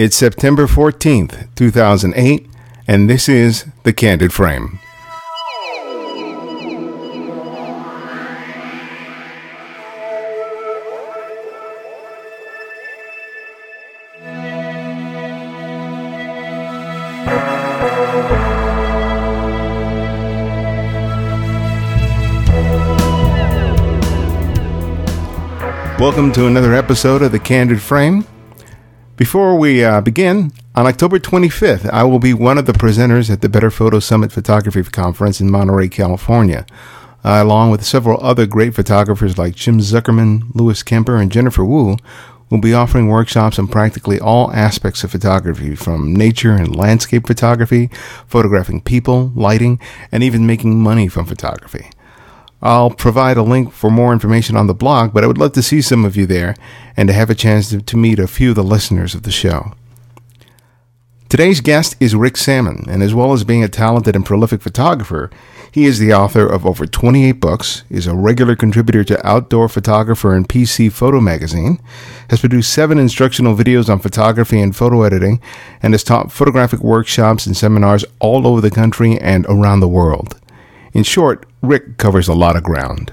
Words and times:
It's 0.00 0.14
September 0.14 0.68
14th, 0.68 1.52
2008, 1.56 2.48
and 2.86 3.10
this 3.10 3.28
is 3.28 3.66
The 3.82 3.92
Candid 3.92 4.32
Frame. 4.32 4.78
Welcome 25.98 26.30
to 26.34 26.46
another 26.46 26.72
episode 26.72 27.22
of 27.22 27.32
The 27.32 27.40
Candid 27.40 27.82
Frame. 27.82 28.24
Before 29.18 29.58
we 29.58 29.82
uh, 29.82 30.00
begin, 30.00 30.52
on 30.76 30.86
October 30.86 31.18
25th, 31.18 31.90
I 31.90 32.04
will 32.04 32.20
be 32.20 32.32
one 32.32 32.56
of 32.56 32.66
the 32.66 32.72
presenters 32.72 33.28
at 33.28 33.40
the 33.40 33.48
Better 33.48 33.68
Photo 33.68 33.98
Summit 33.98 34.30
Photography 34.30 34.80
Conference 34.84 35.40
in 35.40 35.50
Monterey, 35.50 35.88
California, 35.88 36.64
uh, 37.24 37.42
along 37.42 37.72
with 37.72 37.84
several 37.84 38.24
other 38.24 38.46
great 38.46 38.76
photographers 38.76 39.36
like 39.36 39.56
Jim 39.56 39.80
Zuckerman, 39.80 40.54
Lewis 40.54 40.84
Kemper, 40.84 41.16
and 41.16 41.32
Jennifer 41.32 41.64
Wu. 41.64 41.96
We'll 42.48 42.60
be 42.60 42.72
offering 42.72 43.08
workshops 43.08 43.58
on 43.58 43.66
practically 43.66 44.20
all 44.20 44.52
aspects 44.52 45.02
of 45.02 45.10
photography, 45.10 45.74
from 45.74 46.14
nature 46.14 46.52
and 46.52 46.76
landscape 46.76 47.26
photography, 47.26 47.90
photographing 48.28 48.82
people, 48.82 49.32
lighting, 49.34 49.80
and 50.12 50.22
even 50.22 50.46
making 50.46 50.80
money 50.80 51.08
from 51.08 51.26
photography. 51.26 51.90
I'll 52.60 52.90
provide 52.90 53.36
a 53.36 53.42
link 53.42 53.72
for 53.72 53.90
more 53.90 54.12
information 54.12 54.56
on 54.56 54.66
the 54.66 54.74
blog, 54.74 55.14
but 55.14 55.22
I 55.22 55.26
would 55.26 55.38
love 55.38 55.52
to 55.52 55.62
see 55.62 55.80
some 55.80 56.04
of 56.04 56.16
you 56.16 56.26
there 56.26 56.56
and 56.96 57.08
to 57.08 57.12
have 57.12 57.30
a 57.30 57.34
chance 57.34 57.70
to, 57.70 57.80
to 57.80 57.96
meet 57.96 58.18
a 58.18 58.26
few 58.26 58.50
of 58.50 58.56
the 58.56 58.64
listeners 58.64 59.14
of 59.14 59.22
the 59.22 59.30
show. 59.30 59.74
Today's 61.28 61.60
guest 61.60 61.94
is 62.00 62.14
Rick 62.14 62.38
Sammon, 62.38 62.86
and 62.88 63.02
as 63.02 63.14
well 63.14 63.34
as 63.34 63.44
being 63.44 63.62
a 63.62 63.68
talented 63.68 64.16
and 64.16 64.24
prolific 64.24 64.62
photographer, 64.62 65.30
he 65.70 65.84
is 65.84 65.98
the 65.98 66.12
author 66.12 66.46
of 66.46 66.64
over 66.64 66.86
28 66.86 67.32
books, 67.32 67.84
is 67.90 68.06
a 68.06 68.14
regular 68.14 68.56
contributor 68.56 69.04
to 69.04 69.26
Outdoor 69.26 69.68
Photographer 69.68 70.34
and 70.34 70.48
PC 70.48 70.90
Photo 70.90 71.20
Magazine, 71.20 71.80
has 72.30 72.40
produced 72.40 72.72
seven 72.72 72.98
instructional 72.98 73.54
videos 73.54 73.90
on 73.90 73.98
photography 73.98 74.58
and 74.58 74.74
photo 74.74 75.02
editing, 75.02 75.40
and 75.82 75.92
has 75.92 76.02
taught 76.02 76.32
photographic 76.32 76.80
workshops 76.80 77.46
and 77.46 77.54
seminars 77.54 78.06
all 78.20 78.46
over 78.46 78.62
the 78.62 78.70
country 78.70 79.18
and 79.18 79.44
around 79.50 79.80
the 79.80 79.86
world. 79.86 80.40
In 80.92 81.02
short, 81.02 81.46
Rick 81.62 81.98
covers 81.98 82.28
a 82.28 82.34
lot 82.34 82.56
of 82.56 82.62
ground. 82.62 83.12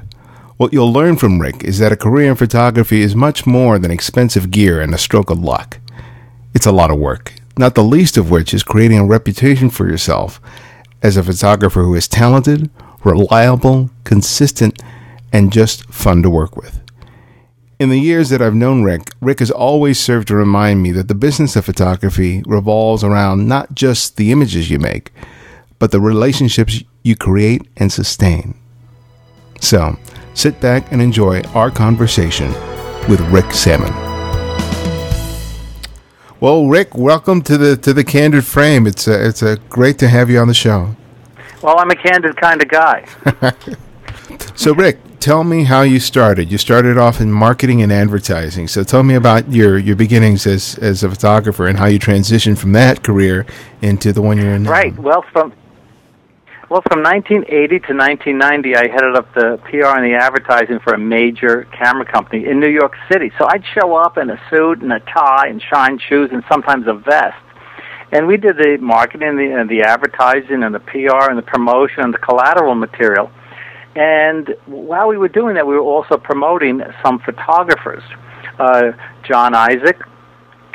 What 0.57 0.71
you'll 0.71 0.93
learn 0.93 1.17
from 1.17 1.41
Rick 1.41 1.63
is 1.63 1.79
that 1.79 1.91
a 1.91 1.97
career 1.97 2.29
in 2.29 2.37
photography 2.37 3.01
is 3.01 3.15
much 3.15 3.45
more 3.45 3.77
than 3.77 3.91
expensive 3.91 4.51
gear 4.51 4.79
and 4.79 4.93
a 4.93 4.97
stroke 4.97 5.29
of 5.29 5.39
luck. 5.39 5.79
It's 6.53 6.65
a 6.65 6.71
lot 6.71 6.91
of 6.91 6.97
work, 6.97 7.33
not 7.57 7.75
the 7.75 7.83
least 7.83 8.15
of 8.15 8.31
which 8.31 8.53
is 8.53 8.63
creating 8.63 8.99
a 8.99 9.05
reputation 9.05 9.69
for 9.69 9.89
yourself 9.89 10.39
as 11.03 11.17
a 11.17 11.23
photographer 11.23 11.83
who 11.83 11.93
is 11.95 12.07
talented, 12.07 12.69
reliable, 13.03 13.89
consistent, 14.05 14.81
and 15.33 15.51
just 15.51 15.85
fun 15.93 16.23
to 16.23 16.29
work 16.29 16.55
with. 16.55 16.81
In 17.77 17.89
the 17.89 17.99
years 17.99 18.29
that 18.29 18.41
I've 18.41 18.55
known 18.55 18.83
Rick, 18.83 19.11
Rick 19.19 19.39
has 19.39 19.51
always 19.51 19.99
served 19.99 20.29
to 20.29 20.35
remind 20.35 20.81
me 20.81 20.93
that 20.93 21.09
the 21.09 21.15
business 21.15 21.57
of 21.57 21.65
photography 21.65 22.41
revolves 22.47 23.03
around 23.03 23.49
not 23.49 23.75
just 23.75 24.15
the 24.15 24.31
images 24.31 24.69
you 24.69 24.79
make, 24.79 25.11
but 25.79 25.91
the 25.91 25.99
relationships 25.99 26.83
you 27.03 27.15
create 27.15 27.61
and 27.77 27.91
sustain. 27.91 28.59
So, 29.61 29.97
sit 30.33 30.59
back 30.59 30.91
and 30.91 31.01
enjoy 31.01 31.41
our 31.53 31.71
conversation 31.71 32.51
with 33.07 33.21
Rick 33.31 33.51
Sammon. 33.51 33.93
Well, 36.39 36.67
Rick, 36.67 36.95
welcome 36.95 37.41
to 37.43 37.57
the 37.57 37.77
to 37.77 37.93
the 37.93 38.03
Candid 38.03 38.45
Frame. 38.45 38.85
It's 38.85 39.07
a, 39.07 39.27
it's 39.27 39.41
a 39.41 39.57
great 39.69 39.97
to 39.99 40.07
have 40.07 40.29
you 40.29 40.39
on 40.39 40.47
the 40.47 40.53
show. 40.53 40.95
Well, 41.61 41.79
I'm 41.79 41.89
a 41.89 41.95
candid 41.95 42.35
kind 42.37 42.61
of 42.61 42.67
guy. 42.67 43.07
so, 44.55 44.73
Rick, 44.73 44.99
tell 45.19 45.43
me 45.43 45.63
how 45.63 45.81
you 45.81 45.99
started. 45.99 46.51
You 46.51 46.59
started 46.59 46.97
off 46.97 47.19
in 47.19 47.31
marketing 47.31 47.81
and 47.81 47.91
advertising. 47.91 48.67
So, 48.67 48.83
tell 48.83 49.01
me 49.01 49.15
about 49.15 49.51
your, 49.51 49.77
your 49.77 49.95
beginnings 49.95 50.45
as 50.45 50.77
as 50.79 51.03
a 51.03 51.09
photographer 51.09 51.65
and 51.65 51.79
how 51.79 51.85
you 51.85 51.97
transitioned 51.97 52.59
from 52.59 52.73
that 52.73 53.01
career 53.01 53.45
into 53.81 54.13
the 54.13 54.21
one 54.21 54.37
you're 54.37 54.53
in 54.53 54.63
now. 54.63 54.71
Right. 54.71 54.95
Well, 54.99 55.23
from 55.31 55.53
well, 56.67 56.81
from 56.89 57.03
1980 57.03 57.79
to 57.87 57.93
1990, 57.93 58.75
I 58.75 58.87
headed 58.87 59.15
up 59.15 59.31
the 59.35 59.59
PR 59.69 59.97
and 59.97 60.03
the 60.03 60.17
advertising 60.17 60.79
for 60.79 60.93
a 60.93 60.97
major 60.97 61.67
camera 61.77 62.05
company 62.05 62.45
in 62.47 62.59
New 62.59 62.69
York 62.69 62.93
City. 63.11 63.31
So 63.37 63.45
I'd 63.47 63.63
show 63.73 63.95
up 63.95 64.17
in 64.17 64.31
a 64.31 64.41
suit 64.49 64.81
and 64.81 64.91
a 64.91 64.99
tie 64.99 65.47
and 65.47 65.61
shine 65.61 65.99
shoes 65.99 66.31
and 66.33 66.43
sometimes 66.49 66.87
a 66.87 66.93
vest. 66.93 67.37
And 68.11 68.25
we 68.25 68.37
did 68.37 68.57
the 68.57 68.77
marketing 68.81 69.37
the, 69.37 69.53
and 69.59 69.69
the 69.69 69.83
advertising 69.83 70.63
and 70.63 70.73
the 70.73 70.79
PR 70.79 71.29
and 71.29 71.37
the 71.37 71.43
promotion 71.45 72.01
and 72.01 72.13
the 72.13 72.17
collateral 72.17 72.73
material. 72.73 73.29
And 73.95 74.55
while 74.65 75.07
we 75.07 75.17
were 75.17 75.29
doing 75.29 75.55
that, 75.55 75.67
we 75.67 75.75
were 75.75 75.81
also 75.81 76.17
promoting 76.17 76.81
some 77.03 77.19
photographers. 77.19 78.03
Uh, 78.57 78.91
John 79.23 79.53
Isaac, 79.53 80.01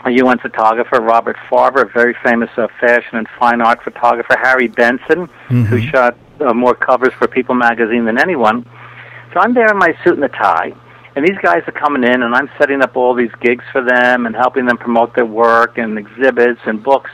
a 0.04 0.10
UN 0.10 0.38
photographer, 0.38 1.00
Robert 1.00 1.36
Farber, 1.50 1.82
a 1.82 1.92
very 1.92 2.14
famous 2.24 2.50
uh, 2.56 2.68
fashion 2.80 3.18
and 3.18 3.28
fine 3.38 3.60
art 3.60 3.82
photographer, 3.82 4.36
Harry 4.40 4.68
Benson, 4.68 5.26
mm-hmm. 5.26 5.64
who 5.64 5.80
shot 5.80 6.16
uh, 6.40 6.54
more 6.54 6.74
covers 6.74 7.12
for 7.14 7.28
People 7.28 7.54
magazine 7.54 8.04
than 8.04 8.18
anyone. 8.18 8.64
So 9.32 9.40
I'm 9.40 9.54
there 9.54 9.70
in 9.70 9.78
my 9.78 9.96
suit 10.02 10.14
and 10.14 10.24
a 10.24 10.28
tie, 10.28 10.72
and 11.14 11.24
these 11.24 11.38
guys 11.42 11.62
are 11.66 11.72
coming 11.72 12.02
in, 12.02 12.22
and 12.22 12.34
I'm 12.34 12.50
setting 12.58 12.82
up 12.82 12.96
all 12.96 13.14
these 13.14 13.30
gigs 13.40 13.64
for 13.72 13.82
them 13.84 14.26
and 14.26 14.34
helping 14.34 14.66
them 14.66 14.78
promote 14.78 15.14
their 15.14 15.26
work 15.26 15.78
and 15.78 15.98
exhibits 15.98 16.60
and 16.64 16.82
books. 16.82 17.10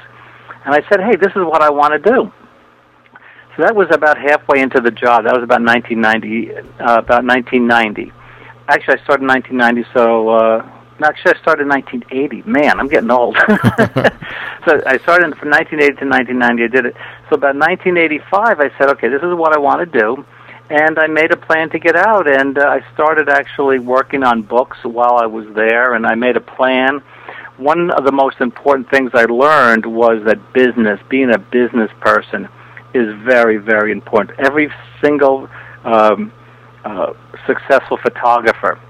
And 0.65 0.75
I 0.75 0.87
said, 0.89 1.01
hey, 1.01 1.17
this 1.17 1.31
is 1.31 1.45
what 1.45 1.63
I 1.63 1.71
want 1.71 1.93
to 2.03 2.11
do. 2.11 2.33
So 3.57 3.63
that 3.63 3.75
was 3.75 3.89
about 3.91 4.19
halfway 4.19 4.61
into 4.61 4.81
the 4.81 4.91
job. 4.91 5.25
That 5.25 5.35
was 5.35 5.43
about 5.43 5.63
1990. 5.63 6.53
Uh, 6.57 6.99
about 6.99 7.25
1990. 7.25 8.13
Actually, 8.69 8.99
I 8.99 9.05
started 9.05 9.23
in 9.23 9.29
1990, 9.29 9.91
so 9.95 10.29
uh, 10.29 10.76
Actually, 11.03 11.35
I 11.35 11.41
started 11.41 11.63
in 11.63 11.69
1980. 11.69 12.49
Man, 12.49 12.81
I'm 12.81 12.89
getting 12.89 13.11
old. 13.11 13.37
so 14.65 14.81
I 14.87 14.99
started 15.03 15.37
from 15.37 15.51
1980 15.51 16.01
to 16.01 16.09
1990. 16.09 16.65
I 16.65 16.69
did 16.69 16.87
it. 16.87 16.97
So 17.29 17.37
about 17.37 17.57
1985, 17.57 18.61
I 18.61 18.71
said, 18.79 18.89
okay, 18.97 19.09
this 19.09 19.23
is 19.23 19.35
what 19.35 19.55
I 19.55 19.59
want 19.59 19.81
to 19.81 19.99
do. 19.99 20.25
And 20.71 20.99
I 20.99 21.07
made 21.07 21.31
a 21.33 21.37
plan 21.37 21.71
to 21.71 21.79
get 21.79 21.95
out, 21.95 22.27
and 22.27 22.59
uh, 22.59 22.67
I 22.67 22.83
started 22.93 23.29
actually 23.29 23.79
working 23.79 24.25
on 24.25 24.43
books 24.43 24.79
while 24.83 25.17
I 25.17 25.27
was 25.27 25.47
there, 25.55 25.95
and 25.95 26.05
I 26.05 26.17
made 26.17 26.37
a 26.37 26.41
plan. 26.41 27.03
One 27.57 27.91
of 27.93 28.05
the 28.05 28.11
most 28.11 28.41
important 28.41 28.91
things 28.91 29.13
I 29.15 29.27
learned 29.27 29.87
was 29.87 30.25
that 30.25 30.53
business, 30.53 30.99
being 31.09 31.31
a 31.31 31.39
business 31.39 31.91
person, 32.01 32.49
is 32.95 33.15
very, 33.23 33.59
very 33.59 33.93
important. 33.93 34.41
Every 34.41 34.73
single 35.01 35.49
um, 35.85 36.33
uh, 36.85 37.13
successful 37.47 37.99
photographer 37.99 38.81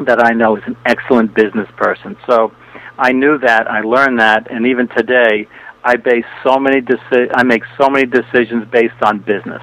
that 0.00 0.24
I 0.24 0.32
know 0.32 0.56
is 0.56 0.62
an 0.66 0.76
excellent 0.84 1.34
business 1.34 1.68
person. 1.76 2.16
So 2.26 2.52
I 2.98 3.12
knew 3.12 3.38
that, 3.38 3.70
I 3.70 3.80
learned 3.80 4.20
that, 4.20 4.50
and 4.50 4.66
even 4.66 4.88
today, 4.88 5.48
I 5.84 5.96
base 5.96 6.24
so 6.42 6.58
many 6.58 6.80
deci- 6.80 7.30
I 7.34 7.42
make 7.44 7.62
so 7.80 7.88
many 7.88 8.06
decisions 8.06 8.66
based 8.70 9.00
on 9.02 9.18
business. 9.20 9.62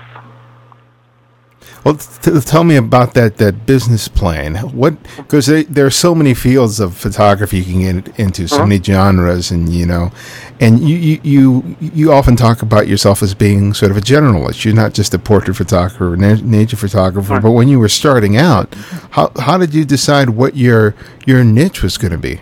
Well, 1.84 1.96
t- 1.96 2.40
tell 2.42 2.64
me 2.64 2.78
about 2.78 3.14
that 3.16 3.38
that 3.38 3.66
business 3.66 4.08
plan. 4.08 4.56
What 4.72 4.96
because 5.18 5.48
there 5.48 5.86
are 5.86 5.92
so 5.92 6.16
many 6.16 6.34
fields 6.34 6.80
of 6.80 6.96
photography 6.96 7.60
you 7.60 7.64
can 7.64 8.02
get 8.02 8.20
into, 8.20 8.48
so 8.48 8.58
uh-huh. 8.58 8.68
many 8.68 8.82
genres, 8.82 9.52
and 9.52 9.68
you 9.70 9.86
know, 9.86 10.12
and 10.60 10.80
you, 10.80 10.96
you 10.96 11.20
you 11.24 11.76
you 11.80 12.12
often 12.14 12.36
talk 12.36 12.62
about 12.62 12.88
yourself 12.88 13.22
as 13.22 13.34
being 13.34 13.74
sort 13.74 13.92
of 13.92 13.98
a 13.98 14.02
generalist. 14.02 14.64
You're 14.64 14.74
not 14.74 14.94
just 14.94 15.14
a 15.14 15.20
portrait 15.20 15.56
photographer, 15.56 16.14
or 16.14 16.18
nature 16.18 16.78
photographer, 16.78 17.42
but 17.42 17.52
when 17.52 17.68
you 17.68 17.80
were 17.80 17.90
starting 17.90 18.38
out, 18.38 18.74
how 19.12 19.32
how 19.38 19.58
did 19.58 19.74
you 19.74 19.84
decide 19.84 20.30
what 20.30 20.56
your 20.56 20.96
your 21.26 21.44
niche 21.44 21.84
was 21.84 21.98
going 21.98 22.12
to 22.12 22.18
be? 22.18 22.40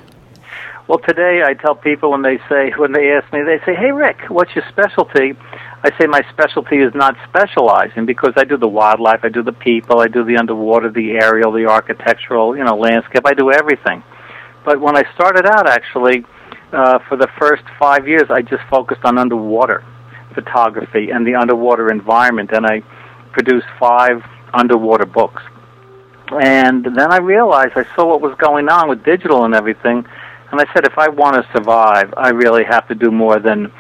Well, 0.88 1.00
today 1.00 1.42
I 1.44 1.54
tell 1.54 1.74
people 1.74 2.12
when 2.12 2.22
they 2.22 2.38
say 2.50 2.74
when 2.78 2.92
they 2.92 3.12
ask 3.14 3.32
me, 3.34 3.42
they 3.44 3.60
say, 3.66 3.74
"Hey, 3.74 3.92
Rick, 3.92 4.30
what's 4.30 4.54
your 4.54 4.66
specialty?" 4.70 5.34
I 5.84 5.90
say 5.98 6.06
my 6.06 6.22
specialty 6.32 6.78
is 6.78 6.94
not 6.94 7.16
specializing 7.28 8.06
because 8.06 8.34
I 8.38 8.44
do 8.44 8.56
the 8.56 8.68
wildlife, 8.68 9.22
I 9.24 9.30
do 9.30 9.42
the 9.42 9.52
people, 9.52 10.00
I 10.00 10.08
do 10.08 10.24
the 10.24 10.38
underwater, 10.38 10.92
the 10.92 11.12
aerial, 11.12 11.52
the 11.52 11.66
architectural, 11.66 12.56
you 12.56 12.64
know, 12.64 12.76
landscape. 12.76 13.24
I 13.26 13.34
do 13.34 13.52
everything. 13.52 14.04
But 14.64 14.80
when 14.80 14.96
I 14.96 15.04
started 15.16 15.48
out, 15.48 15.68
actually, 15.68 16.24
uh, 16.72 17.00
for 17.10 17.18
the 17.18 17.28
first 17.40 17.64
five 17.80 18.08
years, 18.08 18.30
I 18.30 18.44
just 18.44 18.62
focused 18.70 19.04
on 19.04 19.18
underwater 19.18 19.84
photography 20.36 21.10
and 21.10 21.26
the 21.26 21.36
underwater 21.36 21.92
environment, 21.92 22.52
and 22.54 22.66
I 22.66 22.82
produced 23.32 23.68
five 23.80 24.24
underwater 24.54 25.06
books. 25.06 25.42
And 26.30 26.86
then 26.86 27.12
I 27.12 27.18
realized 27.18 27.74
I 27.76 27.86
saw 27.96 28.06
what 28.06 28.22
was 28.22 28.36
going 28.38 28.70
on 28.70 28.88
with 28.88 29.04
digital 29.04 29.46
and 29.46 29.56
everything, 29.56 30.06
and 30.52 30.62
I 30.62 30.66
said, 30.74 30.86
if 30.86 30.98
I 30.98 31.10
want 31.10 31.36
to 31.36 31.52
survive, 31.54 32.14
I 32.18 32.30
really 32.30 32.66
have 32.66 32.88
to 32.90 32.96
do 32.96 33.10
more 33.10 33.40
than 33.40 33.72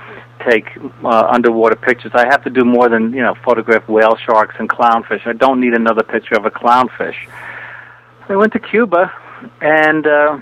take 0.50 0.66
uh, 1.04 1.28
underwater 1.32 1.76
pictures. 1.76 2.12
I 2.14 2.26
have 2.26 2.44
to 2.44 2.50
do 2.50 2.64
more 2.64 2.90
than 2.90 3.14
you 3.14 3.22
know 3.22 3.36
photograph 3.44 3.88
whale 3.88 4.16
sharks 4.18 4.56
and 4.60 4.70
clownfish. 4.70 5.26
I 5.26 5.34
don't 5.34 5.60
need 5.60 5.74
another 5.74 6.04
picture 6.04 6.36
of 6.36 6.46
a 6.46 6.52
clownfish. 6.52 7.16
I 8.30 8.36
went 8.36 8.54
to 8.54 8.60
Cuba, 8.60 9.12
and 9.62 10.08
uh, 10.08 10.40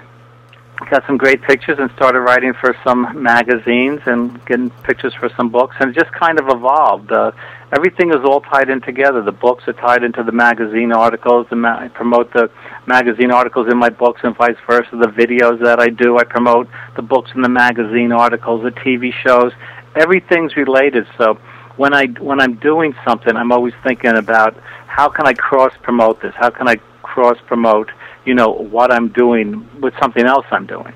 got 0.90 1.06
some 1.06 1.18
great 1.18 1.42
pictures 1.42 1.78
and 1.80 1.92
started 1.92 2.22
writing 2.22 2.54
for 2.54 2.76
some 2.84 3.22
magazines 3.22 4.00
and 4.06 4.44
getting 4.46 4.70
pictures 4.84 5.14
for 5.14 5.30
some 5.36 5.50
books 5.50 5.76
and 5.80 5.90
it 5.90 6.00
just 6.00 6.12
kind 6.14 6.40
of 6.40 6.48
evolved. 6.48 7.12
Uh, 7.12 7.32
everything 7.74 8.10
is 8.12 8.24
all 8.24 8.42
tied 8.42 8.70
in 8.70 8.80
together. 8.82 9.22
The 9.22 9.32
books 9.32 9.68
are 9.68 9.74
tied 9.74 10.04
into 10.04 10.24
the 10.24 10.32
magazine 10.32 10.92
articles. 10.94 11.48
The 11.50 11.58
ma- 11.58 11.80
I 11.80 11.90
promote 11.90 12.32
the 12.32 12.50
magazine 12.86 13.32
articles 13.32 13.68
in 13.70 13.78
my 13.78 13.90
books 13.90 14.22
and 14.24 14.36
vice 14.36 14.58
versa. 14.66 14.90
The 14.92 15.08
videos 15.08 15.62
that 15.62 15.80
I 15.80 15.90
do, 15.90 16.18
I 16.18 16.24
promote 16.24 16.70
the 16.96 17.02
books 17.02 17.32
in 17.36 17.42
the 17.42 17.50
magazine 17.50 18.12
articles, 18.12 18.64
the 18.64 18.72
TV 18.72 19.12
shows. 19.26 19.52
Everything's 20.00 20.56
related. 20.56 21.06
So 21.18 21.36
when 21.76 21.94
I 21.94 22.08
when 22.30 22.40
I'm 22.40 22.56
doing 22.56 22.96
something, 23.06 23.36
I'm 23.36 23.52
always 23.52 23.74
thinking 23.84 24.16
about 24.16 24.58
how 24.88 25.10
can 25.10 25.28
I 25.28 25.34
cross 25.34 25.74
promote 25.84 26.22
this? 26.22 26.34
How 26.36 26.50
can 26.50 26.68
I 26.68 26.78
cross 27.04 27.38
promote, 27.48 27.92
you 28.26 28.34
know, 28.34 28.50
what 28.50 28.92
I'm 28.92 29.10
doing 29.10 29.68
with 29.82 29.94
something 30.02 30.26
else 30.26 30.46
I'm 30.52 30.66
doing? 30.66 30.94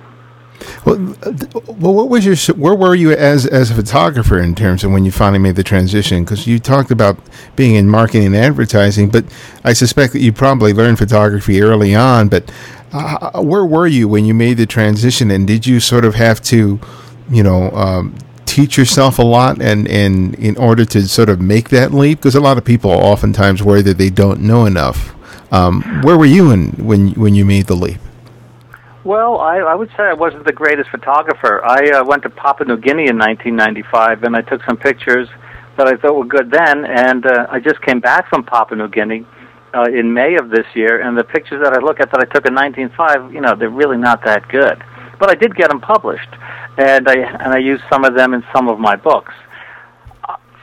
Well, 0.86 1.16
well, 1.80 1.94
what 1.94 2.10
was 2.10 2.26
your 2.26 2.56
where 2.56 2.76
were 2.76 2.96
you 2.96 3.12
as 3.12 3.46
as 3.46 3.72
a 3.72 3.76
photographer 3.76 4.40
in 4.40 4.56
terms 4.56 4.84
of 4.84 4.92
when 4.92 5.06
you 5.06 5.12
finally 5.12 5.40
made 5.40 5.56
the 5.56 5.64
transition? 5.64 6.24
Because 6.24 6.48
you 6.48 6.60
talked 6.60 6.92
about 6.92 7.18
being 7.56 7.76
in 7.76 7.90
marketing 7.90 8.28
and 8.28 8.36
advertising, 8.36 9.10
but 9.10 9.26
I 9.64 9.74
suspect 9.74 10.14
that 10.14 10.20
you 10.20 10.32
probably 10.32 10.74
learned 10.74 10.98
photography 10.98 11.62
early 11.62 11.96
on. 11.96 12.30
But 12.30 12.52
uh, 12.92 13.42
where 13.42 13.66
were 13.66 13.88
you 13.88 14.08
when 14.08 14.26
you 14.26 14.34
made 14.34 14.58
the 14.58 14.66
transition, 14.66 15.32
and 15.32 15.48
did 15.48 15.66
you 15.66 15.80
sort 15.80 16.06
of 16.06 16.16
have 16.16 16.42
to, 16.44 16.80
you 17.30 17.44
know, 17.44 17.72
um, 17.72 18.16
teach 18.54 18.78
yourself 18.78 19.18
a 19.18 19.24
lot, 19.24 19.62
and 19.62 19.88
and 19.88 20.36
in 20.36 20.56
order 20.58 20.86
to 20.86 21.08
sort 21.08 21.30
of 21.30 21.42
make 21.42 21.70
that 21.70 21.92
leap? 21.92 22.20
Because 22.20 22.36
a 22.36 22.40
lot 22.40 22.58
of 22.58 22.64
people 22.64 22.92
oftentimes 22.92 23.64
worry 23.64 23.82
that 23.82 23.98
they 23.98 24.12
don't 24.12 24.42
know 24.42 24.66
enough. 24.66 25.16
Um, 25.52 25.82
where 26.04 26.18
were 26.18 26.32
you 26.38 26.52
in, 26.52 26.72
when 26.90 27.12
when 27.14 27.34
you 27.34 27.46
made 27.46 27.66
the 27.66 27.76
leap? 27.76 28.00
Well, 29.04 29.40
I, 29.40 29.58
I 29.58 29.76
would 29.76 29.90
say 29.98 30.04
I 30.04 30.14
wasn't 30.14 30.46
the 30.46 30.54
greatest 30.54 30.90
photographer. 30.90 31.66
I 31.66 31.90
uh, 31.90 32.06
went 32.06 32.24
to 32.24 32.30
Papua 32.30 32.68
New 32.68 32.78
Guinea 32.78 33.10
in 33.10 33.18
1995, 33.18 34.24
and 34.24 34.36
I 34.36 34.42
took 34.42 34.64
some 34.64 34.78
pictures 34.78 35.28
that 35.76 35.88
I 35.88 35.98
thought 35.98 36.16
were 36.16 36.26
good 36.26 36.50
then. 36.52 36.86
And 36.86 37.26
uh, 37.26 37.48
I 37.50 37.60
just 37.60 37.82
came 37.82 38.00
back 38.00 38.30
from 38.30 38.44
Papua 38.44 38.78
New 38.78 38.88
Guinea 38.88 39.26
uh, 39.74 39.88
in 39.92 40.14
May 40.14 40.36
of 40.36 40.50
this 40.50 40.68
year, 40.74 41.02
and 41.02 41.18
the 41.18 41.24
pictures 41.24 41.62
that 41.64 41.74
I 41.74 41.82
look 41.82 42.00
at 42.00 42.12
that 42.12 42.22
I 42.22 42.26
took 42.26 42.46
in 42.46 42.56
1905, 42.56 43.34
you 43.34 43.42
know, 43.42 43.56
they're 43.56 43.70
really 43.70 43.98
not 43.98 44.24
that 44.24 44.48
good. 44.48 44.82
But 45.20 45.30
I 45.30 45.36
did 45.36 45.56
get 45.56 45.70
them 45.70 45.80
published, 45.80 46.30
and 46.78 47.08
I 47.08 47.16
and 47.16 47.54
I 47.54 47.60
used 47.60 47.84
some 47.92 48.04
of 48.04 48.16
them 48.16 48.34
in 48.34 48.44
some 48.54 48.68
of 48.68 48.80
my 48.80 48.96
books. 48.96 49.34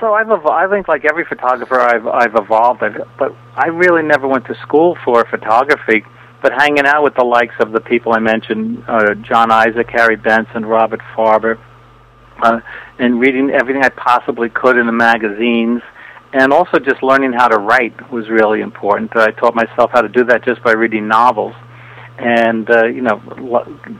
So 0.00 0.14
I've 0.14 0.30
evolved, 0.30 0.48
I 0.48 0.66
think 0.68 0.88
like 0.88 1.04
every 1.04 1.24
photographer 1.24 1.78
I've 1.78 2.06
I've 2.06 2.34
evolved, 2.34 2.82
I've, 2.82 2.96
but 3.18 3.34
I 3.54 3.68
really 3.68 4.02
never 4.02 4.26
went 4.26 4.46
to 4.46 4.54
school 4.62 4.96
for 5.04 5.24
photography 5.26 6.04
but 6.42 6.52
hanging 6.52 6.86
out 6.86 7.02
with 7.02 7.14
the 7.14 7.24
likes 7.24 7.54
of 7.60 7.72
the 7.72 7.80
people 7.80 8.12
I 8.12 8.18
mentioned, 8.18 8.84
uh, 8.88 9.14
John 9.14 9.50
Isaac, 9.50 9.88
Harry 9.90 10.16
Benson, 10.16 10.64
Robert 10.64 11.00
Farber, 11.14 11.58
uh, 12.42 12.60
and 12.98 13.20
reading 13.20 13.50
everything 13.50 13.84
I 13.84 13.90
possibly 13.90 14.48
could 14.48 14.76
in 14.76 14.86
the 14.86 14.92
magazines, 14.92 15.82
and 16.32 16.52
also 16.52 16.78
just 16.78 17.02
learning 17.02 17.32
how 17.32 17.48
to 17.48 17.58
write 17.58 18.10
was 18.10 18.28
really 18.28 18.60
important. 18.60 19.14
I 19.16 19.32
taught 19.32 19.54
myself 19.54 19.90
how 19.92 20.00
to 20.00 20.08
do 20.08 20.24
that 20.24 20.44
just 20.44 20.62
by 20.62 20.72
reading 20.72 21.08
novels, 21.08 21.54
and 22.20 22.70
uh, 22.70 22.86
you 22.86 23.00
know, 23.00 23.18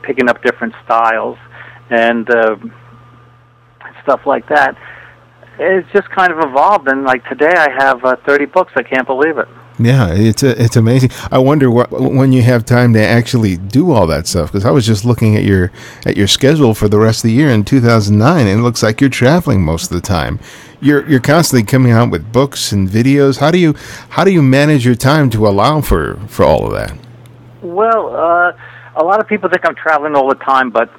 picking 0.03 0.29
up 0.29 0.43
different 0.43 0.75
styles 0.85 1.39
and 1.91 2.29
uh, 2.31 2.57
stuff 4.03 4.27
like 4.27 4.49
that. 4.49 4.77
It's 5.59 5.91
just 5.93 6.09
kind 6.11 6.33
of 6.33 6.39
evolved, 6.39 6.89
and 6.89 7.05
like 7.05 7.25
today, 7.29 7.53
I 7.55 7.71
have 7.71 8.05
uh, 8.05 8.17
30 8.27 8.47
books. 8.47 8.73
I 8.77 8.83
can't 8.83 9.07
believe 9.07 9.37
it. 9.37 9.49
Yeah, 9.79 10.13
it's 10.13 10.43
a, 10.43 10.63
it's 10.63 10.77
amazing. 10.77 11.11
I 11.31 11.39
wonder 11.39 11.71
what, 11.71 11.91
when 11.91 12.33
you 12.33 12.43
have 12.43 12.67
time 12.67 12.93
to 12.93 13.01
actually 13.01 13.57
do 13.57 13.93
all 13.93 14.07
that 14.09 14.27
stuff 14.27 14.53
because 14.53 14.67
I 14.67 14.71
was 14.71 14.87
just 14.87 15.07
looking 15.07 15.37
at 15.37 15.43
your 15.43 15.73
at 16.05 16.19
your 16.19 16.27
schedule 16.27 16.75
for 16.75 16.87
the 16.87 16.99
rest 16.99 17.25
of 17.25 17.29
the 17.29 17.33
year 17.33 17.49
in 17.49 17.65
2009 17.65 18.47
and 18.47 18.61
it 18.61 18.63
looks 18.63 18.83
like 18.83 19.01
you're 19.01 19.09
traveling 19.09 19.63
most 19.63 19.91
of 19.91 19.95
the 19.95 20.07
time. 20.07 20.39
You're 20.83 21.09
you're 21.09 21.21
constantly 21.21 21.65
coming 21.65 21.93
out 21.93 22.11
with 22.11 22.31
books 22.31 22.73
and 22.73 22.89
videos. 22.91 23.39
How 23.39 23.51
do 23.51 23.57
you 23.57 23.75
how 24.11 24.25
do 24.25 24.31
you 24.31 24.43
manage 24.43 24.85
your 24.85 24.95
time 24.95 25.31
to 25.31 25.49
allow 25.49 25.81
for 25.81 26.17
for 26.29 26.45
all 26.45 26.67
of 26.67 26.73
that? 26.73 27.10
Well, 27.63 28.17
uh, 28.17 28.53
a 28.97 29.05
lot 29.05 29.21
of 29.21 29.29
people 29.29 29.51
think 29.51 29.67
I'm 29.67 29.75
traveling 29.75 30.15
all 30.15 30.29
the 30.29 30.37
time, 30.37 30.71
but 30.71 30.91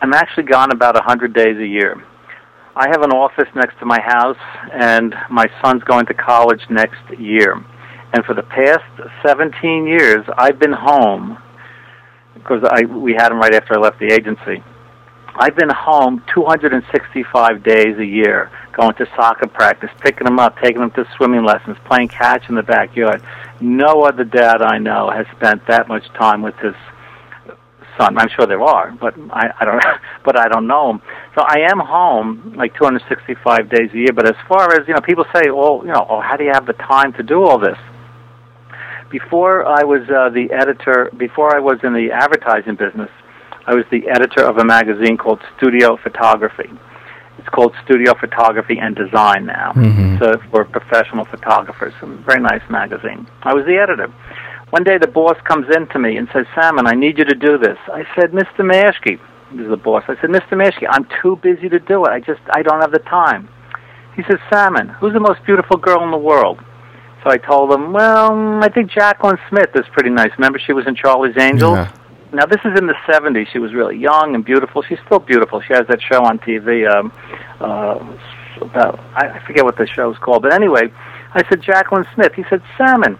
I'm 0.00 0.14
actually 0.14 0.44
gone 0.44 0.70
about 0.72 0.94
100 0.94 1.34
days 1.34 1.58
a 1.58 1.66
year. 1.66 2.02
I 2.74 2.88
have 2.88 3.02
an 3.02 3.10
office 3.10 3.48
next 3.54 3.78
to 3.80 3.86
my 3.86 4.00
house 4.00 4.38
and 4.72 5.14
my 5.30 5.46
son's 5.62 5.82
going 5.84 6.06
to 6.06 6.14
college 6.14 6.60
next 6.70 7.00
year. 7.18 7.62
And 8.12 8.24
for 8.24 8.34
the 8.34 8.42
past 8.42 8.84
17 9.26 9.86
years, 9.86 10.24
I've 10.38 10.58
been 10.58 10.72
home 10.72 11.38
because 12.34 12.62
I 12.64 12.84
we 12.84 13.14
had 13.14 13.32
him 13.32 13.38
right 13.38 13.54
after 13.54 13.74
I 13.74 13.78
left 13.78 13.98
the 13.98 14.12
agency. 14.12 14.62
I've 15.38 15.56
been 15.56 15.70
home 15.70 16.22
265 16.34 17.62
days 17.62 17.98
a 17.98 18.04
year, 18.04 18.50
going 18.72 18.94
to 18.94 19.06
soccer 19.16 19.46
practice, 19.46 19.90
picking 20.00 20.26
him 20.26 20.38
up, 20.38 20.56
taking 20.62 20.80
him 20.80 20.90
to 20.92 21.06
swimming 21.16 21.44
lessons, 21.44 21.76
playing 21.84 22.08
catch 22.08 22.48
in 22.48 22.54
the 22.54 22.62
backyard. 22.62 23.22
No 23.60 24.02
other 24.02 24.24
dad 24.24 24.62
I 24.62 24.78
know 24.78 25.10
has 25.10 25.26
spent 25.36 25.66
that 25.68 25.88
much 25.88 26.04
time 26.14 26.42
with 26.42 26.54
his 26.56 26.74
son. 27.98 28.18
I'm 28.18 28.28
sure 28.28 28.46
there 28.46 28.62
are, 28.62 28.92
but 28.92 29.14
I, 29.30 29.50
I 29.60 29.64
don't. 29.64 29.82
But 30.24 30.36
I 30.36 30.48
don't 30.48 30.66
know 30.66 30.90
him. 30.90 31.02
So 31.36 31.42
I 31.46 31.68
am 31.70 31.78
home 31.78 32.54
like 32.56 32.74
265 32.74 33.70
days 33.70 33.90
a 33.94 33.96
year. 33.96 34.12
But 34.12 34.28
as 34.28 34.34
far 34.48 34.74
as 34.74 34.88
you 34.88 34.94
know, 34.94 35.00
people 35.00 35.24
say, 35.32 35.42
"Oh, 35.48 35.82
you 35.84 35.92
know, 35.92 36.04
oh, 36.08 36.20
how 36.20 36.36
do 36.36 36.42
you 36.42 36.50
have 36.52 36.66
the 36.66 36.72
time 36.72 37.12
to 37.14 37.22
do 37.22 37.44
all 37.44 37.58
this?" 37.58 37.78
before 39.10 39.66
I 39.66 39.84
was 39.84 40.02
uh, 40.08 40.30
the 40.30 40.52
editor, 40.52 41.10
before 41.16 41.54
I 41.54 41.60
was 41.60 41.78
in 41.82 41.92
the 41.92 42.10
advertising 42.12 42.76
business, 42.76 43.10
I 43.66 43.74
was 43.74 43.84
the 43.90 44.08
editor 44.08 44.42
of 44.42 44.58
a 44.58 44.64
magazine 44.64 45.16
called 45.16 45.40
Studio 45.56 45.96
Photography. 45.96 46.70
It's 47.46 47.54
called 47.54 47.76
Studio 47.84 48.12
Photography 48.18 48.76
and 48.80 48.96
Design 48.96 49.46
now. 49.46 49.70
Mm-hmm. 49.76 50.18
So 50.18 50.34
for 50.50 50.64
professional 50.64 51.24
photographers, 51.26 51.94
a 52.02 52.06
very 52.06 52.40
nice 52.40 52.62
magazine. 52.68 53.28
I 53.42 53.54
was 53.54 53.64
the 53.66 53.76
editor. 53.76 54.12
One 54.70 54.82
day 54.82 54.98
the 54.98 55.06
boss 55.06 55.36
comes 55.44 55.66
in 55.72 55.86
to 55.88 55.98
me 56.00 56.16
and 56.16 56.26
says, 56.32 56.46
Sammon, 56.56 56.88
I 56.88 56.94
need 56.94 57.18
you 57.18 57.24
to 57.24 57.36
do 57.36 57.56
this. 57.56 57.78
I 57.86 58.02
said, 58.16 58.32
Mr. 58.32 58.66
Mashke, 58.66 59.20
this 59.52 59.62
is 59.62 59.70
the 59.70 59.76
boss. 59.76 60.02
I 60.08 60.20
said, 60.20 60.30
Mr. 60.30 60.54
Mashke, 60.54 60.88
I'm 60.90 61.06
too 61.22 61.36
busy 61.40 61.68
to 61.68 61.78
do 61.78 62.04
it. 62.06 62.10
I 62.10 62.18
just, 62.18 62.40
I 62.50 62.62
don't 62.62 62.80
have 62.80 62.90
the 62.90 62.98
time. 62.98 63.48
He 64.16 64.24
says, 64.24 64.40
Sammon, 64.52 64.88
who's 64.88 65.12
the 65.12 65.20
most 65.20 65.44
beautiful 65.46 65.76
girl 65.76 66.02
in 66.02 66.10
the 66.10 66.18
world? 66.18 66.58
So 67.22 67.30
I 67.30 67.36
told 67.36 67.72
him, 67.72 67.92
well, 67.92 68.60
I 68.60 68.68
think 68.68 68.90
Jaclyn 68.90 69.38
Smith 69.48 69.70
is 69.76 69.84
pretty 69.92 70.10
nice. 70.10 70.30
Remember 70.36 70.58
she 70.58 70.72
was 70.72 70.88
in 70.88 70.96
Charlie's 70.96 71.38
Angels? 71.38 71.76
Yeah. 71.76 71.92
Now 72.32 72.46
this 72.46 72.60
is 72.64 72.78
in 72.78 72.86
the 72.86 72.96
70s. 73.08 73.48
She 73.52 73.58
was 73.58 73.72
really 73.72 73.96
young 73.96 74.34
and 74.34 74.44
beautiful. 74.44 74.82
She's 74.82 74.98
still 75.06 75.20
beautiful. 75.20 75.60
She 75.60 75.72
has 75.72 75.86
that 75.88 76.00
show 76.02 76.24
on 76.24 76.38
TV 76.38 76.90
um 76.90 77.12
uh 77.60 78.04
about 78.60 78.98
I 79.14 79.40
forget 79.46 79.64
what 79.64 79.76
the 79.76 79.86
show's 79.86 80.16
called. 80.18 80.42
But 80.42 80.52
anyway, 80.52 80.92
I 81.34 81.46
said 81.48 81.62
Jaclyn 81.62 82.06
Smith. 82.14 82.32
He 82.34 82.44
said, 82.48 82.62
"Sammon, 82.78 83.18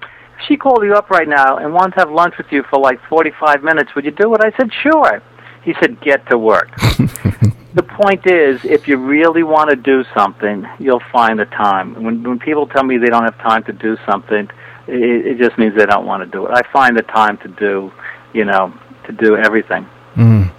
if 0.00 0.46
she 0.46 0.56
called 0.56 0.84
you 0.84 0.94
up 0.94 1.10
right 1.10 1.28
now 1.28 1.56
and 1.56 1.72
wanted 1.72 1.94
to 1.94 2.00
have 2.00 2.10
lunch 2.10 2.34
with 2.38 2.50
you 2.50 2.62
for 2.70 2.78
like 2.78 3.00
45 3.08 3.62
minutes, 3.62 3.94
would 3.94 4.04
you 4.04 4.10
do 4.10 4.34
it?" 4.34 4.40
I 4.44 4.56
said, 4.56 4.70
"Sure." 4.72 5.22
He 5.62 5.74
said, 5.80 6.00
"Get 6.00 6.26
to 6.30 6.38
work." 6.38 6.70
the 7.74 7.82
point 7.82 8.26
is, 8.26 8.64
if 8.64 8.86
you 8.86 8.96
really 8.96 9.42
want 9.42 9.70
to 9.70 9.76
do 9.76 10.04
something, 10.14 10.66
you'll 10.78 11.02
find 11.12 11.38
the 11.38 11.46
time. 11.46 12.02
When 12.02 12.22
when 12.22 12.38
people 12.38 12.66
tell 12.66 12.84
me 12.84 12.98
they 12.98 13.06
don't 13.06 13.24
have 13.24 13.38
time 13.38 13.64
to 13.64 13.72
do 13.72 13.96
something, 14.06 14.48
it, 14.86 15.26
it 15.26 15.38
just 15.38 15.58
means 15.58 15.76
they 15.76 15.86
don't 15.86 16.06
want 16.06 16.22
to 16.22 16.30
do 16.30 16.46
it. 16.46 16.52
I 16.52 16.62
find 16.72 16.96
the 16.96 17.02
time 17.02 17.38
to 17.38 17.48
do, 17.48 17.92
you 18.32 18.44
know, 18.44 18.72
to 19.06 19.12
do 19.12 19.36
everything. 19.36 19.86
Mm. 20.16 20.50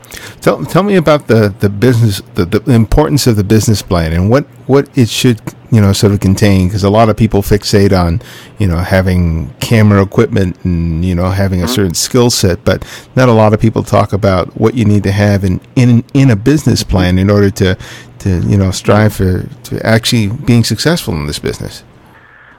Tell 0.41 0.65
tell 0.65 0.83
me 0.83 0.95
about 0.95 1.27
the 1.27 1.53
the 1.59 1.69
business 1.69 2.21
the, 2.33 2.45
the 2.45 2.73
importance 2.73 3.27
of 3.27 3.35
the 3.35 3.43
business 3.43 3.81
plan 3.81 4.11
and 4.11 4.29
what 4.29 4.45
what 4.67 4.89
it 4.97 5.09
should 5.09 5.39
you 5.71 5.79
know 5.79 5.93
sort 5.93 6.11
of 6.11 6.19
contain 6.19 6.67
because 6.67 6.83
a 6.83 6.89
lot 6.89 7.07
of 7.09 7.15
people 7.17 7.41
fixate 7.41 7.93
on 7.97 8.19
you 8.57 8.67
know 8.67 8.77
having 8.77 9.53
camera 9.59 10.01
equipment 10.01 10.57
and 10.65 11.05
you 11.05 11.13
know 11.15 11.29
having 11.29 11.61
a 11.61 11.65
Mhm. 11.65 11.69
certain 11.75 11.93
skill 11.93 12.29
set 12.29 12.63
but 12.65 12.83
not 13.15 13.29
a 13.29 13.31
lot 13.31 13.53
of 13.53 13.59
people 13.59 13.83
talk 13.83 14.11
about 14.11 14.47
what 14.59 14.73
you 14.73 14.85
need 14.85 15.03
to 15.03 15.11
have 15.11 15.43
in 15.43 15.59
in 15.75 16.03
in 16.13 16.31
a 16.31 16.35
business 16.35 16.83
plan 16.83 17.17
in 17.19 17.29
order 17.29 17.51
to 17.51 17.75
to 18.19 18.29
you 18.51 18.57
know 18.57 18.71
strive 18.71 19.13
for 19.13 19.45
to 19.63 19.85
actually 19.85 20.27
being 20.45 20.63
successful 20.63 21.13
in 21.13 21.27
this 21.27 21.39
business. 21.39 21.83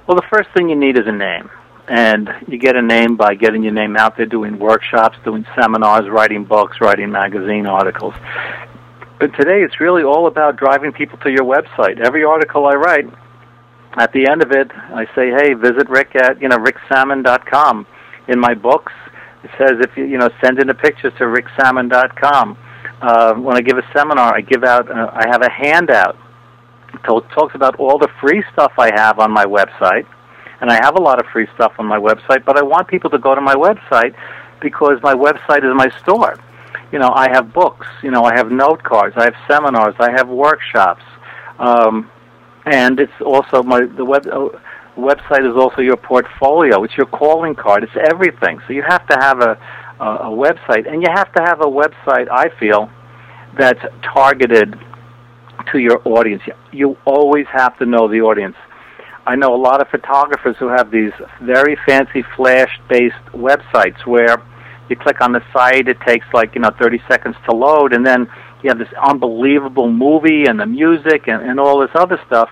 Well, 0.07 0.17
the 0.17 0.29
first 0.31 0.51
thing 0.55 0.69
you 0.69 0.77
need 0.77 0.97
is 0.99 1.07
a 1.07 1.13
name. 1.13 1.49
And 1.87 2.31
you 2.49 2.59
get 2.59 2.77
a 2.77 2.83
name 2.83 3.17
by 3.17 3.35
getting 3.35 3.63
your 3.63 3.73
name 3.73 3.97
out 3.97 4.17
there, 4.17 4.27
doing 4.27 4.59
workshops, 4.59 5.19
doing 5.25 5.45
seminars, 5.55 6.09
writing 6.09 6.45
books, 6.45 6.79
writing 6.81 7.11
magazine 7.11 7.67
articles. 7.67 8.15
But 9.21 9.35
today 9.37 9.63
it's 9.63 9.81
really 9.81 10.03
all 10.03 10.27
about 10.27 10.57
driving 10.57 10.93
people 10.93 11.19
to 11.19 11.31
your 11.31 11.45
website. 11.45 12.01
Every 12.01 12.25
article 12.25 12.67
I 12.67 12.75
write, 12.75 13.07
at 13.97 14.13
the 14.13 14.29
end 14.29 14.43
of 14.43 14.51
it, 14.51 14.71
I 14.73 15.05
say, 15.15 15.31
hey, 15.31 15.55
visit 15.55 15.89
Rick 15.89 16.17
at, 16.17 16.41
you 16.41 16.49
know, 16.49 16.57
ricksammon.com. 16.57 17.87
In 18.27 18.41
my 18.41 18.55
books, 18.55 18.93
it 19.45 19.51
says 19.59 19.73
if 19.81 19.97
you, 19.97 20.05
you 20.05 20.19
know, 20.19 20.31
send 20.43 20.59
in 20.59 20.69
a 20.71 20.75
picture 20.75 21.11
to 21.11 21.25
ricksammon.com. 21.25 22.59
Uh, 23.01 23.35
when 23.35 23.57
I 23.57 23.61
give 23.61 23.77
a 23.77 23.87
seminar, 23.95 24.35
I 24.35 24.41
give 24.41 24.65
out, 24.65 24.91
uh, 24.91 25.11
I 25.13 25.29
have 25.29 25.43
a 25.43 25.51
handout 25.51 26.17
It 26.95 27.03
talks 27.05 27.55
about 27.55 27.77
all 27.77 27.99
the 27.99 28.09
free 28.21 28.43
stuff 28.53 28.73
I 28.79 28.91
have 28.95 29.19
on 29.19 29.31
my 29.31 29.45
website, 29.45 30.07
and 30.61 30.71
I 30.71 30.75
have 30.83 30.97
a 30.97 31.03
lot 31.03 31.19
of 31.21 31.27
free 31.27 31.47
stuff 31.55 31.75
on 31.79 31.87
my 31.87 31.99
website. 31.99 32.45
But 32.45 32.57
I 32.59 32.63
want 32.63 32.89
people 32.89 33.11
to 33.11 33.19
go 33.19 33.35
to 33.35 33.41
my 33.41 33.55
website 33.55 34.15
because 34.61 34.99
my 35.03 35.15
website 35.15 35.65
is 35.65 35.75
my 35.75 35.91
store. 36.01 36.39
you 36.93 36.99
know, 36.99 37.13
I 37.15 37.29
have 37.31 37.53
books. 37.53 37.87
You 38.03 38.11
know, 38.11 38.25
I 38.25 38.35
have 38.37 38.51
note 38.51 38.83
cards. 38.83 39.15
I 39.17 39.25
have 39.25 39.35
seminars. 39.49 39.95
I 39.99 40.11
have 40.13 40.29
workshops. 40.29 41.03
Um, 41.59 42.11
and 42.67 42.99
it's 42.99 43.21
also 43.21 43.63
my 43.63 43.85
the 43.85 44.05
web 44.05 44.27
uh, 44.27 44.49
website 44.97 45.49
is 45.49 45.57
also 45.57 45.83
your 45.83 45.97
portfolio. 45.97 46.83
It's 46.85 46.97
your 46.97 47.07
calling 47.07 47.55
card. 47.55 47.85
It's 47.85 47.97
everything. 48.11 48.61
So 48.67 48.73
you 48.73 48.83
have 48.83 49.07
to 49.09 49.17
have 49.21 49.41
a 49.41 49.59
a, 50.01 50.05
a 50.05 50.31
website, 50.31 50.91
and 50.91 51.03
you 51.03 51.09
have 51.13 51.33
to 51.35 51.43
have 51.43 51.61
a 51.61 51.67
website. 51.67 52.29
I 52.31 52.49
feel 52.59 52.91
that's 53.59 53.85
targeted 54.03 54.79
to 55.73 55.79
your 55.79 56.01
audience. 56.07 56.43
You 56.73 56.97
always 57.05 57.47
have 57.53 57.79
to 57.79 57.87
know 57.87 58.09
the 58.09 58.21
audience. 58.21 58.57
I 59.27 59.37
know 59.37 59.55
a 59.55 59.57
lot 59.57 59.81
of 59.81 59.89
photographers 59.89 60.57
who 60.59 60.69
have 60.69 60.91
these 60.91 61.13
very 61.41 61.77
fancy 61.87 62.23
flash-based 62.37 63.27
websites 63.33 64.07
where 64.07 64.43
you 64.89 64.97
click 64.97 65.21
on 65.23 65.33
the 65.33 65.43
site, 65.53 65.89
it 65.89 65.99
takes 66.07 66.27
like 66.35 66.55
you 66.55 66.61
know 66.61 66.71
30 66.79 67.01
seconds 67.09 67.37
to 67.49 67.57
load, 67.57 67.93
and 67.95 68.07
then 68.07 68.29
you 68.63 68.71
have 68.71 68.79
this 68.79 68.93
unbelievable 69.03 69.91
movie 69.91 70.45
and 70.47 70.61
the 70.61 70.67
music 70.67 71.27
and, 71.27 71.43
and 71.43 71.59
all 71.59 71.81
this 71.81 71.91
other 71.95 72.21
stuff. 72.27 72.51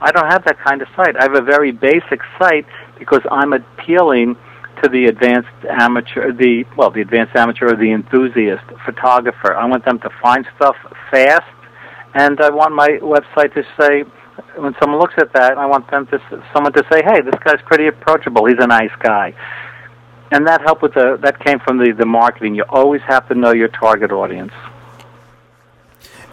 I 0.00 0.12
don't 0.12 0.30
have 0.30 0.44
that 0.44 0.58
kind 0.60 0.82
of 0.82 0.88
site. 0.94 1.16
I 1.16 1.22
have 1.22 1.34
a 1.34 1.42
very 1.42 1.72
basic 1.72 2.20
site 2.38 2.66
because 2.98 3.22
I'm 3.30 3.52
appealing 3.52 4.36
to 4.82 4.88
the 4.88 5.06
advanced 5.06 5.48
amateur, 5.68 6.32
the 6.32 6.64
well, 6.76 6.90
the 6.90 7.00
advanced 7.00 7.34
amateur 7.34 7.72
or 7.72 7.76
the 7.76 7.92
enthusiast 7.92 8.64
photographer. 8.84 9.54
I 9.56 9.64
want 9.66 9.84
them 9.84 9.98
to 10.00 10.10
find 10.22 10.46
stuff 10.56 10.76
fast, 11.10 11.50
and 12.14 12.40
I 12.40 12.50
want 12.50 12.74
my 12.74 12.88
website 13.00 13.54
to 13.54 13.64
say, 13.80 14.04
when 14.56 14.74
someone 14.80 15.00
looks 15.00 15.14
at 15.18 15.32
that, 15.32 15.58
I 15.58 15.66
want 15.66 15.90
them 15.90 16.06
to 16.08 16.20
someone 16.52 16.72
to 16.72 16.84
say, 16.90 17.02
"Hey, 17.02 17.20
this 17.20 17.34
guy's 17.44 17.60
pretty 17.62 17.86
approachable. 17.86 18.46
He's 18.46 18.58
a 18.58 18.66
nice 18.66 18.94
guy." 18.98 19.34
And 20.32 20.46
that 20.46 20.60
helped 20.60 20.82
with 20.82 20.94
the 20.94 21.18
that 21.22 21.38
came 21.40 21.58
from 21.60 21.78
the 21.78 21.92
the 21.92 22.06
marketing. 22.06 22.54
You 22.54 22.64
always 22.68 23.02
have 23.02 23.28
to 23.28 23.34
know 23.34 23.52
your 23.52 23.68
target 23.68 24.12
audience. 24.12 24.52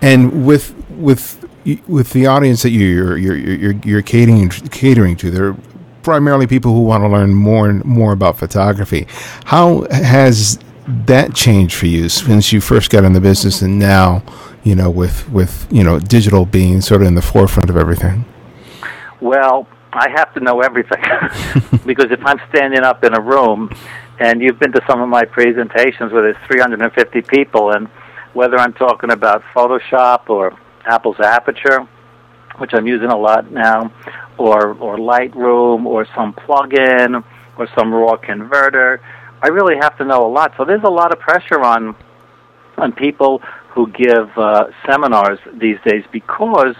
And 0.01 0.45
with 0.45 0.73
with 0.89 1.45
with 1.87 2.11
the 2.11 2.25
audience 2.27 2.63
that 2.63 2.71
you're 2.71 3.17
you're 3.17 3.37
you're, 3.37 3.75
you're 3.83 4.01
catering 4.01 4.49
catering 4.49 5.15
to, 5.17 5.31
they're 5.31 5.55
primarily 6.01 6.47
people 6.47 6.73
who 6.73 6.81
want 6.81 7.03
to 7.03 7.07
learn 7.07 7.33
more 7.33 7.69
and 7.69 7.83
more 7.85 8.11
about 8.11 8.37
photography. 8.37 9.07
How 9.45 9.87
has 9.91 10.59
that 10.85 11.33
changed 11.33 11.75
for 11.75 11.85
you 11.85 12.09
since 12.09 12.51
you 12.51 12.59
first 12.59 12.89
got 12.89 13.05
in 13.05 13.13
the 13.13 13.21
business 13.21 13.61
and 13.61 13.79
now, 13.79 14.21
you 14.63 14.75
know, 14.75 14.89
with 14.89 15.29
with 15.29 15.67
you 15.71 15.83
know 15.83 15.99
digital 15.99 16.45
being 16.45 16.81
sort 16.81 17.01
of 17.01 17.07
in 17.07 17.15
the 17.15 17.21
forefront 17.21 17.69
of 17.69 17.77
everything? 17.77 18.25
Well, 19.19 19.67
I 19.91 20.09
have 20.09 20.33
to 20.33 20.39
know 20.39 20.61
everything 20.61 21.01
because 21.85 22.11
if 22.11 22.25
I'm 22.25 22.41
standing 22.49 22.81
up 22.81 23.03
in 23.03 23.13
a 23.13 23.21
room 23.21 23.69
and 24.19 24.41
you've 24.41 24.59
been 24.59 24.71
to 24.71 24.81
some 24.87 25.01
of 25.01 25.09
my 25.09 25.25
presentations 25.25 26.11
where 26.11 26.23
there's 26.23 26.47
350 26.47 27.21
people 27.23 27.71
and 27.71 27.87
whether 28.33 28.57
I'm 28.57 28.73
talking 28.73 29.11
about 29.11 29.43
Photoshop 29.55 30.29
or 30.29 30.57
Apple's 30.85 31.19
Aperture, 31.19 31.87
which 32.57 32.73
I'm 32.73 32.87
using 32.87 33.09
a 33.09 33.17
lot 33.17 33.51
now, 33.51 33.91
or 34.37 34.73
or 34.75 34.97
Lightroom 34.97 35.85
or 35.85 36.07
some 36.15 36.33
plugin 36.33 37.23
or 37.57 37.67
some 37.75 37.93
raw 37.93 38.17
converter. 38.17 39.01
I 39.41 39.49
really 39.49 39.75
have 39.75 39.97
to 39.97 40.05
know 40.05 40.25
a 40.25 40.31
lot. 40.31 40.53
So 40.57 40.65
there's 40.65 40.83
a 40.83 40.89
lot 40.89 41.11
of 41.11 41.19
pressure 41.19 41.61
on 41.61 41.95
on 42.77 42.91
people 42.93 43.41
who 43.73 43.87
give 43.91 44.29
uh, 44.37 44.65
seminars 44.85 45.39
these 45.53 45.77
days 45.85 46.03
because 46.11 46.75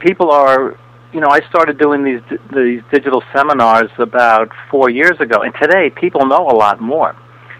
people 0.00 0.30
are 0.30 0.76
you 1.14 1.20
know, 1.20 1.28
I 1.30 1.40
started 1.48 1.78
doing 1.78 2.02
these 2.02 2.22
these 2.52 2.82
digital 2.90 3.22
seminars 3.32 3.90
about 3.98 4.50
four 4.68 4.90
years 4.90 5.20
ago, 5.20 5.42
and 5.42 5.54
today 5.54 5.88
people 5.90 6.26
know 6.26 6.48
a 6.50 6.56
lot 6.56 6.80
more. 6.80 7.14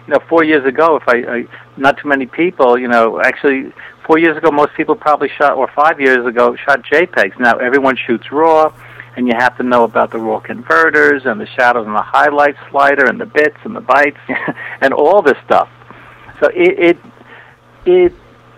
You 0.05 0.13
know, 0.13 0.19
four 0.27 0.43
years 0.43 0.65
ago, 0.65 0.97
if 0.97 1.07
I, 1.07 1.15
I 1.37 1.47
not 1.77 1.97
too 1.97 2.09
many 2.09 2.25
people, 2.25 2.77
you 2.77 2.89
know, 2.89 3.21
actually 3.21 3.71
four 4.05 4.19
years 4.19 4.35
ago, 4.37 4.51
most 4.51 4.73
people 4.75 4.95
probably 4.95 5.29
shot, 5.29 5.53
or 5.53 5.69
five 5.73 6.01
years 6.01 6.25
ago, 6.27 6.55
shot 6.57 6.83
JPEGs. 6.83 7.39
Now 7.39 7.57
everyone 7.57 7.95
shoots 7.95 8.29
RAW, 8.29 8.73
and 9.15 9.25
you 9.25 9.33
have 9.37 9.55
to 9.57 9.63
know 9.63 9.85
about 9.85 10.11
the 10.11 10.19
RAW 10.19 10.41
converters 10.41 11.25
and 11.25 11.39
the 11.39 11.47
shadows 11.47 11.85
and 11.87 11.95
the 11.95 12.01
highlight 12.01 12.55
slider 12.69 13.05
and 13.05 13.19
the 13.19 13.25
bits 13.25 13.57
and 13.63 13.73
the 13.73 13.81
bytes 13.81 14.19
and 14.81 14.93
all 14.93 15.21
this 15.21 15.37
stuff. 15.45 15.69
So 16.41 16.49
it 16.53 16.77
it 16.77 16.97
it 17.85 18.13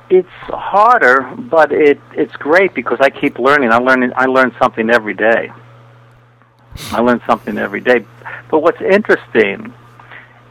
it's 0.10 0.30
harder, 0.48 1.34
but 1.38 1.72
it 1.72 2.00
it's 2.14 2.36
great 2.36 2.74
because 2.74 3.00
I 3.02 3.10
keep 3.10 3.40
learning. 3.40 3.72
I 3.72 3.78
learn 3.78 4.14
I 4.16 4.26
learn 4.26 4.56
something 4.60 4.90
every 4.90 5.14
day. 5.14 5.52
I 6.92 7.02
learn 7.02 7.22
something 7.28 7.58
every 7.58 7.82
day. 7.82 8.06
But 8.50 8.60
what's 8.60 8.82
interesting 8.82 9.74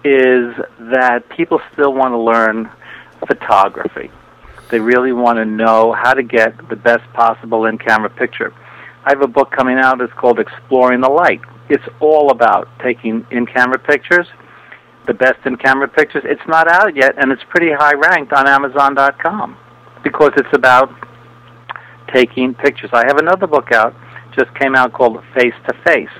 is 0.04 0.54
that 0.78 1.24
people 1.30 1.60
still 1.72 1.92
want 1.92 2.12
to 2.12 2.18
learn 2.18 2.70
photography. 3.26 4.10
They 4.70 4.80
really 4.80 5.12
want 5.12 5.38
to 5.38 5.44
know 5.44 5.92
how 5.92 6.14
to 6.14 6.22
get 6.22 6.68
the 6.68 6.76
best 6.76 7.04
possible 7.12 7.66
in-camera 7.66 8.10
picture. 8.10 8.52
I 9.04 9.10
have 9.10 9.22
a 9.22 9.28
book 9.28 9.52
coming 9.52 9.78
out. 9.78 10.00
It's 10.00 10.12
called 10.12 10.40
Exploring 10.40 11.00
the 11.00 11.08
Light. 11.08 11.40
It's 11.68 11.84
all 12.00 12.30
about 12.30 12.68
taking 12.80 13.26
in-camera 13.30 13.78
pictures, 13.78 14.26
the 15.06 15.14
best 15.14 15.44
in-camera 15.44 15.88
pictures. 15.88 16.24
It's 16.26 16.46
not 16.46 16.68
out 16.68 16.96
yet, 16.96 17.14
and 17.18 17.32
it's 17.32 17.42
pretty 17.48 17.72
high 17.72 17.94
ranked 17.94 18.32
on 18.32 18.46
Amazon.com 18.46 19.56
because 20.02 20.32
it's 20.36 20.52
about 20.52 20.92
taking 22.12 22.54
pictures. 22.54 22.90
I 22.92 23.04
have 23.06 23.18
another 23.18 23.46
book 23.46 23.72
out, 23.72 23.94
just 24.32 24.54
came 24.54 24.74
out 24.74 24.92
called 24.92 25.22
Face 25.34 25.54
to 25.66 25.74
Face. 25.84 26.10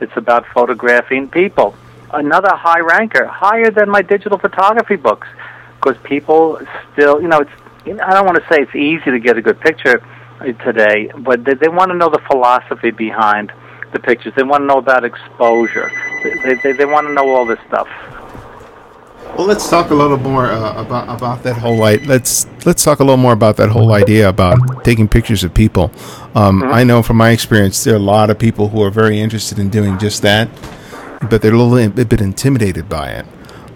It's 0.00 0.16
about 0.16 0.46
photographing 0.54 1.28
people. 1.28 1.74
Another 2.12 2.54
high 2.54 2.80
ranker, 2.80 3.26
higher 3.26 3.70
than 3.70 3.90
my 3.90 4.02
digital 4.02 4.38
photography 4.38 4.96
books, 4.96 5.28
because 5.76 5.96
people 6.04 6.60
still, 6.92 7.20
you 7.20 7.28
know, 7.28 7.40
it's 7.40 7.50
I 7.86 8.12
don't 8.12 8.26
want 8.26 8.36
to 8.36 8.46
say 8.48 8.62
it's 8.62 8.74
easy 8.74 9.10
to 9.10 9.18
get 9.18 9.38
a 9.38 9.42
good 9.42 9.60
picture 9.60 10.02
uh, 10.40 10.52
today, 10.64 11.10
but 11.16 11.44
they, 11.44 11.54
they 11.54 11.68
want 11.68 11.90
to 11.90 11.96
know 11.96 12.10
the 12.10 12.20
philosophy 12.30 12.90
behind 12.90 13.52
the 13.92 13.98
pictures. 13.98 14.34
They 14.36 14.42
want 14.42 14.62
to 14.62 14.66
know 14.66 14.78
about 14.78 15.04
exposure. 15.04 15.90
They, 16.22 16.54
they, 16.62 16.72
they 16.72 16.84
want 16.84 17.06
to 17.06 17.12
know 17.14 17.34
all 17.34 17.46
this 17.46 17.60
stuff. 17.66 17.88
Well, 19.36 19.46
let's 19.46 19.68
talk 19.68 19.90
a 19.90 19.94
little 19.94 20.16
more 20.16 20.46
uh, 20.46 20.80
about 20.80 21.08
about 21.08 21.42
that 21.44 21.58
whole 21.58 21.76
light. 21.76 22.06
Let's 22.06 22.46
let's 22.64 22.82
talk 22.82 23.00
a 23.00 23.04
little 23.04 23.16
more 23.16 23.32
about 23.32 23.56
that 23.56 23.68
whole 23.68 23.92
idea 23.92 24.28
about 24.28 24.84
taking 24.84 25.08
pictures 25.08 25.44
of 25.44 25.54
people. 25.54 25.92
Um, 26.34 26.60
mm-hmm. 26.60 26.72
I 26.72 26.84
know 26.84 27.02
from 27.02 27.16
my 27.18 27.30
experience, 27.30 27.84
there 27.84 27.94
are 27.94 27.98
a 27.98 28.00
lot 28.00 28.30
of 28.30 28.38
people 28.38 28.68
who 28.68 28.82
are 28.82 28.90
very 28.90 29.20
interested 29.20 29.58
in 29.58 29.68
doing 29.68 29.98
just 29.98 30.22
that, 30.22 30.48
but 31.30 31.42
they're 31.42 31.54
a 31.54 31.56
little 31.56 32.00
a 32.00 32.04
bit 32.04 32.20
intimidated 32.20 32.88
by 32.88 33.10
it. 33.10 33.26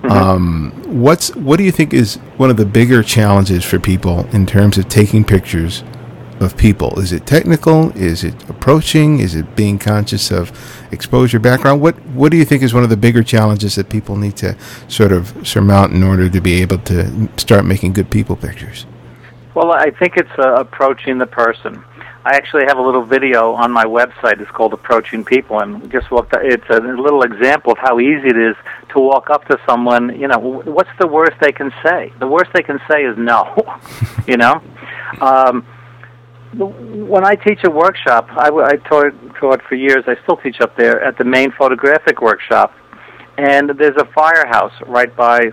Mm-hmm. 0.02 0.10
Um, 0.10 0.72
what's 0.86 1.34
what 1.36 1.58
do 1.58 1.64
you 1.64 1.70
think 1.70 1.94
is 1.94 2.16
one 2.36 2.50
of 2.50 2.56
the 2.56 2.66
bigger 2.66 3.02
challenges 3.02 3.64
for 3.64 3.78
people 3.78 4.26
in 4.34 4.46
terms 4.46 4.78
of 4.78 4.88
taking 4.88 5.22
pictures 5.24 5.84
of 6.42 6.56
people? 6.56 6.98
Is 6.98 7.12
it 7.12 7.26
technical? 7.26 7.90
Is 7.96 8.24
it 8.24 8.34
approaching? 8.48 9.20
Is 9.20 9.34
it 9.34 9.56
being 9.56 9.78
conscious 9.78 10.30
of 10.30 10.52
exposure 10.92 11.38
background? 11.38 11.80
What 11.80 11.94
what 12.06 12.30
do 12.30 12.36
you 12.36 12.44
think 12.44 12.62
is 12.62 12.74
one 12.74 12.84
of 12.84 12.90
the 12.90 12.96
bigger 12.96 13.22
challenges 13.22 13.74
that 13.76 13.88
people 13.88 14.16
need 14.16 14.36
to 14.38 14.56
sort 14.88 15.12
of 15.12 15.34
surmount 15.46 15.92
in 15.92 16.02
order 16.02 16.28
to 16.28 16.40
be 16.40 16.60
able 16.62 16.78
to 16.78 17.28
start 17.36 17.64
making 17.64 17.92
good 17.92 18.10
people 18.10 18.36
pictures? 18.36 18.86
Well, 19.54 19.72
I 19.72 19.90
think 19.90 20.16
it's 20.16 20.38
uh, 20.38 20.54
approaching 20.54 21.18
the 21.18 21.26
person. 21.26 21.84
I 22.24 22.36
actually 22.36 22.64
have 22.66 22.78
a 22.78 22.82
little 22.82 23.04
video 23.04 23.52
on 23.52 23.72
my 23.72 23.84
website. 23.84 24.40
It's 24.40 24.50
called 24.50 24.72
Approaching 24.72 25.24
People, 25.24 25.58
and 25.58 25.90
just 25.90 26.10
walked. 26.10 26.32
It's 26.34 26.68
a 26.70 26.78
little 26.78 27.22
example 27.22 27.72
of 27.72 27.78
how 27.78 27.98
easy 27.98 28.28
it 28.28 28.36
is 28.36 28.54
to 28.90 29.00
walk 29.00 29.28
up 29.28 29.44
to 29.48 29.58
someone. 29.66 30.18
You 30.18 30.28
know, 30.28 30.38
what's 30.38 30.90
the 31.00 31.08
worst 31.08 31.32
they 31.40 31.50
can 31.50 31.72
say? 31.82 32.12
The 32.20 32.28
worst 32.28 32.52
they 32.54 32.62
can 32.62 32.80
say 32.88 33.04
is 33.04 33.18
no. 33.18 33.80
you 34.28 34.36
know, 34.36 34.62
um, 35.20 35.66
when 36.54 37.24
I 37.24 37.34
teach 37.34 37.60
a 37.64 37.70
workshop, 37.70 38.28
I, 38.30 38.48
I 38.48 38.76
taught, 38.88 39.12
taught 39.40 39.62
for 39.62 39.74
years. 39.74 40.04
I 40.06 40.16
still 40.22 40.36
teach 40.36 40.60
up 40.60 40.76
there 40.76 41.02
at 41.02 41.16
the 41.18 41.24
Maine 41.24 41.52
photographic 41.52 42.20
workshop, 42.20 42.74
and 43.38 43.70
there's 43.70 43.96
a 43.96 44.04
firehouse 44.14 44.72
right 44.86 45.14
by 45.16 45.50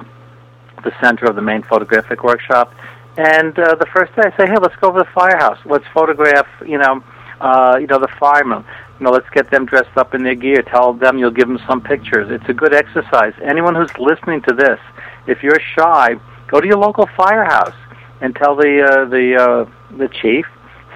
the 0.84 0.92
center 1.02 1.26
of 1.26 1.36
the 1.36 1.42
Maine 1.42 1.64
photographic 1.64 2.24
workshop 2.24 2.74
and 3.20 3.60
uh, 3.60 3.76
the 3.76 3.86
first 3.94 4.16
day, 4.16 4.22
I 4.24 4.38
say, 4.38 4.48
hey, 4.48 4.56
let's 4.62 4.78
go 4.78 4.88
over 4.88 5.00
to 5.00 5.04
the 5.04 5.12
firehouse. 5.14 5.58
Let's 5.66 5.84
photograph, 5.94 6.48
you 6.66 6.78
know, 6.78 7.04
uh, 7.42 7.78
you 7.78 7.86
know, 7.86 8.00
the 8.00 8.08
firemen. 8.18 8.64
You 8.98 9.06
know, 9.06 9.12
let's 9.12 9.30
get 9.32 9.52
them 9.52 9.66
dressed 9.66 9.98
up 9.98 10.16
in 10.16 10.24
their 10.24 10.36
gear. 10.36 10.62
Tell 10.62 10.94
them 10.94 11.18
you'll 11.18 11.32
give 11.32 11.50
them 11.50 11.60
some 11.68 11.82
pictures. 11.82 12.32
It's 12.32 12.48
a 12.48 12.54
good 12.54 12.74
exercise. 12.74 13.34
Anyone 13.44 13.76
who's 13.76 13.92
listening 13.98 14.42
to 14.44 14.54
this, 14.54 14.80
if 15.28 15.44
you're 15.44 15.60
shy, 15.60 16.16
go 16.48 16.62
to 16.62 16.68
your 16.68 16.78
local 16.78 17.10
firehouse 17.18 17.76
and 18.22 18.34
tell 18.38 18.56
the 18.56 18.84
uh, 18.84 19.06
the 19.10 19.36
uh, 19.36 19.98
the 19.98 20.08
chief. 20.08 20.46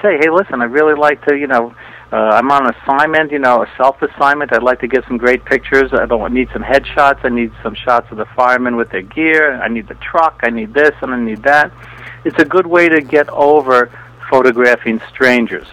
Say, 0.03 0.17
hey, 0.17 0.29
listen, 0.29 0.61
I 0.61 0.65
really 0.65 0.93
like 0.93 1.25
to, 1.27 1.35
you 1.35 1.47
know, 1.47 1.73
uh, 2.11 2.15
I'm 2.15 2.51
on 2.51 2.71
assignment, 2.75 3.31
you 3.31 3.39
know, 3.39 3.63
a 3.63 3.67
self 3.77 3.99
assignment. 4.03 4.53
I'd 4.53 4.61
like 4.61 4.81
to 4.81 4.87
get 4.87 5.03
some 5.07 5.17
great 5.17 5.43
pictures. 5.45 5.91
I 5.93 6.05
don't 6.05 6.33
need 6.33 6.49
some 6.53 6.61
headshots. 6.61 7.25
I 7.25 7.29
need 7.29 7.51
some 7.63 7.73
shots 7.73 8.11
of 8.11 8.17
the 8.17 8.25
firemen 8.35 8.75
with 8.75 8.91
their 8.91 9.01
gear. 9.01 9.59
I 9.59 9.67
need 9.67 9.87
the 9.87 9.95
truck. 9.95 10.41
I 10.43 10.51
need 10.51 10.75
this 10.75 10.91
and 11.01 11.11
I 11.11 11.19
need 11.19 11.41
that 11.43 11.71
it's 12.23 12.39
a 12.39 12.45
good 12.45 12.67
way 12.67 12.89
to 12.89 13.01
get 13.01 13.29
over 13.29 13.91
photographing 14.29 15.01
strangers. 15.09 15.67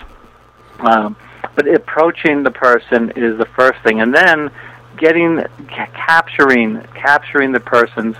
Um, 0.80 1.16
but 1.54 1.72
approaching 1.72 2.42
the 2.42 2.50
person 2.50 3.10
is 3.10 3.38
the 3.38 3.46
first 3.56 3.80
thing, 3.82 4.00
and 4.00 4.14
then 4.14 4.50
getting 4.96 5.42
capturing 5.68 6.82
capturing 6.94 7.52
the 7.52 7.60
person's 7.60 8.16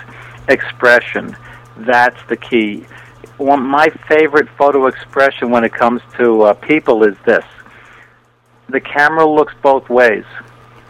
expression, 0.49 1.37
That's 1.77 2.21
the 2.29 2.37
key. 2.37 2.85
One, 3.41 3.63
my 3.67 3.89
favorite 4.07 4.51
photo 4.59 4.87
expression 4.87 5.51
when 5.51 5.65
it 5.65 5.73
comes 5.73 6.03
to 6.19 6.43
uh, 6.43 6.53
people 6.53 7.05
is 7.05 7.17
this 7.25 7.45
the 8.69 8.81
camera 8.81 9.27
looks 9.27 9.55
both 9.63 9.89
ways. 9.89 10.25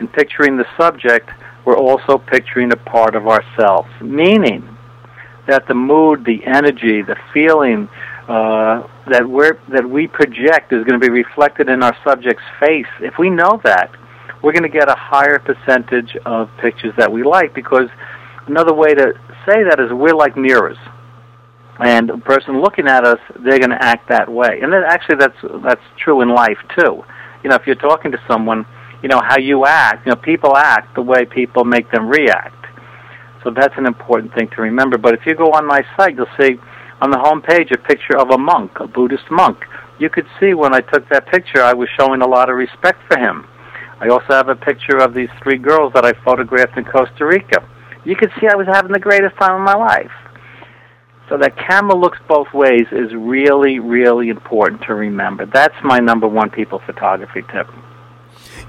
In 0.00 0.09
picturing 0.09 0.57
the 0.57 0.66
subject, 0.76 1.30
we're 1.64 1.78
also 1.78 2.19
picturing 2.19 2.73
a 2.73 2.76
part 2.76 3.14
of 3.14 3.28
ourselves, 3.28 3.88
meaning 4.00 4.69
that 5.47 5.69
the 5.69 5.75
mood, 5.75 6.25
the 6.25 6.45
energy, 6.45 7.02
the 7.02 7.14
feeling 7.33 7.88
uh, 8.26 8.85
that 9.07 9.28
we 9.28 9.50
that 9.69 9.88
we 9.88 10.09
project 10.09 10.73
is 10.73 10.85
going 10.85 11.00
to 11.00 11.07
be 11.07 11.09
reflected 11.09 11.69
in 11.69 11.85
our 11.85 11.97
subject's 12.02 12.42
face. 12.59 12.90
If 12.99 13.16
we 13.16 13.30
know 13.30 13.61
that, 13.62 13.95
we're 14.42 14.52
going 14.52 14.64
to 14.64 14.69
get 14.69 14.88
a 14.88 14.97
higher 14.97 15.38
percentage 15.38 16.16
of 16.26 16.50
pictures 16.59 16.95
that 16.97 17.12
we 17.12 17.23
like 17.23 17.54
because 17.54 17.90
another 18.49 18.75
way 18.75 18.92
to 18.92 19.12
say 19.47 19.62
that 19.62 19.78
is 19.78 19.92
we're 19.92 20.16
like 20.16 20.37
mirrors. 20.37 20.78
And 21.83 22.11
a 22.11 22.19
person 22.19 22.61
looking 22.61 22.87
at 22.87 23.05
us, 23.05 23.19
they're 23.39 23.59
going 23.59 23.71
to 23.71 23.83
act 23.83 24.09
that 24.09 24.31
way. 24.31 24.61
And 24.63 24.73
then 24.73 24.83
actually 24.87 25.17
that's 25.17 25.37
that's 25.65 25.83
true 25.97 26.21
in 26.21 26.29
life 26.29 26.59
too. 26.79 27.03
You 27.43 27.51
know, 27.51 27.57
if 27.57 27.67
you're 27.67 27.77
talking 27.77 28.13
to 28.13 28.19
someone, 28.29 28.67
you 29.03 29.09
know, 29.09 29.21
how 29.25 29.39
you 29.39 29.65
act, 29.65 30.07
you 30.07 30.11
know, 30.11 30.17
people 30.17 30.57
act 30.57 30.95
the 30.95 31.03
way 31.03 31.25
people 31.25 31.65
make 31.65 31.91
them 31.91 32.07
react. 32.09 32.67
So 33.43 33.51
that's 33.51 33.75
an 33.79 33.87
important 33.87 34.35
thing 34.35 34.49
to 34.57 34.63
remember. 34.63 34.99
But 34.99 35.15
if 35.15 35.25
you 35.25 35.35
go 35.35 35.53
on 35.53 35.67
my 35.67 35.83
site, 35.97 36.17
you'll 36.17 36.27
see 36.39 36.59
on 37.01 37.11
the 37.11 37.19
home 37.19 37.41
page 37.41 37.71
a 37.71 37.79
picture 37.79 38.19
of 38.19 38.31
a 38.31 38.37
monk, 38.37 38.73
a 38.81 38.87
Buddhist 38.87 39.31
monk. 39.31 39.65
You 39.99 40.11
could 40.11 40.27
see 40.39 40.53
when 40.53 40.75
I 40.75 40.81
took 40.81 41.09
that 41.09 41.27
picture, 41.29 41.63
I 41.63 41.73
was 41.73 41.89
showing 41.99 42.21
a 42.21 42.27
lot 42.27 42.51
of 42.51 42.57
respect 42.57 43.01
for 43.09 43.19
him. 43.19 43.47
I 44.01 44.09
also 44.09 44.29
have 44.31 44.49
a 44.49 44.57
picture 44.57 44.99
of 44.99 45.15
these 45.15 45.29
three 45.43 45.59
girls 45.59 45.93
that 45.95 46.05
I 46.05 46.13
photographed 46.25 46.77
in 46.77 46.85
Costa 46.85 47.25
Rica. 47.25 47.67
You 48.05 48.17
could 48.17 48.31
see 48.41 48.49
I 48.49 48.57
was 48.57 48.67
having 48.67 48.93
the 48.93 48.99
greatest 48.99 49.37
time 49.37 49.61
of 49.61 49.61
my 49.61 49.75
life. 49.75 50.13
So 51.31 51.39
that 51.39 51.57
camera 51.57 51.95
looks 51.95 52.19
both 52.27 52.53
ways 52.53 52.89
is 52.91 53.15
really, 53.15 53.79
really 53.79 54.31
important 54.31 54.83
to 54.83 54.95
remember. 54.95 55.47
That's 55.47 55.77
my 55.85 56.01
number 56.01 56.27
one 56.27 56.51
people 56.51 56.81
photography 56.81 57.45
tip. 57.53 57.69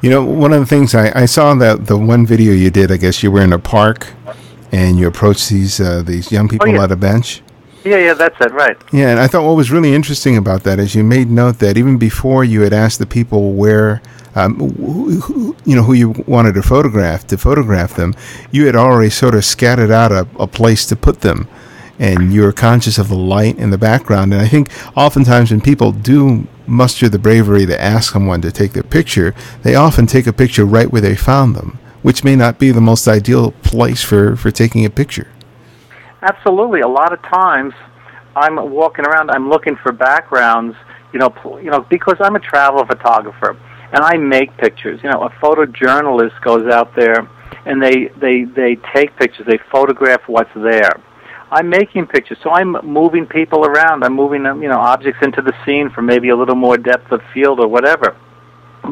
You 0.02 0.12
know, 0.12 0.24
one 0.24 0.54
of 0.54 0.60
the 0.60 0.68
things 0.68 0.94
I, 0.94 1.12
I 1.24 1.26
saw 1.26 1.56
that 1.56 1.88
the 1.88 1.98
one 1.98 2.24
video 2.24 2.54
you 2.54 2.70
did, 2.70 2.92
I 2.92 2.98
guess 2.98 3.24
you 3.24 3.32
were 3.32 3.42
in 3.42 3.52
a 3.52 3.58
park 3.58 4.14
and 4.72 5.00
you 5.00 5.08
approached 5.08 5.50
these 5.50 5.82
uh, 5.82 6.04
these 6.04 6.32
young 6.32 6.48
people 6.48 6.70
oh, 6.70 6.74
yeah. 6.74 6.84
at 6.84 6.92
a 6.92 6.96
bench. 6.96 7.42
Yeah, 7.84 7.98
yeah, 7.98 8.14
that's 8.14 8.40
it, 8.40 8.52
right. 8.52 8.78
Yeah, 8.94 9.10
and 9.10 9.20
I 9.20 9.26
thought 9.26 9.44
what 9.44 9.56
was 9.56 9.72
really 9.72 9.96
interesting 9.96 10.38
about 10.38 10.62
that 10.64 10.80
is 10.80 10.94
you 10.94 11.04
made 11.04 11.32
note 11.32 11.58
that 11.60 11.78
even 11.78 11.98
before 11.98 12.44
you 12.44 12.62
had 12.62 12.74
asked 12.74 13.00
the 13.00 13.08
people 13.08 13.54
where, 13.54 14.04
um, 14.36 14.60
who, 14.60 15.20
who, 15.22 15.56
you 15.66 15.76
know, 15.76 15.82
who 15.82 15.94
you 15.94 16.10
wanted 16.28 16.54
to 16.54 16.62
photograph 16.62 17.26
to 17.28 17.40
photograph 17.40 17.96
them, 17.96 18.14
you 18.52 18.68
had 18.68 18.76
already 18.76 19.10
sort 19.10 19.34
of 19.34 19.44
scattered 19.44 19.90
out 19.90 20.12
a, 20.12 20.28
a 20.38 20.46
place 20.46 20.86
to 20.86 20.96
put 20.96 21.22
them, 21.22 21.48
and 22.02 22.34
you're 22.34 22.52
conscious 22.52 22.98
of 22.98 23.10
the 23.10 23.16
light 23.16 23.60
in 23.60 23.70
the 23.70 23.78
background. 23.78 24.34
And 24.34 24.42
I 24.42 24.48
think 24.48 24.72
oftentimes 24.98 25.52
when 25.52 25.62
people 25.62 25.92
do 25.92 26.48
muster 26.66 27.08
the 27.08 27.20
bravery 27.20 27.68
to 27.68 27.80
ask 27.80 28.12
someone 28.12 28.42
to 28.42 28.52
take 28.52 28.74
their 28.74 28.82
picture, 28.82 29.36
they 29.62 29.76
often 29.76 30.08
take 30.08 30.26
a 30.26 30.34
picture 30.34 30.66
right 30.66 30.92
where 30.92 31.02
they 31.02 31.16
found 31.16 31.56
them, 31.56 31.78
which 32.02 32.24
may 32.24 32.36
not 32.36 32.58
be 32.58 32.72
the 32.72 32.82
most 32.82 33.08
ideal 33.08 33.52
place 33.62 34.02
for, 34.02 34.36
for 34.36 34.50
taking 34.50 34.84
a 34.84 34.90
picture. 34.90 35.28
Absolutely. 36.24 36.82
A 36.82 36.88
lot 36.88 37.14
of 37.14 37.22
times, 37.22 37.76
I'm 38.36 38.72
walking 38.72 39.06
around. 39.06 39.30
I'm 39.30 39.48
looking 39.48 39.76
for 39.76 39.92
backgrounds. 39.92 40.76
You 41.14 41.20
know, 41.20 41.60
you 41.62 41.70
know, 41.70 41.82
because 41.82 42.16
I'm 42.20 42.36
a 42.36 42.40
travel 42.40 42.84
photographer 42.84 43.58
and 43.92 44.04
I 44.04 44.18
make 44.18 44.56
pictures. 44.58 45.02
You 45.04 45.12
know, 45.12 45.24
a 45.24 45.30
photojournalist 45.30 46.42
goes 46.42 46.72
out 46.72 46.96
there 46.96 47.30
and 47.66 47.84
they 47.84 48.08
they 48.20 48.46
they 48.46 48.78
take 48.96 49.16
pictures. 49.18 49.46
They 49.46 49.60
photograph 49.72 50.22
what's 50.28 50.54
there. 50.56 50.94
I'm 51.52 51.70
making 51.70 52.08
pictures, 52.08 52.38
so 52.42 52.50
I'm 52.50 52.78
moving 52.84 53.26
people 53.26 53.66
around. 53.66 54.04
I'm 54.04 54.16
moving 54.16 54.46
um, 54.46 54.64
you 54.64 54.70
know 54.70 54.80
objects 54.80 55.20
into 55.22 55.42
the 55.42 55.54
scene 55.66 55.90
for 55.90 56.02
maybe 56.02 56.30
a 56.30 56.36
little 56.36 56.56
more 56.56 56.78
depth 56.78 57.12
of 57.12 57.22
field 57.34 57.60
or 57.60 57.68
whatever. 57.68 58.16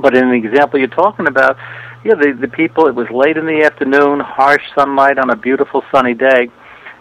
But 0.02 0.15
in 0.15 0.30
the 0.30 0.36
example 0.36 0.78
you're 0.78 0.89
talking 0.89 1.28
about, 1.28 1.58
yeah, 2.04 2.15
the 2.15 2.38
the 2.39 2.50
people. 2.50 2.88
It 2.88 2.95
was 2.95 3.08
late 3.10 3.38
in 3.38 3.45
the 3.45 3.63
afternoon, 3.63 4.19
harsh 4.19 4.63
sunlight 4.76 5.17
on 5.17 5.30
a 5.30 5.36
beautiful 5.36 5.84
sunny 5.91 6.13
day 6.13 6.50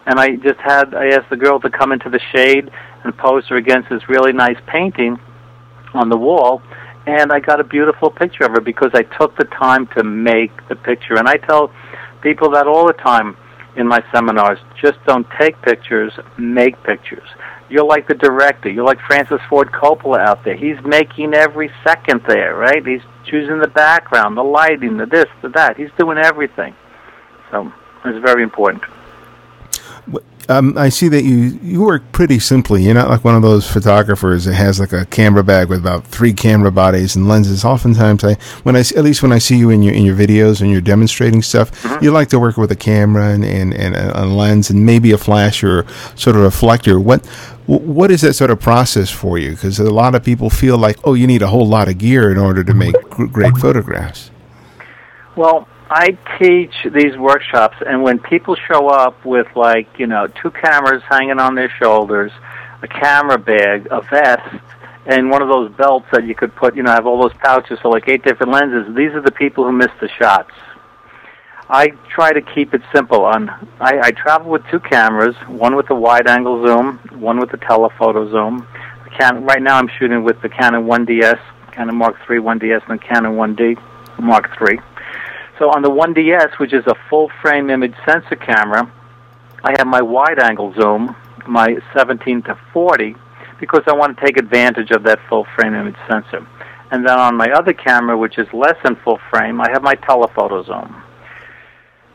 and 0.08 0.18
I 0.18 0.36
just 0.36 0.58
had 0.58 0.94
I 0.94 1.08
asked 1.08 1.28
the 1.28 1.36
girl 1.36 1.60
to 1.60 1.70
come 1.70 1.92
into 1.92 2.08
the 2.08 2.20
shade 2.32 2.70
and 3.04 3.16
pose 3.16 3.46
her 3.48 3.56
against 3.56 3.90
this 3.90 4.08
really 4.08 4.32
nice 4.32 4.56
painting 4.66 5.20
on 5.92 6.08
the 6.08 6.16
wall 6.16 6.62
and 7.06 7.30
I 7.30 7.40
got 7.40 7.60
a 7.60 7.64
beautiful 7.64 8.10
picture 8.10 8.44
of 8.44 8.52
her 8.52 8.60
because 8.60 8.90
I 8.94 9.02
took 9.02 9.36
the 9.36 9.44
time 9.44 9.86
to 9.88 10.02
make 10.02 10.50
the 10.68 10.76
picture 10.76 11.16
and 11.16 11.28
I 11.28 11.36
tell 11.36 11.70
people 12.22 12.50
that 12.52 12.66
all 12.66 12.86
the 12.86 12.94
time 12.94 13.36
in 13.78 13.86
my 13.86 14.04
seminars 14.12 14.58
just 14.80 14.98
don't 15.06 15.26
take 15.40 15.60
pictures 15.62 16.12
make 16.36 16.82
pictures. 16.82 17.28
You're 17.70 17.84
like 17.84 18.08
the 18.08 18.14
director. 18.14 18.68
You're 18.70 18.84
like 18.84 19.00
Francis 19.00 19.40
Ford 19.48 19.70
Coppola 19.72 20.18
out 20.18 20.44
there. 20.44 20.56
He's 20.56 20.76
making 20.84 21.34
every 21.34 21.70
second 21.84 22.22
there 22.28 22.54
right? 22.56 22.84
He's 22.86 23.02
choosing 23.24 23.60
the 23.60 23.68
background 23.68 24.36
the 24.36 24.42
lighting 24.42 24.96
the 24.96 25.06
this 25.06 25.26
the 25.42 25.48
that. 25.50 25.76
He's 25.76 25.90
doing 25.98 26.18
everything. 26.18 26.74
So 27.50 27.72
it's 28.04 28.22
very 28.24 28.42
important 28.42 28.82
um, 30.48 30.78
I 30.78 30.88
see 30.88 31.08
that 31.08 31.24
you 31.24 31.58
you 31.62 31.82
work 31.82 32.10
pretty 32.12 32.38
simply. 32.38 32.82
You're 32.82 32.94
not 32.94 33.10
like 33.10 33.24
one 33.24 33.34
of 33.34 33.42
those 33.42 33.70
photographers 33.70 34.46
that 34.46 34.54
has 34.54 34.80
like 34.80 34.92
a 34.92 35.04
camera 35.06 35.44
bag 35.44 35.68
with 35.68 35.80
about 35.80 36.06
three 36.06 36.32
camera 36.32 36.72
bodies 36.72 37.16
and 37.16 37.28
lenses. 37.28 37.64
Oftentimes, 37.64 38.24
I 38.24 38.34
when 38.62 38.74
I 38.74 38.80
at 38.80 39.04
least 39.04 39.22
when 39.22 39.32
I 39.32 39.38
see 39.38 39.56
you 39.56 39.70
in 39.70 39.82
your 39.82 39.94
in 39.94 40.04
your 40.04 40.16
videos 40.16 40.62
and 40.62 40.70
you're 40.70 40.80
demonstrating 40.80 41.42
stuff, 41.42 41.70
mm-hmm. 41.82 42.02
you 42.02 42.10
like 42.12 42.28
to 42.28 42.38
work 42.38 42.56
with 42.56 42.72
a 42.72 42.76
camera 42.76 43.28
and, 43.28 43.44
and, 43.44 43.74
and 43.74 43.94
a, 43.94 44.22
a 44.22 44.24
lens 44.24 44.70
and 44.70 44.86
maybe 44.86 45.12
a 45.12 45.18
flash 45.18 45.62
or 45.62 45.86
sort 46.14 46.36
of 46.36 46.42
reflector. 46.42 46.98
What 46.98 47.26
what 47.66 48.10
is 48.10 48.22
that 48.22 48.32
sort 48.32 48.50
of 48.50 48.58
process 48.58 49.10
for 49.10 49.36
you? 49.36 49.50
Because 49.50 49.78
a 49.78 49.90
lot 49.90 50.14
of 50.14 50.24
people 50.24 50.48
feel 50.48 50.78
like, 50.78 50.96
oh, 51.04 51.12
you 51.12 51.26
need 51.26 51.42
a 51.42 51.48
whole 51.48 51.66
lot 51.66 51.88
of 51.88 51.98
gear 51.98 52.30
in 52.32 52.38
order 52.38 52.64
to 52.64 52.72
make 52.72 52.94
great 53.10 53.54
photographs. 53.58 54.30
Well, 55.36 55.68
I 55.90 56.18
teach 56.38 56.74
these 56.92 57.16
workshops, 57.16 57.78
and 57.86 58.02
when 58.02 58.18
people 58.18 58.56
show 58.56 58.88
up 58.88 59.24
with 59.24 59.46
like 59.56 59.88
you 59.98 60.06
know 60.06 60.26
two 60.26 60.50
cameras 60.50 61.02
hanging 61.08 61.38
on 61.38 61.54
their 61.54 61.70
shoulders, 61.70 62.30
a 62.82 62.88
camera 62.88 63.38
bag, 63.38 63.88
a 63.90 64.02
vest, 64.02 64.62
and 65.06 65.30
one 65.30 65.40
of 65.40 65.48
those 65.48 65.72
belts 65.72 66.06
that 66.12 66.26
you 66.26 66.34
could 66.34 66.54
put, 66.54 66.76
you 66.76 66.82
know, 66.82 66.90
have 66.90 67.06
all 67.06 67.20
those 67.20 67.36
pouches, 67.38 67.78
so 67.82 67.88
like 67.88 68.06
eight 68.08 68.22
different 68.22 68.52
lenses. 68.52 68.94
These 68.94 69.12
are 69.12 69.22
the 69.22 69.32
people 69.32 69.64
who 69.64 69.72
miss 69.72 69.90
the 70.00 70.08
shots. 70.18 70.52
I 71.70 71.88
try 72.14 72.32
to 72.32 72.42
keep 72.42 72.74
it 72.74 72.82
simple. 72.94 73.24
On 73.24 73.48
I, 73.80 73.98
I 74.02 74.10
travel 74.10 74.50
with 74.50 74.62
two 74.70 74.80
cameras, 74.80 75.36
one 75.46 75.74
with 75.74 75.88
the 75.88 75.94
wide-angle 75.94 76.66
zoom, 76.66 76.98
one 77.20 77.40
with 77.40 77.50
the 77.50 77.56
telephoto 77.56 78.30
zoom. 78.30 78.66
The 79.04 79.40
right 79.40 79.62
now, 79.62 79.78
I'm 79.78 79.88
shooting 79.98 80.22
with 80.22 80.40
the 80.42 80.50
Canon 80.50 80.84
1DS, 80.84 81.40
Canon 81.72 81.96
Mark 81.96 82.16
III 82.30 82.38
1DS, 82.38 82.88
and 82.88 83.00
the 83.00 83.04
Canon 83.04 83.32
1D 83.32 83.80
Mark 84.18 84.50
III. 84.60 84.78
So 85.58 85.70
on 85.70 85.82
the 85.82 85.90
1DS, 85.90 86.58
which 86.58 86.72
is 86.72 86.86
a 86.86 86.94
full 87.10 87.30
frame 87.42 87.68
image 87.68 87.94
sensor 88.06 88.36
camera, 88.36 88.90
I 89.64 89.72
have 89.76 89.88
my 89.88 90.00
wide 90.00 90.38
angle 90.38 90.72
zoom, 90.74 91.16
my 91.48 91.78
17 91.94 92.42
to 92.42 92.56
40, 92.72 93.16
because 93.58 93.82
I 93.88 93.92
want 93.92 94.16
to 94.16 94.24
take 94.24 94.36
advantage 94.36 94.92
of 94.92 95.02
that 95.02 95.18
full 95.28 95.46
frame 95.56 95.74
image 95.74 95.96
sensor. 96.08 96.46
And 96.92 97.04
then 97.04 97.18
on 97.18 97.34
my 97.34 97.50
other 97.50 97.72
camera, 97.72 98.16
which 98.16 98.38
is 98.38 98.46
less 98.52 98.76
than 98.84 98.94
full 98.96 99.18
frame, 99.30 99.60
I 99.60 99.68
have 99.70 99.82
my 99.82 99.96
telephoto 99.96 100.62
zoom. 100.62 101.02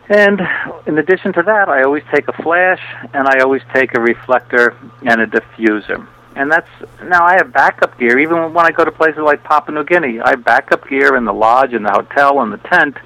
And 0.08 0.42
in 0.88 0.98
addition 0.98 1.34
to 1.34 1.44
that, 1.44 1.68
I 1.68 1.84
always 1.84 2.04
take 2.14 2.28
a 2.30 2.44
flash 2.44 2.82
and 3.14 3.28
I 3.28 3.40
always 3.40 3.62
take 3.74 3.94
a 3.96 4.00
reflector 4.00 4.76
and 5.02 5.22
a 5.22 5.28
diffuser. 5.28 6.08
And 6.36 6.52
that's 6.52 6.70
now 7.04 7.26
I 7.26 7.34
have 7.34 7.54
backup 7.54 8.00
gear 8.00 8.20
even 8.20 8.54
when 8.54 8.66
I 8.66 8.72
go 8.72 8.86
to 8.86 8.92
places 8.92 9.20
like 9.20 9.44
Papua 9.44 9.76
New 9.76 9.84
Guinea. 9.84 10.20
I 10.20 10.32
have 10.32 10.44
backup 10.44 10.88
gear 10.90 11.16
in 11.16 11.26
the 11.26 11.34
lodge, 11.34 11.74
in 11.74 11.84
the 11.84 11.92
hotel, 11.92 12.42
in 12.42 12.50
the 12.50 12.58
tent 12.58 12.98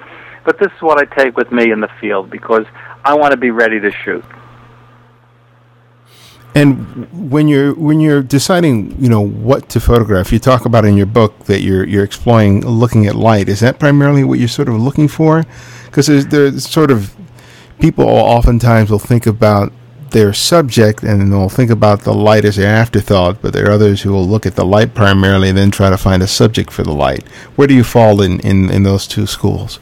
but 0.48 0.58
this 0.58 0.72
is 0.74 0.80
what 0.80 0.96
I 0.96 1.04
take 1.14 1.36
with 1.36 1.52
me 1.52 1.70
in 1.70 1.80
the 1.80 1.90
field 2.00 2.30
because 2.30 2.64
I 3.04 3.12
want 3.12 3.32
to 3.32 3.36
be 3.36 3.50
ready 3.50 3.78
to 3.80 3.92
shoot. 3.92 4.24
And 6.54 7.30
when 7.30 7.48
you're 7.48 7.74
when 7.74 8.00
you're 8.00 8.22
deciding, 8.22 8.98
you 8.98 9.10
know, 9.10 9.20
what 9.20 9.68
to 9.68 9.78
photograph, 9.78 10.32
you 10.32 10.38
talk 10.38 10.64
about 10.64 10.86
in 10.86 10.96
your 10.96 11.04
book 11.04 11.44
that 11.44 11.60
you're 11.60 11.86
you're 11.86 12.02
exploring 12.02 12.62
looking 12.66 13.06
at 13.06 13.14
light. 13.14 13.50
Is 13.50 13.60
that 13.60 13.78
primarily 13.78 14.24
what 14.24 14.38
you're 14.38 14.48
sort 14.48 14.70
of 14.70 14.76
looking 14.76 15.06
for? 15.06 15.44
Because 15.84 16.06
there's 16.06 16.26
there's 16.28 16.66
sort 16.66 16.90
of 16.90 17.14
people 17.78 18.06
oftentimes 18.06 18.90
will 18.90 18.98
think 18.98 19.26
about 19.26 19.70
their 20.12 20.32
subject 20.32 21.02
and 21.02 21.30
they'll 21.30 21.50
think 21.50 21.70
about 21.70 22.04
the 22.04 22.14
light 22.14 22.46
as 22.46 22.56
an 22.56 22.64
afterthought, 22.64 23.42
but 23.42 23.52
there 23.52 23.68
are 23.68 23.72
others 23.72 24.00
who 24.00 24.12
will 24.12 24.26
look 24.26 24.46
at 24.46 24.56
the 24.56 24.64
light 24.64 24.94
primarily 24.94 25.50
and 25.50 25.58
then 25.58 25.70
try 25.70 25.90
to 25.90 25.98
find 25.98 26.22
a 26.22 26.26
subject 26.26 26.72
for 26.72 26.84
the 26.84 26.94
light. 26.94 27.28
Where 27.56 27.68
do 27.68 27.74
you 27.74 27.84
fall 27.84 28.22
in, 28.22 28.40
in, 28.40 28.70
in 28.70 28.84
those 28.84 29.06
two 29.06 29.26
schools? 29.26 29.78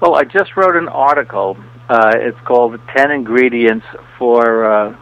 Well, 0.00 0.14
I 0.14 0.24
just 0.24 0.56
wrote 0.56 0.76
an 0.76 0.88
article. 0.88 1.56
Uh, 1.88 2.12
it's 2.14 2.38
called 2.46 2.78
10 2.96 3.10
Ingredients 3.10 3.84
for. 4.18 4.64
Uh, 4.64 4.96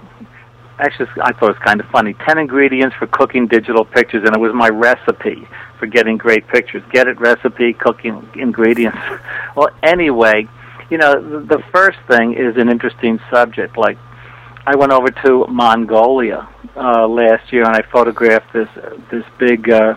actually, 0.79 1.09
I 1.23 1.33
thought 1.33 1.51
it 1.51 1.59
was 1.59 1.63
kind 1.65 1.81
of 1.81 1.87
funny 1.91 2.15
10 2.27 2.39
Ingredients 2.39 2.97
for 2.99 3.07
Cooking 3.07 3.47
Digital 3.47 3.85
Pictures, 3.85 4.23
and 4.25 4.35
it 4.35 4.41
was 4.41 4.55
my 4.55 4.69
recipe 4.69 5.47
for 5.79 5.87
getting 5.87 6.17
great 6.17 6.49
pictures. 6.49 6.83
Get 6.93 7.09
it 7.09 7.21
recipe, 7.21 7.75
cooking 7.75 8.27
ingredients. 8.37 8.99
well, 9.57 9.69
anyway, 9.83 10.49
you 10.91 10.97
know, 10.97 11.41
the, 11.45 11.63
first 11.73 11.99
thing 12.09 12.33
is 12.33 12.57
an 12.57 12.71
interesting 12.71 13.19
subject. 13.31 13.77
Like, 13.77 13.99
I 14.67 14.77
went 14.77 14.93
over 14.93 15.11
to 15.11 15.47
Mongolia 15.49 16.49
uh, 16.75 17.07
last 17.07 17.53
year 17.53 17.65
and 17.65 17.77
I 17.77 17.83
photographed 17.93 18.53
this 18.53 18.69
this 19.11 19.25
big 19.39 19.71
uh, 19.71 19.95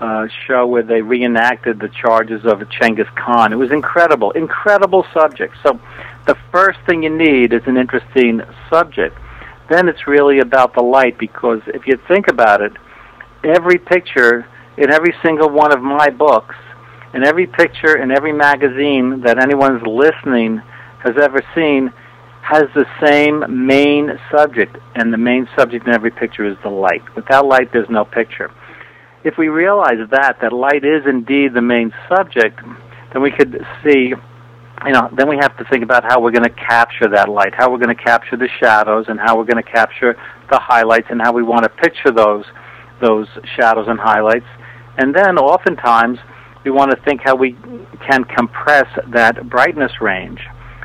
uh, 0.00 0.28
show 0.46 0.66
where 0.66 0.82
they 0.82 1.02
reenacted 1.02 1.80
the 1.80 1.88
charges 1.88 2.44
of 2.44 2.68
Genghis 2.70 3.08
Khan. 3.16 3.52
It 3.52 3.56
was 3.56 3.72
incredible, 3.72 4.30
incredible 4.32 5.04
subject. 5.12 5.56
So 5.62 5.80
the 6.26 6.36
first 6.52 6.78
thing 6.86 7.02
you 7.02 7.16
need 7.16 7.52
is 7.52 7.62
an 7.66 7.76
interesting 7.76 8.42
subject. 8.70 9.16
Then 9.68 9.88
it's 9.88 10.06
really 10.06 10.38
about 10.38 10.74
the 10.74 10.82
light 10.82 11.18
because 11.18 11.60
if 11.66 11.86
you 11.86 11.98
think 12.08 12.28
about 12.28 12.62
it, 12.62 12.72
every 13.44 13.78
picture 13.78 14.46
in 14.76 14.90
every 14.90 15.14
single 15.22 15.50
one 15.50 15.72
of 15.72 15.82
my 15.82 16.08
books, 16.10 16.54
in 17.12 17.24
every 17.24 17.46
picture 17.46 17.96
in 17.96 18.10
every 18.10 18.32
magazine 18.32 19.22
that 19.22 19.38
anyone's 19.38 19.82
listening 19.86 20.62
has 21.02 21.16
ever 21.20 21.40
seen 21.54 21.92
has 22.42 22.64
the 22.74 22.86
same 23.04 23.66
main 23.66 24.18
subject, 24.30 24.76
and 24.94 25.12
the 25.12 25.18
main 25.18 25.46
subject 25.56 25.86
in 25.86 25.92
every 25.92 26.10
picture 26.10 26.46
is 26.46 26.56
the 26.62 26.70
light. 26.70 27.02
Without 27.14 27.46
light, 27.46 27.70
there's 27.72 27.90
no 27.90 28.04
picture. 28.04 28.50
If 29.24 29.36
we 29.36 29.48
realize 29.48 29.98
that, 30.10 30.38
that 30.40 30.52
light 30.52 30.84
is 30.84 31.06
indeed 31.06 31.54
the 31.54 31.62
main 31.62 31.92
subject, 32.08 32.60
then 33.12 33.22
we 33.22 33.30
could 33.30 33.64
see, 33.82 34.14
you 34.86 34.92
know, 34.92 35.10
then 35.16 35.28
we 35.28 35.36
have 35.40 35.56
to 35.58 35.64
think 35.64 35.82
about 35.82 36.04
how 36.04 36.20
we're 36.20 36.30
going 36.30 36.44
to 36.44 36.54
capture 36.54 37.08
that 37.08 37.28
light, 37.28 37.54
how 37.54 37.70
we're 37.70 37.78
going 37.78 37.94
to 37.94 38.02
capture 38.02 38.36
the 38.36 38.48
shadows, 38.60 39.06
and 39.08 39.18
how 39.18 39.36
we're 39.36 39.44
going 39.44 39.62
to 39.62 39.70
capture 39.70 40.14
the 40.50 40.58
highlights, 40.58 41.08
and 41.10 41.20
how 41.20 41.32
we 41.32 41.42
want 41.42 41.64
to 41.64 41.68
picture 41.68 42.12
those, 42.12 42.44
those 43.00 43.26
shadows 43.56 43.86
and 43.88 43.98
highlights. 43.98 44.46
And 44.98 45.14
then 45.14 45.36
oftentimes, 45.36 46.18
we 46.64 46.70
want 46.70 46.90
to 46.90 46.96
think 47.02 47.22
how 47.24 47.34
we 47.34 47.56
can 48.06 48.24
compress 48.24 48.86
that 49.12 49.48
brightness 49.48 49.92
range 50.00 50.40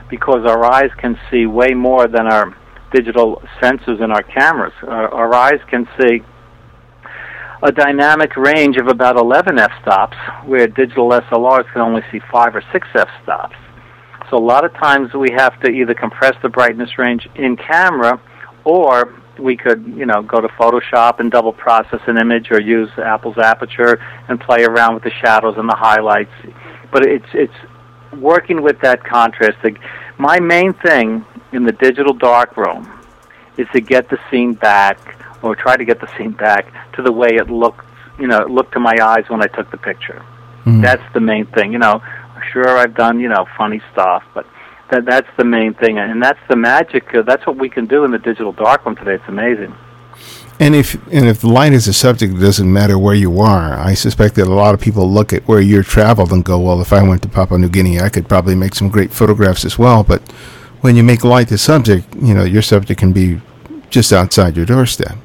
because 0.09 0.45
our 0.45 0.63
eyes 0.63 0.91
can 0.97 1.17
see 1.29 1.45
way 1.45 1.73
more 1.73 2.07
than 2.07 2.27
our 2.27 2.55
digital 2.93 3.41
sensors 3.61 4.01
in 4.03 4.11
our 4.11 4.23
cameras. 4.23 4.73
Our, 4.83 5.09
our 5.13 5.33
eyes 5.33 5.59
can 5.69 5.87
see 5.99 6.21
a 7.63 7.71
dynamic 7.71 8.35
range 8.35 8.77
of 8.77 8.87
about 8.87 9.15
11 9.15 9.57
f-stops, 9.57 10.17
where 10.45 10.67
digital 10.67 11.09
SLRs 11.09 11.71
can 11.71 11.81
only 11.81 12.01
see 12.11 12.19
5 12.31 12.55
or 12.55 12.63
6 12.71 12.87
f-stops. 12.93 13.55
So 14.29 14.37
a 14.37 14.45
lot 14.45 14.65
of 14.65 14.73
times 14.73 15.13
we 15.13 15.31
have 15.31 15.59
to 15.61 15.69
either 15.69 15.93
compress 15.93 16.35
the 16.41 16.49
brightness 16.49 16.97
range 16.97 17.27
in 17.35 17.55
camera 17.55 18.19
or 18.65 19.13
we 19.39 19.55
could, 19.55 19.85
you 19.85 20.05
know, 20.05 20.21
go 20.21 20.41
to 20.41 20.47
Photoshop 20.49 21.19
and 21.19 21.31
double 21.31 21.53
process 21.53 22.01
an 22.07 22.17
image 22.17 22.51
or 22.51 22.59
use 22.59 22.89
Apple's 22.97 23.37
aperture 23.37 23.99
and 24.27 24.39
play 24.39 24.63
around 24.63 24.95
with 24.95 25.03
the 25.03 25.11
shadows 25.11 25.55
and 25.57 25.67
the 25.67 25.75
highlights. 25.75 26.31
But 26.91 27.05
it's 27.05 27.25
it's 27.33 27.53
working 28.13 28.61
with 28.61 28.79
that 28.81 29.03
contrast. 29.03 29.57
My 30.17 30.39
main 30.39 30.73
thing 30.73 31.25
in 31.51 31.63
the 31.63 31.71
digital 31.71 32.13
darkroom 32.13 32.89
is 33.57 33.67
to 33.73 33.81
get 33.81 34.09
the 34.09 34.19
scene 34.29 34.53
back, 34.53 34.97
or 35.43 35.55
try 35.55 35.75
to 35.75 35.85
get 35.85 36.01
the 36.01 36.09
scene 36.17 36.31
back 36.31 36.65
to 36.93 37.03
the 37.03 37.11
way 37.11 37.29
it 37.35 37.49
looked. 37.49 37.85
You 38.19 38.27
know, 38.27 38.41
it 38.41 38.49
looked 38.49 38.73
to 38.73 38.79
my 38.79 38.95
eyes 39.01 39.25
when 39.27 39.41
I 39.41 39.47
took 39.47 39.69
the 39.69 39.77
picture. 39.77 40.23
Mm. 40.65 40.81
That's 40.81 41.03
the 41.13 41.19
main 41.19 41.45
thing. 41.47 41.73
You 41.73 41.79
know, 41.79 42.01
sure 42.51 42.77
I've 42.77 42.95
done 42.95 43.19
you 43.19 43.29
know 43.29 43.45
funny 43.57 43.81
stuff, 43.91 44.23
but 44.33 44.45
that 44.91 45.05
that's 45.05 45.27
the 45.37 45.43
main 45.43 45.73
thing, 45.73 45.97
and 45.97 46.21
that's 46.21 46.39
the 46.49 46.55
magic. 46.55 47.13
Uh, 47.13 47.21
that's 47.23 47.45
what 47.45 47.57
we 47.57 47.69
can 47.69 47.85
do 47.85 48.05
in 48.05 48.11
the 48.11 48.19
digital 48.19 48.51
darkroom 48.51 48.95
today. 48.95 49.15
It's 49.15 49.27
amazing. 49.27 49.75
And 50.59 50.75
if 50.75 50.95
and 51.11 51.27
if 51.27 51.41
the 51.41 51.49
light 51.49 51.73
is 51.73 51.87
a 51.87 51.93
subject, 51.93 52.35
it 52.35 52.39
doesn't 52.39 52.71
matter 52.71 52.97
where 52.97 53.15
you 53.15 53.39
are. 53.39 53.73
I 53.73 53.95
suspect 53.95 54.35
that 54.35 54.47
a 54.47 54.53
lot 54.53 54.73
of 54.73 54.79
people 54.79 55.09
look 55.09 55.33
at 55.33 55.47
where 55.47 55.59
you're 55.59 55.83
traveled 55.83 56.31
and 56.31 56.45
go, 56.45 56.59
"Well, 56.59 56.81
if 56.81 56.93
I 56.93 57.01
went 57.03 57.21
to 57.23 57.27
Papua 57.27 57.59
New 57.59 57.69
Guinea, 57.69 57.99
I 57.99 58.09
could 58.09 58.29
probably 58.29 58.55
make 58.55 58.75
some 58.75 58.89
great 58.89 59.11
photographs 59.11 59.65
as 59.65 59.79
well." 59.79 60.03
But 60.03 60.21
when 60.81 60.95
you 60.95 61.03
make 61.03 61.23
light 61.23 61.47
the 61.47 61.57
subject, 61.57 62.15
you 62.21 62.33
know 62.33 62.43
your 62.43 62.61
subject 62.61 62.99
can 62.99 63.11
be 63.11 63.41
just 63.89 64.13
outside 64.13 64.55
your 64.55 64.65
doorstep. 64.65 65.17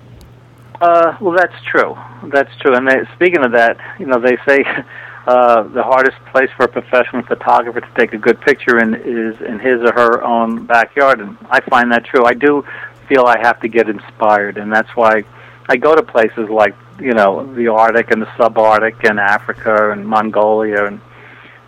Uh, 0.80 1.16
well, 1.20 1.36
that's 1.36 1.60
true. 1.64 1.96
That's 2.32 2.54
true. 2.60 2.74
And 2.74 2.86
they, 2.86 3.02
speaking 3.14 3.44
of 3.44 3.52
that, 3.52 3.78
you 3.98 4.06
know, 4.06 4.20
they 4.20 4.36
say 4.46 4.64
uh, 5.26 5.62
the 5.64 5.82
hardest 5.82 6.16
place 6.32 6.50
for 6.56 6.64
a 6.64 6.68
professional 6.68 7.22
photographer 7.22 7.80
to 7.80 7.90
take 7.96 8.12
a 8.12 8.18
good 8.18 8.40
picture 8.40 8.78
in 8.78 8.94
is 8.94 9.40
in 9.40 9.58
his 9.58 9.82
or 9.82 9.92
her 9.92 10.22
own 10.22 10.66
backyard, 10.66 11.20
and 11.20 11.36
I 11.50 11.60
find 11.60 11.92
that 11.92 12.04
true. 12.04 12.24
I 12.24 12.34
do 12.34 12.64
feel 13.08 13.24
I 13.24 13.38
have 13.38 13.60
to 13.60 13.68
get 13.68 13.88
inspired, 13.88 14.56
and 14.56 14.72
that's 14.72 14.90
why 14.94 15.24
I 15.68 15.76
go 15.76 15.94
to 15.94 16.02
places 16.02 16.48
like 16.48 16.74
you 17.00 17.12
know 17.12 17.52
the 17.54 17.68
Arctic 17.68 18.10
and 18.10 18.22
the 18.22 18.26
subarctic 18.38 19.08
and 19.08 19.18
Africa 19.18 19.90
and 19.90 20.06
Mongolia, 20.06 20.86
and 20.86 21.00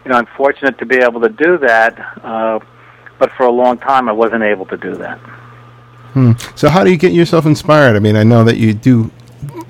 you 0.04 0.10
know 0.10 0.16
I'm 0.16 0.26
fortunate 0.36 0.78
to 0.78 0.86
be 0.86 0.96
able 0.96 1.20
to 1.22 1.28
do 1.28 1.58
that. 1.58 1.98
Uh, 2.22 2.60
but 3.18 3.32
for 3.32 3.44
a 3.44 3.52
long 3.52 3.76
time, 3.76 4.08
I 4.08 4.12
wasn't 4.12 4.44
able 4.44 4.66
to 4.66 4.76
do 4.76 4.94
that. 4.96 5.20
Hmm. 6.12 6.32
So 6.56 6.68
how 6.68 6.84
do 6.84 6.90
you 6.90 6.96
get 6.96 7.12
yourself 7.12 7.46
inspired? 7.46 7.96
I 7.96 8.00
mean, 8.00 8.16
I 8.16 8.24
know 8.24 8.44
that 8.44 8.56
you 8.56 8.74
do 8.74 9.10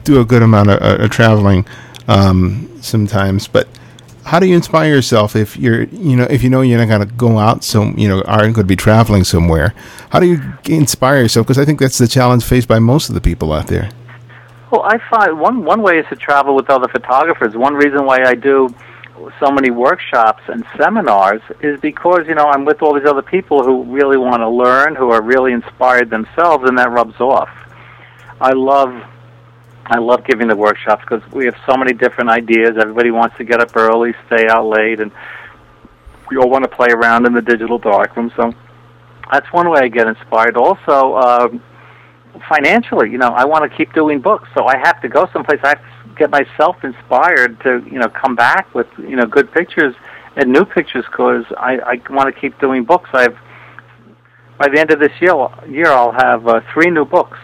do 0.05 0.21
a 0.21 0.25
good 0.25 0.43
amount 0.43 0.71
of, 0.71 0.81
uh, 0.83 1.05
of 1.05 1.11
traveling 1.11 1.67
um, 2.09 2.71
sometimes, 2.81 3.47
but 3.47 3.69
how 4.25 4.39
do 4.39 4.47
you 4.47 4.55
inspire 4.55 4.95
yourself 4.95 5.35
if 5.35 5.57
you're 5.57 5.85
you 5.85 6.15
know 6.15 6.25
if 6.25 6.43
you 6.43 6.51
know 6.51 6.61
you're 6.61 6.79
not 6.79 6.89
going 6.89 7.07
to 7.07 7.15
go 7.15 7.39
out 7.39 7.65
so 7.65 7.85
you 7.97 8.09
know 8.09 8.23
aren't 8.23 8.55
going 8.55 8.55
to 8.55 8.65
be 8.65 8.77
traveling 8.77 9.25
somewhere 9.25 9.75
how 10.11 10.21
do 10.21 10.27
you 10.27 10.41
inspire 10.67 11.23
yourself 11.23 11.47
because 11.47 11.59
i 11.59 11.65
think 11.65 11.81
that's 11.81 11.99
the 11.99 12.07
challenge 12.07 12.45
faced 12.45 12.69
by 12.69 12.79
most 12.79 13.09
of 13.09 13.15
the 13.15 13.21
people 13.21 13.53
out 13.53 13.67
there 13.67 13.91
well 14.71 14.83
i 14.83 14.99
find 15.09 15.41
one 15.41 15.65
one 15.65 15.83
way 15.83 15.99
is 15.99 16.07
to 16.09 16.17
travel 16.17 16.55
with 16.55 16.69
other 16.71 16.87
photographers 16.89 17.57
one 17.57 17.75
reason 17.75 18.05
why 18.05 18.23
i 18.25 18.35
do 18.35 18.73
so 19.39 19.51
many 19.51 19.71
workshops 19.71 20.43
and 20.49 20.65
seminars 20.77 21.43
is 21.61 21.79
because 21.81 22.27
you 22.27 22.35
know 22.35 22.47
i'm 22.47 22.65
with 22.65 22.83
all 22.83 22.95
these 22.95 23.09
other 23.09 23.23
people 23.23 23.63
who 23.63 23.83
really 23.85 24.17
want 24.17 24.41
to 24.41 24.49
learn 24.49 24.95
who 24.95 25.11
are 25.11 25.23
really 25.23 25.53
inspired 25.53 26.11
themselves 26.11 26.65
and 26.69 26.79
that 26.79 26.91
rubs 26.91 27.21
off 27.21 27.51
i 28.41 28.53
love 28.53 29.03
I 29.93 29.99
love 29.99 30.25
giving 30.25 30.47
the 30.47 30.55
workshops 30.55 31.03
because 31.03 31.29
we 31.33 31.47
have 31.47 31.57
so 31.67 31.77
many 31.77 31.93
different 31.93 32.31
ideas. 32.31 32.77
Everybody 32.79 33.11
wants 33.11 33.37
to 33.39 33.45
get 33.45 33.61
up 33.61 33.77
early, 33.77 34.15
stay 34.27 34.47
out 34.47 34.67
late, 34.67 35.01
and 35.01 35.11
we 36.31 36.37
all 36.37 36.49
want 36.49 36.63
to 36.63 36.71
play 36.71 36.91
around 36.91 37.27
in 37.27 37.33
the 37.33 37.43
digital 37.43 37.77
darkroom. 37.77 38.31
So 38.37 38.55
that's 39.33 39.53
one 39.53 39.69
way 39.69 39.81
I 39.81 39.89
get 39.89 40.07
inspired. 40.07 40.57
Also, 40.57 41.15
uh, 41.15 41.49
financially, 42.49 43.11
you 43.11 43.19
know, 43.19 43.31
I 43.31 43.45
want 43.47 43.69
to 43.69 43.77
keep 43.77 43.93
doing 43.93 44.21
books, 44.21 44.49
so 44.55 44.65
I 44.65 44.77
have 44.79 45.01
to 45.03 45.09
go 45.09 45.29
someplace. 45.33 45.59
I 45.65 45.71
have 45.71 45.79
to 45.79 46.00
get 46.21 46.31
myself 46.31 46.77
inspired 46.85 47.59
to, 47.63 47.83
you 47.91 47.99
know, 47.99 48.09
come 48.09 48.37
back 48.37 48.73
with, 48.75 48.87
you 48.99 49.17
know, 49.17 49.27
good 49.27 49.51
pictures 49.53 49.95
and 50.37 50.53
new 50.53 50.65
pictures 50.67 51.05
because 51.11 51.45
I, 51.57 51.79
I 51.79 52.13
want 52.13 52.33
to 52.33 52.39
keep 52.39 52.59
doing 52.61 52.85
books. 52.85 53.09
I've 53.13 53.37
by 54.59 54.69
the 54.69 54.79
end 54.79 54.91
of 54.91 55.01
this 55.01 55.13
year, 55.23 55.35
year 55.67 55.91
I'll 55.91 56.13
have 56.13 56.47
uh, 56.47 56.61
three 56.75 56.91
new 56.91 57.07
books 57.07 57.39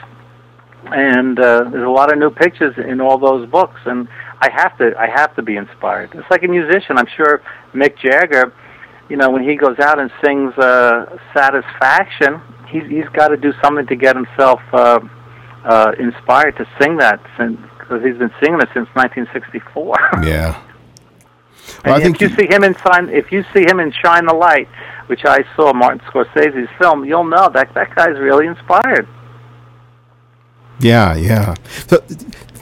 and 0.92 1.40
uh, 1.40 1.64
there's 1.70 1.86
a 1.86 1.90
lot 1.90 2.12
of 2.12 2.18
new 2.18 2.30
pictures 2.30 2.74
in 2.76 3.00
all 3.00 3.18
those 3.18 3.48
books 3.48 3.80
and 3.86 4.06
I 4.40 4.50
have 4.52 4.76
to 4.78 4.92
I 4.98 5.08
have 5.08 5.34
to 5.36 5.42
be 5.42 5.56
inspired. 5.56 6.10
It's 6.14 6.30
like 6.30 6.42
a 6.42 6.48
musician. 6.48 6.98
I'm 6.98 7.08
sure 7.16 7.42
Mick 7.74 7.96
Jagger, 7.96 8.52
you 9.08 9.16
know, 9.16 9.30
when 9.30 9.48
he 9.48 9.56
goes 9.56 9.78
out 9.78 9.98
and 9.98 10.10
sings 10.22 10.52
uh, 10.58 11.16
Satisfaction, 11.32 12.42
he's 12.68 12.86
he's 12.90 13.08
got 13.14 13.28
to 13.28 13.38
do 13.38 13.54
something 13.64 13.86
to 13.86 13.96
get 13.96 14.14
himself 14.14 14.60
uh, 14.74 15.00
uh, 15.64 15.92
inspired 15.98 16.56
to 16.58 16.66
sing 16.78 16.98
that 16.98 17.18
because 17.86 18.04
he's 18.04 18.18
been 18.18 18.32
singing 18.40 18.60
it 18.60 18.68
since 18.74 18.88
1964. 18.94 19.96
Yeah. 20.24 20.62
Well, 21.84 22.00
and 22.00 22.14
if 22.14 22.20
you 22.20 22.28
see 22.28 22.46
him 22.46 22.64
in 22.64 22.74
Shine, 22.76 23.08
if 23.10 23.32
you 23.32 23.44
see 23.52 23.62
him 23.62 23.80
in 23.80 23.92
Shine 23.92 24.26
the 24.26 24.34
Light, 24.34 24.68
which 25.08 25.24
I 25.24 25.44
saw 25.56 25.72
Martin 25.72 26.00
Scorsese's 26.00 26.68
film, 26.78 27.04
you'll 27.04 27.24
know 27.24 27.48
that 27.52 27.74
that 27.74 27.94
guy's 27.94 28.18
really 28.18 28.46
inspired. 28.46 29.08
Yeah, 30.80 31.16
yeah. 31.16 31.54
So 31.88 32.04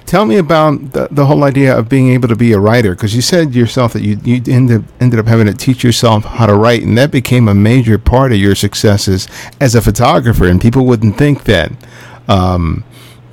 tell 0.06 0.26
me 0.26 0.36
about 0.36 0.92
the, 0.92 1.08
the 1.10 1.26
whole 1.26 1.44
idea 1.44 1.76
of 1.76 1.88
being 1.88 2.10
able 2.10 2.28
to 2.28 2.36
be 2.36 2.52
a 2.52 2.58
writer 2.58 2.94
because 2.94 3.14
you 3.14 3.22
said 3.22 3.54
yourself 3.54 3.92
that 3.94 4.02
you, 4.02 4.18
you 4.24 4.40
ended, 4.52 4.84
ended 5.00 5.18
up 5.18 5.26
having 5.26 5.46
to 5.46 5.54
teach 5.54 5.82
yourself 5.82 6.24
how 6.24 6.46
to 6.46 6.54
write 6.54 6.82
and 6.82 6.96
that 6.96 7.10
became 7.10 7.48
a 7.48 7.54
major 7.54 7.98
part 7.98 8.30
of 8.30 8.38
your 8.38 8.54
successes 8.54 9.26
as 9.60 9.74
a 9.74 9.82
photographer 9.82 10.46
and 10.46 10.60
people 10.60 10.86
wouldn't 10.86 11.16
think 11.16 11.44
that 11.44 11.72
um, 12.28 12.84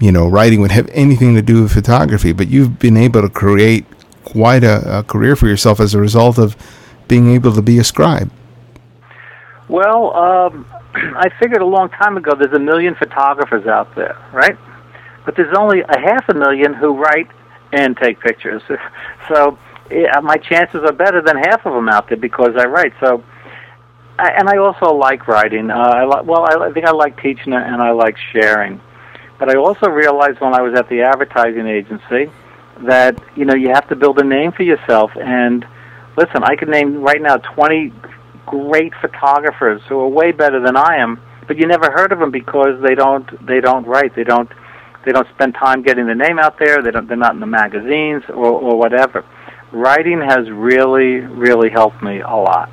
you 0.02 0.12
know 0.12 0.28
writing 0.28 0.60
would 0.62 0.72
have 0.72 0.90
anything 0.94 1.36
to 1.36 1.42
do 1.42 1.64
with 1.64 1.72
photography 1.72 2.34
but 2.34 2.48
you've 2.50 2.80
been 2.80 2.98
able 2.98 3.22
to 3.22 3.30
create 3.30 3.86
quite 4.26 4.64
a, 4.64 5.00
a 5.00 5.04
career 5.04 5.36
for 5.36 5.48
yourself 5.48 5.80
as 5.80 5.94
a 5.94 6.00
result 6.00 6.38
of 6.38 6.56
being 7.08 7.30
able 7.32 7.54
to 7.54 7.62
be 7.62 7.80
a 7.80 7.84
scribe 7.84 8.30
well 9.70 10.14
um, 10.16 10.66
i 10.96 11.30
figured 11.40 11.62
a 11.62 11.66
long 11.66 11.90
time 11.90 12.18
ago 12.18 12.36
there's 12.38 12.54
a 12.54 12.60
million 12.60 12.96
photographers 12.96 13.66
out 13.68 13.94
there 13.96 14.18
right 14.34 14.58
but 15.26 15.36
there's 15.36 15.56
only 15.58 15.82
a 15.82 16.00
half 16.00 16.28
a 16.30 16.34
million 16.34 16.74
who 16.74 16.96
write 16.98 17.30
and 17.72 17.96
take 17.98 18.20
pictures. 18.20 18.62
So 19.28 19.58
yeah, 19.90 20.20
my 20.22 20.36
chances 20.36 20.82
are 20.84 20.92
better 20.92 21.22
than 21.22 21.38
half 21.38 21.66
of 21.66 21.74
them 21.74 21.88
out 21.88 22.10
there 22.10 22.18
because 22.18 22.56
I 22.58 22.66
write. 22.66 22.92
So, 23.00 23.24
I, 24.20 24.32
and 24.32 24.50
I 24.50 24.58
also 24.58 24.94
like 24.94 25.28
writing. 25.28 25.70
Uh, 25.70 25.76
I 25.76 26.04
li- 26.04 26.26
well, 26.26 26.44
I, 26.44 26.68
I 26.68 26.72
think 26.74 26.86
I 26.86 26.92
like 26.92 27.22
teaching 27.22 27.54
and 27.54 27.82
I 27.82 27.92
like 27.92 28.18
sharing. 28.34 28.82
But 29.42 29.50
I 29.50 29.58
also 29.58 29.90
realized 29.90 30.40
when 30.40 30.54
I 30.54 30.62
was 30.62 30.74
at 30.80 30.88
the 30.88 31.02
advertising 31.02 31.68
agency 31.68 32.32
that 32.84 33.22
you 33.36 33.44
know 33.44 33.56
you 33.56 33.70
have 33.74 33.90
to 33.90 33.96
build 33.98 34.20
a 34.20 34.24
name 34.24 34.54
for 34.54 34.64
yourself. 34.64 35.12
And 35.18 35.66
listen, 36.16 36.44
I 36.44 36.56
could 36.56 36.70
name 36.70 37.02
right 37.02 37.22
now 37.22 37.36
20 37.38 37.92
great 38.46 38.94
photographers 39.02 39.82
who 39.90 40.00
are 40.00 40.08
way 40.08 40.32
better 40.32 40.62
than 40.62 40.78
I 40.78 40.98
am 40.98 41.20
but 41.52 41.58
you 41.58 41.68
never 41.68 41.92
heard 41.92 42.14
of 42.14 42.20
them 42.20 42.32
because 42.32 42.82
they 42.82 42.96
don't 42.96 43.46
they 43.46 43.60
don't 43.60 43.86
write. 43.86 44.16
They 44.16 44.24
don't 44.24 44.50
they 45.06 45.12
don't 45.12 45.28
spend 45.36 45.54
time 45.56 45.82
getting 45.82 46.08
the 46.08 46.16
name 46.16 46.40
out 46.40 46.58
there. 46.58 46.82
They 46.82 46.92
don't 46.92 47.10
they're 47.10 47.18
not 47.18 47.34
in 47.34 47.42
the 47.42 47.46
magazines 47.46 48.24
or 48.30 48.46
or 48.46 48.78
whatever. 48.78 49.26
Writing 49.74 50.22
has 50.22 50.50
really 50.50 51.20
really 51.20 51.70
helped 51.70 52.02
me 52.02 52.22
a 52.22 52.36
lot. 52.36 52.70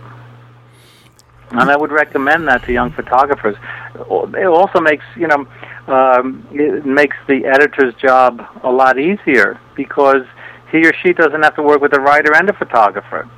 And 1.51 1.71
I 1.71 1.77
would 1.77 1.91
recommend 1.91 2.47
that 2.47 2.63
to 2.67 2.73
young 2.73 2.93
photographers. 2.93 3.57
It 3.97 4.47
also 4.47 4.79
makes 4.81 5.05
you 5.17 5.27
know 5.27 5.49
um, 5.89 6.47
it 6.53 6.85
makes 6.87 7.17
the 7.27 7.45
editor's 7.47 7.95
job 7.95 8.45
a 8.63 8.71
lot 8.71 8.99
easier 8.99 9.59
because 9.75 10.23
he 10.71 10.87
or 10.87 10.93
she 11.03 11.13
doesn't 11.13 11.43
have 11.43 11.55
to 11.57 11.63
work 11.63 11.81
with 11.81 11.93
a 11.95 12.01
writer 12.01 12.35
and 12.35 12.49
a 12.49 12.53
photographer. 12.53 13.29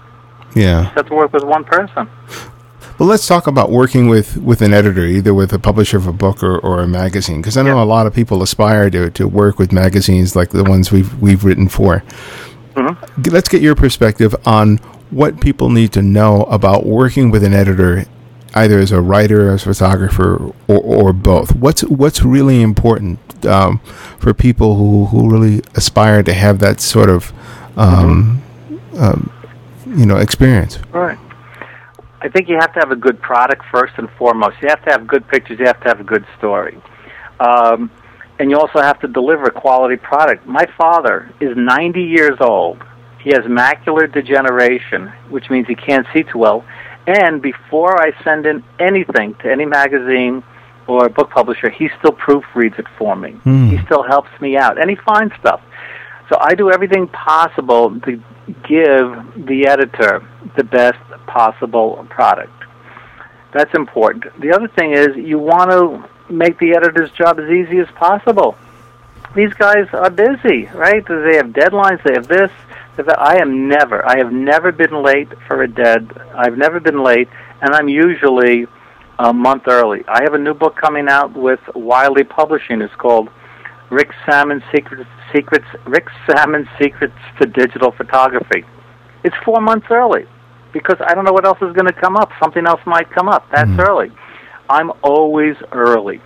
Yeah, 0.55 0.83
Just 0.85 0.95
have 0.97 1.07
to 1.07 1.15
work 1.15 1.33
with 1.33 1.45
one 1.45 1.65
person. 1.65 2.09
Well, 2.99 3.09
let's 3.09 3.27
talk 3.27 3.47
about 3.47 3.71
working 3.71 4.09
with, 4.09 4.37
with 4.37 4.61
an 4.61 4.75
editor, 4.75 5.05
either 5.07 5.33
with 5.33 5.53
a 5.53 5.59
publisher 5.59 5.97
of 5.97 6.07
a 6.07 6.13
book 6.13 6.43
or, 6.43 6.59
or 6.59 6.81
a 6.83 6.89
magazine, 6.89 7.41
because 7.41 7.57
I 7.57 7.63
know 7.63 7.77
Yeah. 7.77 7.83
a 7.83 7.85
lot 7.85 8.07
of 8.07 8.13
people 8.15 8.43
aspire 8.43 8.91
to, 8.91 9.11
to 9.11 9.27
work 9.29 9.59
with 9.59 9.73
magazines 9.73 10.35
like 10.37 10.51
the 10.51 10.65
ones 10.65 10.91
we've 10.93 11.15
we've 11.21 11.45
written 11.45 11.69
for. 11.69 12.03
Mhm. 12.75 13.33
Let's 13.33 13.49
get 13.49 13.63
your 13.63 13.75
perspective 13.75 14.35
on 14.45 14.79
what 15.11 15.41
people 15.41 15.71
need 15.71 15.93
to 15.93 16.03
know 16.03 16.43
about 16.45 16.85
working 16.85 17.31
with 17.31 17.43
an 17.43 17.55
editor, 17.55 18.05
either 18.55 18.79
as 18.79 18.93
a 18.93 19.01
writer, 19.01 19.53
as 19.53 19.63
a 19.63 19.67
photographer, 19.67 20.53
or, 20.69 20.79
or 20.79 21.13
both. 21.13 21.55
What's 21.55 21.83
what's 21.85 22.23
really 22.23 22.63
important 22.63 23.19
um, 23.45 23.79
for 24.19 24.35
people 24.35 24.77
who, 24.77 25.07
who 25.07 25.31
really 25.31 25.63
aspire 25.75 26.23
to 26.23 26.33
have 26.33 26.59
that 26.61 26.81
sort 26.81 27.09
of 27.09 27.33
um, 27.77 28.43
um, 28.97 29.33
you 29.87 30.07
know 30.07 30.17
experience. 30.17 30.79
Right. 30.93 31.19
I 32.23 32.29
think 32.29 32.49
you 32.49 32.57
have 32.61 32.73
to 32.75 32.81
have 32.81 32.91
a 32.91 32.97
good 32.97 33.21
product 33.23 33.63
first 33.71 33.95
and 33.97 34.11
foremost. 34.19 34.57
You 34.61 34.69
have 34.69 34.85
to 34.85 34.91
have 34.91 35.07
good 35.07 35.27
pictures. 35.29 35.59
You 35.59 35.67
have 35.67 35.81
to 35.81 35.89
have 35.89 36.01
a 36.01 36.05
good 36.05 36.27
story. 36.37 36.79
Um, 37.39 37.91
and 38.39 38.51
you 38.51 38.59
also 38.59 38.81
have 38.81 39.01
to 39.01 39.09
deliver 39.09 39.45
a 39.45 39.51
quality 39.51 39.97
product. 39.97 40.47
My 40.47 40.67
father 40.77 41.31
is 41.41 41.57
90 41.57 42.03
years 42.03 42.39
old. 42.41 42.83
He 43.23 43.31
has 43.31 43.41
macular 43.41 44.11
degeneration, 44.11 45.09
which 45.29 45.51
means 45.51 45.67
he 45.67 45.75
can't 45.75 46.07
see 46.13 46.23
too 46.23 46.39
well. 46.39 46.65
And 47.07 47.43
before 47.43 48.01
I 48.01 48.13
send 48.23 48.47
in 48.47 48.63
anything 48.79 49.35
to 49.43 49.51
any 49.51 49.65
magazine 49.65 50.43
or 50.87 51.09
book 51.09 51.31
publisher, 51.31 51.71
he 51.71 51.89
still 51.99 52.13
proofreads 52.13 52.79
it 52.79 52.87
for 52.99 53.17
me. 53.17 53.33
Hmm. 53.33 53.71
He 53.71 53.79
still 53.85 54.03
helps 54.03 54.31
me 54.41 54.57
out, 54.57 54.79
and 54.81 54.91
he 54.91 54.97
finds 54.97 55.35
stuff. 55.41 55.61
So 56.29 56.37
I 56.41 56.55
do 56.55 56.71
everything 56.71 57.09
possible 57.09 57.99
to 58.01 58.23
give 58.69 59.47
the 59.47 59.67
editor 59.67 60.23
the 60.57 60.65
best 60.65 60.99
possible 61.27 62.07
product. 62.09 62.53
That's 63.53 63.75
important. 63.75 64.41
The 64.41 64.53
other 64.53 64.69
thing 64.69 64.93
is 64.93 65.17
you 65.17 65.39
want 65.39 65.71
to 65.71 66.33
make 66.33 66.59
the 66.59 66.77
editor's 66.77 67.11
job 67.13 67.41
as 67.41 67.51
easy 67.51 67.79
as 67.79 67.89
possible. 67.97 68.57
These 69.35 69.53
guys 69.55 69.89
are 69.93 70.11
busy, 70.11 70.67
right? 70.75 71.05
They 71.07 71.37
have 71.37 71.49
deadlines. 71.49 72.03
They 72.05 72.15
have 72.15 72.29
this. 72.29 72.51
That. 72.97 73.19
I 73.21 73.41
am 73.41 73.69
never. 73.69 74.07
I 74.07 74.19
have 74.19 74.33
never 74.33 74.73
been 74.73 75.03
late 75.03 75.29
for 75.47 75.63
a 75.63 75.69
dead. 75.69 76.11
I've 76.35 76.59
never 76.59 76.81
been 76.81 77.03
late, 77.03 77.29
and 77.63 77.75
I'm 77.75 77.89
usually 77.89 78.67
a 79.19 79.33
month 79.33 79.65
early. 79.69 80.03
I 80.09 80.23
have 80.23 80.35
a 80.35 80.39
new 80.39 80.55
book 80.55 80.77
coming 80.77 81.09
out 81.09 81.35
with 81.35 81.61
Wiley 81.75 82.25
Publishing. 82.25 82.83
It's 82.83 82.95
called 82.97 83.29
Rick 83.91 84.11
Sammon 84.29 84.63
Secrets. 84.75 85.09
Secrets. 85.35 85.67
Rick 85.87 86.09
Sammon 86.29 86.69
Secrets 86.81 87.15
to 87.41 87.47
Digital 87.47 87.93
Photography. 87.93 88.65
It's 89.25 89.37
four 89.45 89.61
months 89.61 89.87
early 89.91 90.25
because 90.73 90.97
I 91.07 91.15
don't 91.15 91.25
know 91.25 91.33
what 91.33 91.45
else 91.45 91.59
is 91.63 91.73
going 91.73 91.87
to 91.87 91.93
come 91.93 92.17
up. 92.17 92.31
Something 92.43 92.67
else 92.67 92.81
might 92.87 93.11
come 93.11 93.29
up. 93.29 93.47
That's 93.51 93.71
Mhm. 93.71 93.89
early. 93.89 94.13
I'm 94.69 94.93
always 95.03 95.57
early. 95.73 96.21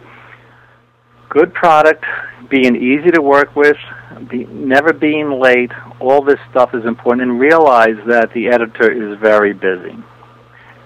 Good 1.31 1.53
product, 1.55 2.05
being 2.49 2.77
easy 2.77 3.11
to 3.11 3.21
work 3.23 3.57
with, 3.57 3.77
be, 4.29 4.45
never 4.45 4.93
being 4.93 5.31
late. 5.41 5.73
All 6.01 6.23
this 6.23 6.39
stuff 6.51 6.75
is 6.75 6.85
important, 6.85 7.23
and 7.23 7.41
realize 7.41 7.97
that 8.07 8.33
the 8.33 8.49
editor 8.49 8.91
is 8.91 9.19
very 9.19 9.53
busy. 9.53 9.97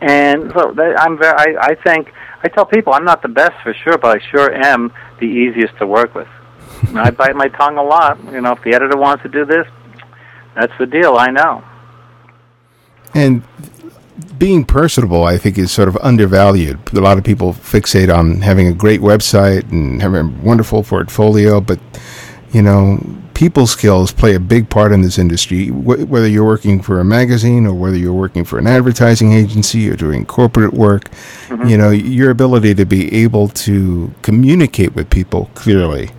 And 0.00 0.52
so 0.52 0.74
I'm 0.78 1.18
very. 1.18 1.56
I, 1.56 1.70
I 1.70 1.74
think 1.74 2.12
I 2.42 2.48
tell 2.48 2.64
people 2.64 2.92
I'm 2.92 3.04
not 3.04 3.22
the 3.22 3.28
best 3.28 3.54
for 3.62 3.74
sure, 3.74 3.98
but 3.98 4.16
I 4.16 4.30
sure 4.30 4.52
am 4.52 4.92
the 5.18 5.26
easiest 5.26 5.76
to 5.78 5.86
work 5.86 6.14
with. 6.14 6.28
I 6.94 7.10
bite 7.10 7.34
my 7.34 7.48
tongue 7.48 7.78
a 7.78 7.82
lot. 7.82 8.22
You 8.32 8.40
know, 8.40 8.52
if 8.52 8.62
the 8.62 8.74
editor 8.74 8.96
wants 8.96 9.22
to 9.24 9.28
do 9.28 9.44
this, 9.44 9.66
that's 10.54 10.72
the 10.78 10.86
deal. 10.86 11.16
I 11.16 11.26
know. 11.26 11.64
And 13.14 13.42
being 14.38 14.64
personable, 14.64 15.24
I 15.24 15.36
think, 15.36 15.58
is 15.58 15.72
sort 15.72 15.88
of 15.88 15.96
undervalued. 15.96 16.78
A 16.92 17.00
lot 17.00 17.18
of 17.18 17.24
people 17.24 17.52
fixate 17.52 18.14
on 18.14 18.40
having 18.40 18.68
a 18.68 18.72
great 18.72 19.00
website 19.00 19.70
and 19.72 20.00
having 20.00 20.20
a 20.20 20.42
wonderful 20.42 20.84
portfolio, 20.84 21.60
but 21.60 21.80
you 22.52 22.62
know, 22.62 22.98
people 23.38 23.68
skills 23.68 24.10
play 24.10 24.34
a 24.34 24.40
big 24.40 24.68
part 24.68 24.90
in 24.90 25.00
this 25.00 25.16
industry. 25.16 25.68
Wh- 25.68 26.10
whether 26.10 26.26
you're 26.26 26.44
working 26.44 26.82
for 26.82 26.98
a 26.98 27.04
magazine 27.04 27.66
or 27.68 27.74
whether 27.82 27.96
you're 27.96 28.20
working 28.24 28.44
for 28.44 28.58
an 28.58 28.66
advertising 28.66 29.32
agency 29.32 29.88
or 29.88 29.94
doing 29.94 30.26
corporate 30.26 30.74
work, 30.74 31.04
you 31.64 31.78
know, 31.78 31.90
your 31.90 32.30
ability 32.30 32.74
to 32.74 32.84
be 32.84 33.02
able 33.22 33.46
to 33.66 34.12
communicate 34.22 34.96
with 34.96 35.08
people 35.08 35.50
clearly 35.54 36.10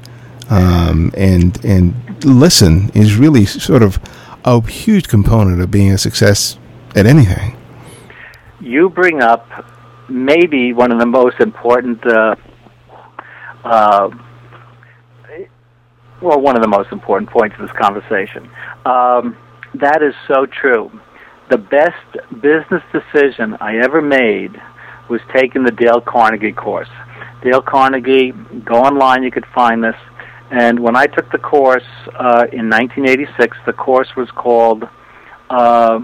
um, 0.50 1.12
and 1.18 1.64
and 1.66 1.94
listen 2.24 2.90
is 2.94 3.16
really 3.18 3.46
sort 3.46 3.84
of 3.84 4.00
a 4.46 4.66
huge 4.68 5.08
component 5.08 5.62
of 5.62 5.70
being 5.70 5.92
a 5.92 5.98
success 5.98 6.58
at 6.96 7.06
anything. 7.06 7.56
you 8.62 8.90
bring 8.90 9.22
up 9.22 9.46
maybe 10.10 10.74
one 10.74 10.92
of 10.92 11.00
the 11.00 11.06
most 11.06 11.40
important, 11.40 12.00
uh, 12.06 12.36
uh, 13.64 14.10
well, 16.22 16.40
one 16.40 16.56
of 16.56 16.62
the 16.62 16.68
most 16.68 16.92
important 16.92 17.30
points 17.30 17.56
of 17.60 17.68
this 17.68 17.76
conversation. 17.78 18.50
Um, 18.86 19.38
that 19.76 20.02
is 20.02 20.14
so 20.28 20.46
true. 20.46 20.92
The 21.50 21.58
best 21.58 22.42
business 22.42 22.84
decision 22.92 23.58
I 23.60 23.78
ever 23.78 24.02
made 24.02 24.62
was 25.10 25.22
taking 25.34 25.64
the 25.64 25.72
Dale 25.72 26.02
Carnegie 26.02 26.52
course. 26.52 26.90
Dale 27.42 27.62
Carnegie, 27.62 28.32
go 28.66 28.76
online, 28.76 29.24
you 29.24 29.32
could 29.32 29.46
find 29.54 29.84
this. 29.84 29.96
And 30.52 30.80
when 30.80 30.96
I 30.96 31.06
took 31.06 31.32
the 31.32 31.38
course 31.38 31.84
uh, 32.08 32.48
in 32.52 32.70
1986, 32.70 33.58
the 33.66 33.74
course 33.74 34.16
was 34.16 34.30
called. 34.32 34.88
Uh, 35.50 36.00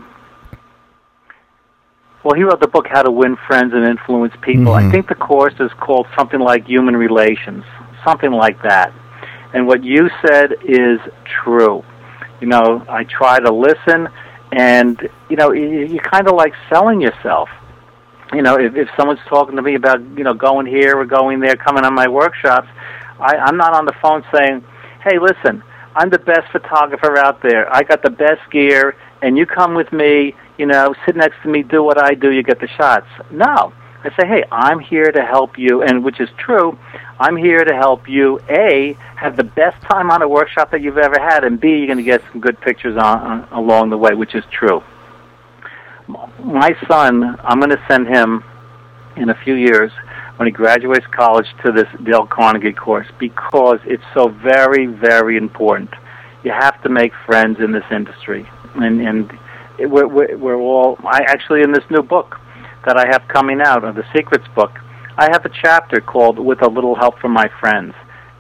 well, 2.24 2.34
he 2.36 2.44
wrote 2.44 2.60
the 2.60 2.68
book 2.68 2.88
How 2.90 3.04
to 3.04 3.12
Win 3.12 3.38
Friends 3.48 3.74
and 3.74 3.86
Influence 3.86 4.34
People. 4.42 4.74
Mhm. 4.74 4.88
I 4.88 4.92
think 4.92 5.08
the 5.08 5.16
course 5.16 5.54
is 5.60 5.72
called 5.74 6.08
something 6.18 6.40
like 6.40 6.66
Human 6.66 6.96
Relations, 6.96 7.64
something 8.04 8.32
like 8.32 8.62
that. 8.64 8.92
And 9.56 9.68
what 9.68 9.86
you 9.86 10.10
said 10.22 10.52
is 10.66 11.00
true. 11.24 11.82
You 12.42 12.48
know, 12.48 12.84
I 12.90 13.06
try 13.06 13.40
to 13.40 13.54
listen, 13.54 14.10
and 14.52 15.10
you 15.30 15.38
know, 15.38 15.54
you, 15.54 15.86
you 15.86 16.00
kind 16.02 16.28
of 16.28 16.36
like 16.36 16.54
selling 16.70 17.00
yourself. 17.00 17.48
You 18.34 18.42
know, 18.42 18.60
if 18.60 18.76
if 18.76 18.90
someone's 18.98 19.22
talking 19.30 19.56
to 19.56 19.62
me 19.62 19.76
about 19.76 20.02
you 20.18 20.26
know 20.26 20.34
going 20.34 20.66
here 20.66 21.00
or 21.00 21.06
going 21.06 21.40
there, 21.40 21.56
coming 21.56 21.86
on 21.86 21.94
my 21.94 22.10
workshops, 22.10 22.68
I, 23.18 23.38
I'm 23.38 23.56
not 23.56 23.74
on 23.74 23.86
the 23.86 23.94
phone 24.02 24.26
saying, 24.36 24.62
"Hey, 25.02 25.20
listen, 25.20 25.64
I'm 25.96 26.10
the 26.10 26.20
best 26.20 26.52
photographer 26.52 27.18
out 27.18 27.42
there. 27.42 27.74
I 27.74 27.84
got 27.84 28.04
the 28.04 28.10
best 28.10 28.42
gear, 28.52 28.98
and 29.22 29.38
you 29.38 29.46
come 29.46 29.74
with 29.74 29.94
me. 29.94 30.36
You 30.58 30.66
know, 30.66 30.94
sit 31.06 31.16
next 31.16 31.38
to 31.44 31.50
me, 31.50 31.64
do 31.64 31.82
what 31.82 31.98
I 32.04 32.14
do. 32.14 32.30
You 32.30 32.44
get 32.44 32.60
the 32.60 32.68
shots." 32.68 33.08
No, 33.32 33.72
I 34.06 34.22
say, 34.22 34.28
"Hey, 34.28 34.44
I'm 34.52 34.80
here 34.80 35.12
to 35.12 35.24
help 35.24 35.58
you," 35.58 35.82
and 35.82 36.04
which 36.04 36.20
is 36.20 36.30
true. 36.38 36.78
I'm 37.20 37.38
here 37.38 37.64
to 37.64 37.74
help 37.76 38.10
you. 38.10 38.40
A, 38.50 38.98
have 39.16 39.38
the 39.38 39.44
best 39.44 39.82
time 39.84 40.12
on 40.12 40.22
a 40.22 40.28
workshop 40.28 40.72
that 40.72 40.82
you've 40.82 40.98
ever 40.98 41.20
had, 41.20 41.44
and 41.44 41.60
B, 41.60 41.70
you're 41.70 41.88
going 41.88 41.98
to 41.98 42.04
get 42.04 42.22
some 42.32 42.42
good 42.42 42.60
pictures 42.62 42.98
on, 42.98 43.20
on 43.20 43.48
along 43.52 43.90
the 43.90 43.98
way, 43.98 44.14
which 44.14 44.36
is 44.36 44.44
true. 44.52 44.84
My 46.44 46.76
son, 46.88 47.40
I'm 47.44 47.60
going 47.60 47.72
to 47.72 47.84
send 47.88 48.08
him 48.08 48.44
in 49.16 49.30
a 49.30 49.36
few 49.44 49.56
years 49.56 49.92
when 50.36 50.48
he 50.48 50.52
graduates 50.52 51.06
college 51.12 51.48
to 51.64 51.72
this 51.72 51.88
Dale 52.04 52.28
Carnegie 52.28 52.74
course 52.74 53.08
because 53.18 53.80
it's 53.86 54.04
so 54.14 54.28
very, 54.28 54.86
very 54.86 55.38
important. 55.38 55.90
You 56.44 56.52
have 56.52 56.82
to 56.84 56.90
make 56.90 57.14
friends 57.26 57.60
in 57.60 57.72
this 57.72 57.86
industry, 57.92 58.48
and 58.76 59.02
and 59.02 59.40
we're, 59.80 60.08
we're 60.08 60.38
we're 60.38 60.56
all. 60.56 60.98
I 61.04 61.22
actually 61.28 61.62
in 61.62 61.72
this 61.72 61.84
new 61.90 62.04
book 62.04 62.40
that 62.86 62.98
I 62.98 63.06
have 63.12 63.28
coming 63.28 63.62
out, 63.62 63.84
of 63.84 63.96
the 63.96 64.04
Secrets 64.16 64.46
book, 64.56 64.72
I 65.18 65.30
have 65.32 65.46
a 65.46 65.50
chapter 65.50 66.02
called 66.02 66.40
"With 66.40 66.62
a 66.62 66.68
Little 66.70 66.96
Help 66.96 67.20
from 67.20 67.32
My 67.32 67.50
Friends," 67.60 67.94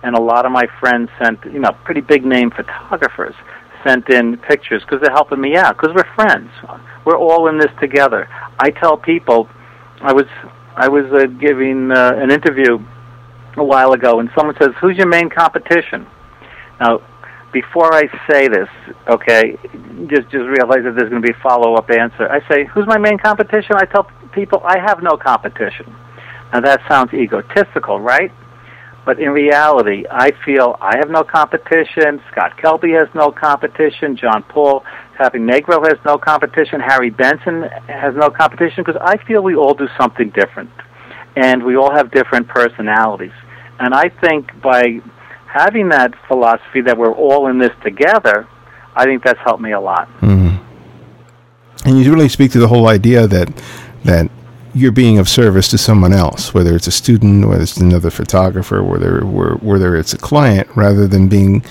and 0.03 0.15
a 0.15 0.21
lot 0.21 0.45
of 0.45 0.51
my 0.51 0.65
friends 0.79 1.09
sent, 1.21 1.43
you 1.45 1.59
know, 1.59 1.71
pretty 1.83 2.01
big 2.01 2.25
name 2.25 2.51
photographers 2.51 3.35
sent 3.85 4.09
in 4.09 4.37
pictures 4.37 4.81
because 4.83 4.99
they're 5.01 5.13
helping 5.13 5.39
me 5.39 5.55
out 5.55 5.77
because 5.77 5.95
we're 5.95 6.15
friends. 6.15 6.49
We're 7.05 7.17
all 7.17 7.47
in 7.47 7.59
this 7.59 7.71
together. 7.79 8.27
I 8.59 8.71
tell 8.71 8.97
people, 8.97 9.47
I 10.01 10.11
was 10.11 10.25
I 10.75 10.89
was 10.89 11.05
uh, 11.13 11.27
giving 11.39 11.91
uh, 11.91 12.13
an 12.15 12.31
interview 12.31 12.79
a 13.57 13.63
while 13.63 13.93
ago, 13.93 14.19
and 14.19 14.29
someone 14.37 14.55
says, 14.59 14.71
"Who's 14.81 14.97
your 14.97 15.07
main 15.07 15.29
competition?" 15.29 16.07
Now, 16.79 17.01
before 17.55 17.93
I 17.93 18.03
say 18.29 18.49
this, 18.49 18.67
okay, 19.07 19.55
just 20.11 20.27
just 20.29 20.47
realize 20.57 20.83
that 20.83 20.93
there's 20.97 21.09
going 21.09 21.21
to 21.21 21.27
be 21.31 21.31
a 21.31 21.41
follow 21.41 21.75
up 21.75 21.89
answer. 21.89 22.27
I 22.29 22.45
say, 22.49 22.65
"Who's 22.65 22.85
my 22.85 22.97
main 22.97 23.17
competition?" 23.17 23.77
I 23.77 23.85
tell 23.85 24.05
people, 24.33 24.61
"I 24.65 24.77
have 24.87 25.01
no 25.01 25.15
competition." 25.15 25.85
Now 26.51 26.59
that 26.59 26.81
sounds 26.89 27.13
egotistical, 27.13 28.01
right? 28.01 28.29
But 29.05 29.19
in 29.19 29.29
reality, 29.29 30.03
I 30.11 30.31
feel 30.43 30.77
I 30.81 30.97
have 30.97 31.09
no 31.09 31.23
competition. 31.23 32.21
Scott 32.29 32.57
Kelby 32.61 32.91
has 32.99 33.07
no 33.15 33.31
competition. 33.31 34.17
John 34.17 34.43
Paul 34.43 34.83
Caponigro 35.17 35.77
has 35.87 35.99
no 36.03 36.17
competition. 36.17 36.81
Harry 36.81 37.11
Benson 37.11 37.63
has 37.87 38.13
no 38.15 38.29
competition 38.29 38.83
because 38.83 38.99
I 39.01 39.15
feel 39.27 39.41
we 39.41 39.55
all 39.55 39.75
do 39.75 39.87
something 39.97 40.29
different. 40.41 40.71
And 41.37 41.63
we 41.63 41.77
all 41.77 41.93
have 41.99 42.11
different 42.11 42.47
personalities. 42.49 43.37
And 43.79 43.93
I 43.93 44.09
think 44.23 44.59
by 44.61 45.01
having 45.55 45.87
that 45.89 46.13
philosophy 46.27 46.81
that 46.81 46.97
we're 46.97 47.13
all 47.13 47.47
in 47.47 47.57
this 47.57 47.71
together, 47.81 48.45
I 48.93 49.05
think 49.05 49.23
that's 49.23 49.39
helped 49.39 49.61
me 49.61 49.71
a 49.71 49.79
lot. 49.79 50.09
Mm-hmm. 50.19 50.57
And 51.87 52.03
you 52.03 52.13
really 52.13 52.29
speak 52.29 52.51
to 52.51 52.59
the 52.59 52.67
whole 52.67 52.87
idea 52.87 53.25
that 53.27 53.49
that 54.03 54.29
you're 54.73 54.91
being 54.91 55.17
of 55.17 55.29
service 55.29 55.69
to 55.69 55.77
someone 55.77 56.11
else, 56.11 56.53
whether 56.53 56.75
it's 56.75 56.87
a 56.87 56.91
student, 56.91 57.47
whether 57.47 57.63
it's 57.63 57.77
another 57.77 58.09
photographer, 58.09 58.83
whether 58.83 59.21
whether 59.21 59.95
it's 59.95 60.13
a 60.13 60.17
client, 60.17 60.67
rather 60.75 61.07
than 61.07 61.29
being, 61.29 61.63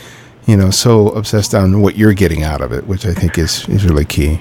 you 0.46 0.56
know, 0.56 0.70
so 0.70 1.08
obsessed 1.08 1.54
on 1.54 1.82
what 1.82 1.96
you're 1.96 2.14
getting 2.14 2.42
out 2.42 2.62
of 2.62 2.72
it, 2.72 2.86
which 2.86 3.04
I 3.04 3.12
think 3.12 3.36
is 3.36 3.68
is 3.68 3.84
really 3.84 4.06
key. 4.06 4.40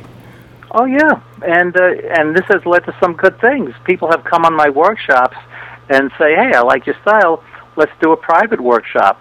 Oh 0.72 0.86
yeah, 0.86 1.22
and 1.46 1.76
uh, 1.76 2.18
and 2.18 2.34
this 2.34 2.46
has 2.48 2.66
led 2.66 2.86
to 2.86 2.96
some 3.02 3.14
good 3.14 3.38
things. 3.42 3.74
People 3.84 4.10
have 4.10 4.24
come 4.24 4.46
on 4.46 4.54
my 4.56 4.70
workshops 4.70 5.38
and 5.90 6.12
say, 6.18 6.34
"Hey, 6.34 6.54
I 6.54 6.62
like 6.62 6.86
your 6.86 6.96
style. 7.02 7.44
Let's 7.76 7.92
do 8.02 8.14
a 8.14 8.18
private 8.18 8.62
workshop." 8.62 9.20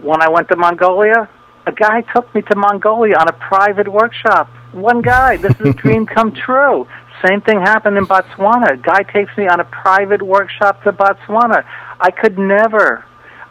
When 0.00 0.22
I 0.22 0.28
went 0.28 0.48
to 0.48 0.56
Mongolia, 0.56 1.28
a 1.66 1.72
guy 1.72 2.02
took 2.14 2.32
me 2.34 2.42
to 2.42 2.56
Mongolia 2.56 3.16
on 3.16 3.28
a 3.28 3.32
private 3.32 3.88
workshop. 3.88 4.48
One 4.72 5.02
guy. 5.02 5.36
This 5.36 5.52
is 5.60 5.66
a 5.66 5.72
dream 5.84 6.06
come 6.06 6.32
true. 6.32 6.86
Same 7.26 7.40
thing 7.40 7.60
happened 7.60 7.96
in 7.98 8.06
Botswana. 8.06 8.72
A 8.72 8.76
guy 8.76 9.02
takes 9.02 9.36
me 9.36 9.46
on 9.46 9.60
a 9.60 9.64
private 9.64 10.22
workshop 10.22 10.82
to 10.84 10.92
Botswana. 10.92 11.64
I 12.00 12.10
could 12.10 12.38
never 12.38 13.04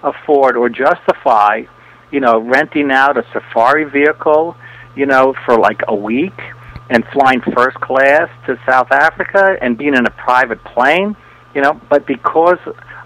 afford 0.04 0.58
or 0.58 0.68
justify, 0.68 1.64
you 2.12 2.20
know, 2.20 2.40
renting 2.40 2.92
out 2.92 3.18
a 3.18 3.26
safari 3.32 3.86
vehicle, 3.86 4.58
you 4.96 5.06
know, 5.06 5.34
for 5.46 5.58
like 5.58 5.82
a 5.88 5.96
week 5.96 6.38
and 6.90 7.06
flying 7.14 7.42
first 7.54 7.80
class 7.80 8.30
to 8.46 8.60
South 8.66 8.92
Africa 8.92 9.58
and 9.62 9.78
being 9.78 9.96
in 9.96 10.06
a 10.06 10.12
private 10.12 10.62
plane, 10.66 11.16
you 11.56 11.62
know, 11.62 11.80
but 11.90 12.06
because 12.06 12.60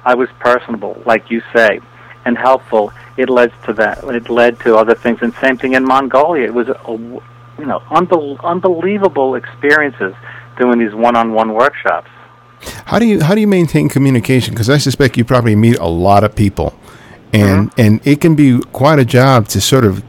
I 0.03 0.15
was 0.15 0.29
personable, 0.39 1.01
like 1.05 1.29
you 1.29 1.41
say, 1.53 1.79
and 2.25 2.35
helpful, 2.35 2.91
it 3.17 3.29
led 3.29 3.51
to 3.65 3.73
that. 3.73 4.03
It 4.03 4.29
led 4.29 4.59
to 4.61 4.77
other 4.77 4.95
things, 4.95 5.19
and 5.21 5.33
same 5.35 5.57
thing 5.57 5.73
in 5.73 5.83
Mongolia. 5.83 6.45
It 6.45 6.53
was, 6.53 6.69
a, 6.69 6.75
you 7.57 7.65
know, 7.65 7.79
unbel- 7.89 8.41
unbelievable 8.43 9.35
experiences 9.35 10.13
doing 10.57 10.79
these 10.79 10.93
one-on-one 10.93 11.53
workshops. 11.53 12.09
How 12.85 12.99
do 12.99 13.05
you 13.05 13.21
how 13.21 13.35
do 13.35 13.41
you 13.41 13.47
maintain 13.47 13.89
communication? 13.89 14.53
Because 14.53 14.69
I 14.69 14.77
suspect 14.77 15.17
you 15.17 15.25
probably 15.25 15.55
meet 15.55 15.77
a 15.77 15.87
lot 15.87 16.23
of 16.23 16.35
people, 16.35 16.73
and 17.33 17.69
mm-hmm. 17.69 17.81
and 17.81 18.07
it 18.07 18.21
can 18.21 18.35
be 18.35 18.59
quite 18.71 18.97
a 18.97 19.05
job 19.05 19.47
to 19.49 19.61
sort 19.61 19.85
of 19.85 20.03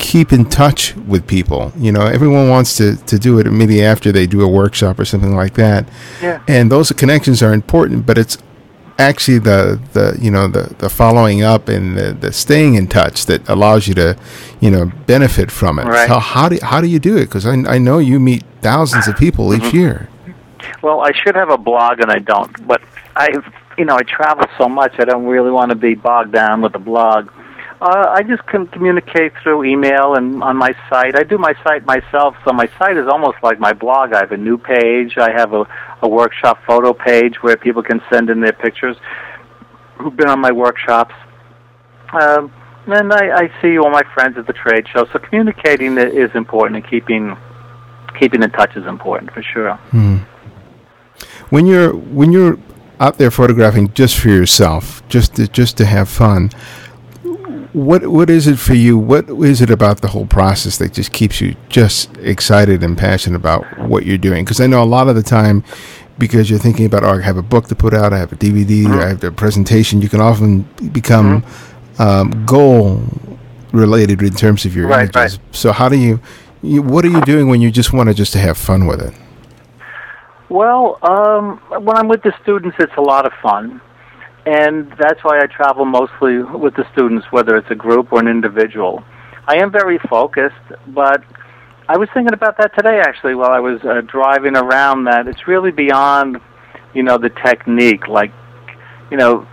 keep 0.00 0.32
in 0.32 0.46
touch 0.46 0.96
with 0.96 1.26
people. 1.26 1.72
You 1.76 1.92
know, 1.92 2.06
everyone 2.06 2.48
wants 2.48 2.76
to, 2.78 2.96
to 2.96 3.18
do 3.18 3.38
it 3.38 3.46
immediately 3.46 3.84
after 3.84 4.10
they 4.10 4.26
do 4.26 4.40
a 4.40 4.48
workshop 4.48 4.98
or 4.98 5.04
something 5.04 5.36
like 5.36 5.54
that. 5.54 5.86
Yeah. 6.22 6.42
And 6.48 6.72
those 6.72 6.90
connections 6.92 7.42
are 7.42 7.52
important, 7.52 8.06
but 8.06 8.16
it's 8.16 8.38
actually 9.00 9.38
the, 9.38 9.80
the 9.92 10.18
you 10.20 10.30
know 10.30 10.46
the, 10.48 10.74
the 10.78 10.88
following 10.88 11.42
up 11.42 11.68
and 11.68 11.96
the, 11.96 12.12
the 12.12 12.32
staying 12.32 12.74
in 12.74 12.86
touch 12.86 13.26
that 13.26 13.48
allows 13.48 13.88
you 13.88 13.94
to 13.94 14.16
you 14.60 14.70
know 14.70 14.92
benefit 15.06 15.50
from 15.50 15.78
it. 15.78 15.86
Right. 15.86 16.08
So 16.08 16.18
how 16.18 16.48
do 16.48 16.58
how 16.62 16.80
do 16.80 16.86
you 16.86 16.98
do 16.98 17.16
it? 17.16 17.26
Because 17.26 17.46
I, 17.46 17.54
I 17.54 17.78
know 17.78 17.98
you 17.98 18.20
meet 18.20 18.44
thousands 18.60 19.08
of 19.08 19.16
people 19.16 19.54
each 19.54 19.62
mm-hmm. 19.62 19.76
year. 19.76 20.08
Well, 20.82 21.00
I 21.00 21.12
should 21.12 21.34
have 21.34 21.50
a 21.50 21.58
blog 21.58 22.00
and 22.00 22.10
I 22.10 22.18
don't, 22.18 22.66
but 22.66 22.82
I 23.16 23.28
you 23.78 23.84
know 23.84 23.96
I 23.96 24.02
travel 24.02 24.46
so 24.58 24.68
much 24.68 24.94
I 24.98 25.04
don't 25.04 25.26
really 25.26 25.50
want 25.50 25.70
to 25.70 25.76
be 25.76 25.94
bogged 25.94 26.32
down 26.32 26.62
with 26.62 26.74
a 26.74 26.78
blog. 26.78 27.30
Uh, 27.80 28.10
I 28.10 28.22
just 28.22 28.46
communicate 28.46 29.32
through 29.42 29.64
email 29.64 30.14
and 30.14 30.42
on 30.42 30.56
my 30.58 30.74
site. 30.90 31.16
I 31.16 31.22
do 31.22 31.38
my 31.38 31.54
site 31.64 31.86
myself, 31.86 32.36
so 32.44 32.52
my 32.52 32.68
site 32.78 32.98
is 32.98 33.08
almost 33.08 33.38
like 33.42 33.58
my 33.58 33.72
blog. 33.72 34.12
I 34.12 34.20
have 34.20 34.32
a 34.32 34.36
new 34.36 34.58
page. 34.58 35.16
I 35.16 35.30
have 35.32 35.54
a, 35.54 35.64
a 36.02 36.08
workshop 36.08 36.62
photo 36.66 36.92
page 36.92 37.42
where 37.42 37.56
people 37.56 37.82
can 37.82 38.02
send 38.12 38.28
in 38.28 38.42
their 38.42 38.52
pictures 38.52 38.98
who've 39.96 40.14
been 40.14 40.28
on 40.28 40.40
my 40.40 40.52
workshops. 40.52 41.14
Um, 42.12 42.52
and 42.86 43.12
I, 43.12 43.44
I 43.44 43.62
see 43.62 43.78
all 43.78 43.90
my 43.90 44.02
friends 44.14 44.36
at 44.36 44.46
the 44.46 44.52
trade 44.52 44.86
show. 44.88 45.06
So 45.12 45.18
communicating 45.18 45.96
is 45.96 46.30
important, 46.34 46.82
and 46.82 46.90
keeping 46.90 47.34
keeping 48.18 48.42
in 48.42 48.50
touch 48.50 48.76
is 48.76 48.86
important 48.86 49.32
for 49.32 49.42
sure. 49.42 49.74
Hmm. 49.90 50.16
When 51.48 51.64
you're 51.64 51.94
when 51.94 52.30
you're 52.30 52.58
out 52.98 53.16
there 53.16 53.30
photographing 53.30 53.94
just 53.94 54.18
for 54.18 54.28
yourself, 54.28 55.02
just 55.08 55.36
to, 55.36 55.48
just 55.48 55.78
to 55.78 55.86
have 55.86 56.08
fun 56.08 56.50
what 57.72 58.06
what 58.08 58.28
is 58.30 58.46
it 58.46 58.58
for 58.58 58.74
you? 58.74 58.98
What 58.98 59.28
is 59.28 59.60
it 59.60 59.70
about 59.70 60.00
the 60.00 60.08
whole 60.08 60.26
process 60.26 60.78
that 60.78 60.92
just 60.92 61.12
keeps 61.12 61.40
you 61.40 61.54
just 61.68 62.16
excited 62.18 62.82
and 62.82 62.98
passionate 62.98 63.36
about 63.36 63.78
what 63.78 64.04
you're 64.04 64.18
doing? 64.18 64.44
Because 64.44 64.60
I 64.60 64.66
know 64.66 64.82
a 64.82 64.84
lot 64.84 65.08
of 65.08 65.14
the 65.14 65.22
time, 65.22 65.62
because 66.18 66.50
you're 66.50 66.58
thinking 66.58 66.86
about, 66.86 67.04
oh, 67.04 67.18
I 67.18 67.20
have 67.22 67.36
a 67.36 67.42
book 67.42 67.68
to 67.68 67.76
put 67.76 67.94
out, 67.94 68.12
I 68.12 68.18
have 68.18 68.32
a 68.32 68.36
DVD, 68.36 68.84
mm-hmm. 68.84 68.98
I 68.98 69.08
have 69.08 69.22
a 69.22 69.30
presentation. 69.30 70.02
You 70.02 70.08
can 70.08 70.20
often 70.20 70.62
become 70.92 71.42
mm-hmm. 71.42 72.02
um, 72.02 72.44
goal 72.44 73.02
related 73.72 74.20
in 74.22 74.34
terms 74.34 74.64
of 74.64 74.74
your 74.74 74.88
right, 74.88 75.14
images. 75.14 75.38
Right. 75.38 75.54
So 75.54 75.72
how 75.72 75.88
do 75.88 75.96
you, 75.96 76.20
you? 76.62 76.82
What 76.82 77.04
are 77.04 77.08
you 77.08 77.20
doing 77.22 77.48
when 77.48 77.60
you 77.60 77.70
just 77.70 77.92
want 77.92 78.08
to 78.08 78.14
just 78.14 78.32
to 78.32 78.38
have 78.38 78.58
fun 78.58 78.86
with 78.86 79.00
it? 79.00 79.14
Well, 80.48 80.98
um, 81.02 81.58
when 81.84 81.96
I'm 81.96 82.08
with 82.08 82.24
the 82.24 82.34
students, 82.42 82.76
it's 82.80 82.96
a 82.96 83.00
lot 83.00 83.26
of 83.26 83.32
fun 83.40 83.80
and 84.46 84.92
that's 84.98 85.22
why 85.22 85.40
I 85.40 85.46
travel 85.46 85.84
mostly 85.84 86.42
with 86.42 86.74
the 86.74 86.84
students, 86.92 87.26
whether 87.30 87.56
it's 87.56 87.70
a 87.70 87.74
group 87.74 88.12
or 88.12 88.20
an 88.20 88.28
individual. 88.28 89.02
I 89.46 89.56
am 89.56 89.70
very 89.70 89.98
focused, 89.98 90.54
but 90.88 91.22
I 91.88 91.96
was 91.98 92.08
thinking 92.14 92.32
about 92.32 92.56
that 92.58 92.74
today 92.76 93.00
actually 93.00 93.34
while 93.34 93.50
I 93.50 93.58
was 93.60 93.80
uh, 93.82 94.00
driving 94.02 94.56
around. 94.56 95.04
That 95.04 95.26
it's 95.26 95.48
really 95.48 95.72
beyond, 95.72 96.38
you 96.94 97.02
know, 97.02 97.18
the 97.18 97.30
technique. 97.30 98.06
Like, 98.06 98.32
you 99.10 99.16
know, 99.16 99.46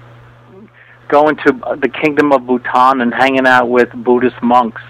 going 1.10 1.38
to 1.38 1.78
the 1.82 1.90
kingdom 1.90 2.32
of 2.32 2.46
Bhutan 2.46 3.02
and 3.02 3.14
hanging 3.14 3.48
out 3.48 3.70
with 3.70 3.90
Buddhist 3.92 4.42
monks, 4.44 4.82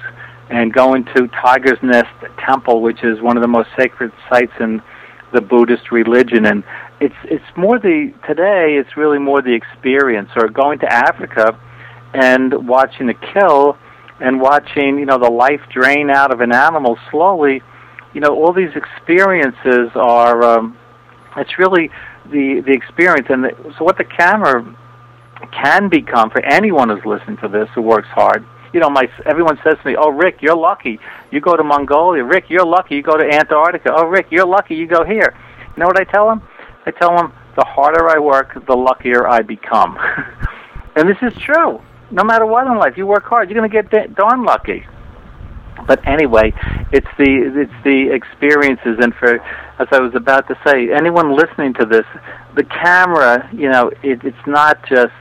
and 0.49 0.73
going 0.73 1.05
to 1.15 1.27
Tiger's 1.27 1.79
Nest 1.81 2.09
Temple, 2.45 2.81
which 2.81 3.03
is 3.03 3.21
one 3.21 3.37
of 3.37 3.41
the 3.41 3.47
most 3.47 3.69
sacred 3.77 4.11
sites 4.29 4.53
in 4.59 4.81
the 5.33 5.41
Buddhist 5.41 5.91
religion, 5.91 6.45
and 6.45 6.63
it's 6.99 7.15
it's 7.25 7.45
more 7.55 7.79
the 7.79 8.13
today. 8.25 8.75
It's 8.77 8.97
really 8.97 9.19
more 9.19 9.41
the 9.41 9.53
experience, 9.53 10.29
or 10.35 10.47
going 10.47 10.79
to 10.79 10.91
Africa 10.91 11.59
and 12.13 12.67
watching 12.67 13.09
a 13.09 13.13
kill 13.33 13.77
and 14.19 14.41
watching 14.41 14.97
you 14.97 15.05
know 15.05 15.19
the 15.19 15.29
life 15.29 15.61
drain 15.71 16.09
out 16.09 16.31
of 16.31 16.41
an 16.41 16.53
animal 16.53 16.97
slowly. 17.11 17.61
You 18.13 18.21
know, 18.21 18.35
all 18.35 18.53
these 18.53 18.75
experiences 18.75 19.91
are. 19.95 20.43
Um, 20.43 20.77
it's 21.35 21.59
really 21.59 21.91
the 22.25 22.63
the 22.65 22.73
experience, 22.73 23.27
and 23.29 23.43
the, 23.43 23.73
so 23.77 23.83
what 23.83 23.97
the 23.97 24.03
camera 24.03 24.75
can 25.51 25.87
become 25.89 26.31
for 26.31 26.43
anyone 26.43 26.89
who's 26.89 27.05
listening 27.05 27.37
to 27.37 27.47
this 27.47 27.69
who 27.75 27.81
works 27.81 28.07
hard. 28.07 28.43
You 28.73 28.79
know, 28.79 28.89
my 28.89 29.07
everyone 29.25 29.59
says 29.63 29.75
to 29.81 29.87
me, 29.87 29.95
"Oh, 29.95 30.09
Rick, 30.09 30.41
you're 30.41 30.57
lucky. 30.57 30.99
You 31.31 31.41
go 31.41 31.55
to 31.55 31.63
Mongolia. 31.63 32.23
Rick, 32.23 32.45
you're 32.49 32.65
lucky. 32.65 32.95
You 32.95 33.03
go 33.03 33.17
to 33.17 33.23
Antarctica. 33.23 33.93
Oh, 33.93 34.05
Rick, 34.05 34.27
you're 34.31 34.47
lucky. 34.47 34.75
You 34.75 34.87
go 34.87 35.03
here." 35.05 35.35
You 35.75 35.81
know 35.81 35.85
what 35.85 35.99
I 35.99 36.05
tell 36.05 36.27
them? 36.27 36.41
I 36.87 36.91
tell 36.91 37.17
them 37.17 37.33
the 37.57 37.65
harder 37.65 38.09
I 38.09 38.17
work, 38.17 38.65
the 38.65 38.75
luckier 38.75 39.27
I 39.27 39.41
become. 39.41 39.97
and 40.95 41.09
this 41.09 41.17
is 41.21 41.33
true. 41.41 41.81
No 42.11 42.23
matter 42.23 42.45
what 42.45 42.65
in 42.65 42.77
life, 42.77 42.95
you 42.95 43.05
work 43.05 43.25
hard, 43.25 43.49
you're 43.49 43.59
going 43.59 43.69
to 43.69 43.81
get 43.91 44.15
darn 44.15 44.45
lucky. 44.45 44.85
But 45.85 46.07
anyway, 46.07 46.53
it's 46.93 47.07
the 47.17 47.61
it's 47.61 47.83
the 47.83 48.09
experiences, 48.11 48.97
and 48.99 49.13
for 49.15 49.35
as 49.79 49.87
I 49.91 49.99
was 49.99 50.15
about 50.15 50.47
to 50.47 50.57
say, 50.65 50.91
anyone 50.91 51.35
listening 51.35 51.73
to 51.75 51.85
this, 51.85 52.05
the 52.55 52.63
camera, 52.63 53.47
you 53.53 53.69
know, 53.69 53.91
it, 54.01 54.23
it's 54.23 54.47
not 54.47 54.83
just 54.87 55.13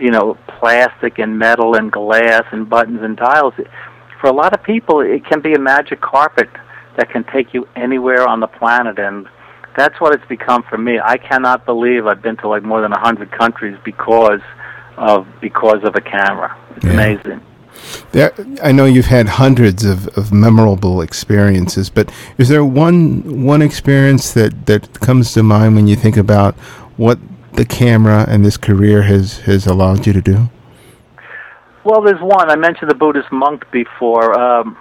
you 0.00 0.10
know 0.10 0.38
plastic 0.46 1.18
and 1.18 1.38
metal 1.38 1.74
and 1.74 1.92
glass 1.92 2.44
and 2.52 2.70
buttons 2.70 3.00
and 3.02 3.16
dials. 3.16 3.54
For 4.20 4.28
a 4.28 4.32
lot 4.32 4.54
of 4.54 4.62
people, 4.62 5.00
it 5.00 5.26
can 5.26 5.42
be 5.42 5.54
a 5.54 5.58
magic 5.58 6.00
carpet 6.00 6.48
that 6.96 7.10
can 7.10 7.24
take 7.24 7.52
you 7.52 7.68
anywhere 7.76 8.26
on 8.26 8.40
the 8.40 8.46
planet, 8.46 8.98
and 8.98 9.28
that's 9.76 10.00
what 10.00 10.14
it's 10.14 10.26
become 10.28 10.62
for 10.64 10.78
me. 10.78 10.98
I 10.98 11.16
cannot 11.16 11.64
believe 11.64 12.06
I've 12.06 12.22
been 12.22 12.36
to 12.38 12.48
like 12.48 12.62
more 12.62 12.80
than 12.80 12.92
a 12.92 12.98
hundred 12.98 13.30
countries 13.30 13.78
because 13.84 14.40
of 14.96 15.26
because 15.40 15.82
of 15.84 15.96
a 15.96 16.00
camera. 16.00 16.56
It's 16.76 16.84
yeah. 16.84 16.92
amazing. 16.92 17.40
There, 18.12 18.32
I 18.62 18.72
know 18.72 18.84
you've 18.84 19.06
had 19.06 19.28
hundreds 19.28 19.84
of, 19.84 20.08
of 20.18 20.32
memorable 20.32 21.00
experiences, 21.00 21.88
but 21.88 22.12
is 22.36 22.48
there 22.48 22.64
one 22.64 23.44
one 23.44 23.62
experience 23.62 24.32
that, 24.34 24.66
that 24.66 25.00
comes 25.00 25.32
to 25.34 25.42
mind 25.42 25.76
when 25.76 25.86
you 25.86 25.96
think 25.96 26.16
about 26.16 26.54
what 26.96 27.18
the 27.54 27.64
camera 27.64 28.26
and 28.28 28.44
this 28.44 28.56
career 28.56 29.02
has, 29.02 29.38
has 29.40 29.66
allowed 29.66 30.06
you 30.06 30.12
to 30.12 30.20
do? 30.20 30.50
Well, 31.84 32.02
there's 32.02 32.20
one. 32.20 32.50
I 32.50 32.56
mentioned 32.56 32.90
the 32.90 32.94
Buddhist 32.94 33.32
monk 33.32 33.64
before. 33.70 34.38
Um, 34.38 34.76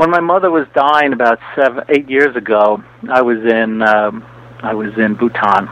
when 0.00 0.08
my 0.08 0.20
mother 0.20 0.50
was 0.50 0.66
dying 0.74 1.12
about 1.12 1.38
seven, 1.54 1.84
eight 1.90 2.08
years 2.08 2.34
ago, 2.34 2.82
I 3.10 3.20
was 3.20 3.36
in 3.44 3.82
um, 3.82 4.24
I 4.62 4.72
was 4.72 4.96
in 4.96 5.14
Bhutan, 5.14 5.68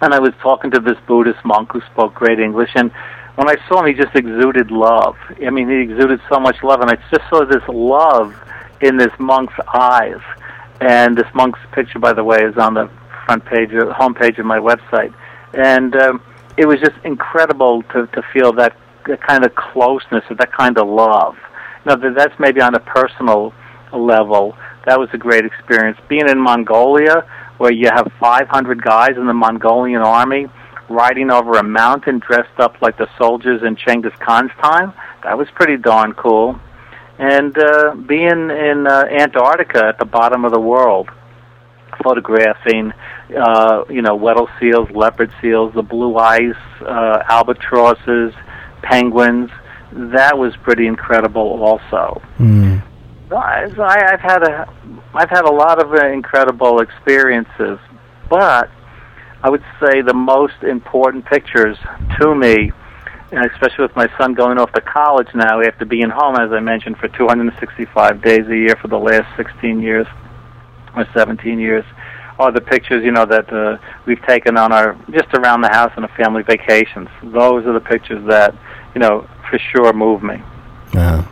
and 0.00 0.14
I 0.14 0.18
was 0.18 0.32
talking 0.40 0.70
to 0.70 0.80
this 0.80 0.96
Buddhist 1.06 1.44
monk 1.44 1.72
who 1.72 1.82
spoke 1.92 2.14
great 2.14 2.40
English, 2.40 2.70
and 2.74 2.90
when 3.34 3.50
I 3.50 3.56
saw 3.68 3.80
him, 3.80 3.94
he 3.94 4.02
just 4.02 4.16
exuded 4.16 4.70
love. 4.70 5.16
I 5.46 5.50
mean, 5.50 5.68
he 5.68 5.76
exuded 5.76 6.22
so 6.30 6.40
much 6.40 6.56
love, 6.62 6.80
and 6.80 6.90
I 6.90 6.96
just 7.10 7.28
saw 7.28 7.44
this 7.44 7.62
love 7.68 8.34
in 8.80 8.96
this 8.96 9.12
monk's 9.18 9.58
eyes. 9.74 10.22
And 10.80 11.14
this 11.14 11.28
monk's 11.34 11.60
picture, 11.72 11.98
by 11.98 12.14
the 12.14 12.24
way, 12.24 12.38
is 12.44 12.56
on 12.56 12.72
the 12.72 12.88
front 13.26 13.44
page, 13.44 13.72
or 13.72 13.92
home 13.92 14.14
page 14.14 14.38
of 14.38 14.46
my 14.46 14.58
website. 14.58 15.12
And 15.52 15.94
um, 15.96 16.22
it 16.56 16.64
was 16.64 16.80
just 16.80 16.96
incredible 17.04 17.82
to 17.92 18.06
to 18.06 18.22
feel 18.32 18.54
that, 18.54 18.74
that 19.06 19.20
kind 19.20 19.44
of 19.44 19.54
closeness 19.54 20.24
that 20.30 20.50
kind 20.52 20.78
of 20.78 20.88
love. 20.88 21.36
Now, 21.86 21.96
that's 21.96 22.38
maybe 22.38 22.60
on 22.60 22.74
a 22.74 22.80
personal 22.80 23.52
level. 23.92 24.56
That 24.86 24.98
was 24.98 25.08
a 25.12 25.18
great 25.18 25.44
experience. 25.44 25.98
Being 26.08 26.28
in 26.28 26.38
Mongolia, 26.38 27.26
where 27.58 27.72
you 27.72 27.88
have 27.92 28.10
500 28.18 28.82
guys 28.82 29.16
in 29.16 29.26
the 29.26 29.34
Mongolian 29.34 30.02
army 30.02 30.48
riding 30.88 31.30
over 31.30 31.54
a 31.54 31.62
mountain 31.62 32.18
dressed 32.18 32.58
up 32.58 32.80
like 32.82 32.98
the 32.98 33.08
soldiers 33.18 33.62
in 33.62 33.76
Genghis 33.76 34.12
Khan's 34.18 34.50
time. 34.62 34.92
That 35.22 35.38
was 35.38 35.48
pretty 35.54 35.76
darn 35.76 36.12
cool. 36.14 36.58
And 37.18 37.56
uh, 37.56 37.94
being 37.94 38.50
in 38.50 38.86
uh, 38.86 39.04
Antarctica 39.10 39.86
at 39.86 39.98
the 39.98 40.04
bottom 40.04 40.44
of 40.44 40.52
the 40.52 40.60
world, 40.60 41.08
photographing, 42.02 42.92
uh, 43.36 43.84
you 43.88 44.02
know, 44.02 44.16
Weddell 44.16 44.48
seals, 44.58 44.90
leopard 44.90 45.32
seals, 45.40 45.72
the 45.74 45.82
blue 45.82 46.16
ice, 46.16 46.54
uh, 46.80 47.22
albatrosses, 47.28 48.34
penguins. 48.82 49.50
That 49.94 50.36
was 50.36 50.54
pretty 50.56 50.86
incredible, 50.86 51.62
also. 51.62 52.20
Mm. 52.38 52.82
I, 53.32 54.12
I've 54.12 54.20
had 54.20 54.42
a, 54.42 54.68
I've 55.14 55.30
had 55.30 55.44
a 55.44 55.52
lot 55.52 55.80
of 55.80 55.92
uh, 55.92 56.06
incredible 56.08 56.80
experiences, 56.80 57.78
but 58.28 58.70
I 59.42 59.50
would 59.50 59.62
say 59.80 60.02
the 60.02 60.14
most 60.14 60.62
important 60.62 61.26
pictures 61.26 61.76
to 62.20 62.34
me, 62.34 62.72
especially 63.30 63.82
with 63.82 63.96
my 63.96 64.08
son 64.18 64.34
going 64.34 64.58
off 64.58 64.72
to 64.72 64.80
college 64.80 65.28
now 65.34 65.60
after 65.60 65.84
being 65.84 66.10
home, 66.10 66.36
as 66.36 66.52
I 66.52 66.60
mentioned, 66.60 66.98
for 66.98 67.08
265 67.08 68.22
days 68.22 68.46
a 68.48 68.56
year 68.56 68.76
for 68.80 68.88
the 68.88 68.98
last 68.98 69.26
16 69.36 69.80
years 69.80 70.06
or 70.96 71.06
17 71.14 71.58
years, 71.58 71.84
are 72.38 72.50
the 72.50 72.60
pictures 72.60 73.04
you 73.04 73.12
know 73.12 73.26
that 73.26 73.52
uh, 73.52 73.76
we've 74.06 74.22
taken 74.26 74.56
on 74.56 74.72
our 74.72 74.96
just 75.10 75.32
around 75.34 75.60
the 75.60 75.68
house 75.68 75.92
on 75.96 76.04
a 76.04 76.08
family 76.08 76.42
vacations. 76.42 77.08
Those 77.22 77.64
are 77.66 77.72
the 77.72 77.80
pictures 77.80 78.26
that 78.28 78.54
you 78.94 79.00
know 79.00 79.28
for 79.50 79.58
sure 79.58 79.92
move 79.92 80.22
me. 80.22 80.42
Yeah. 80.92 81.26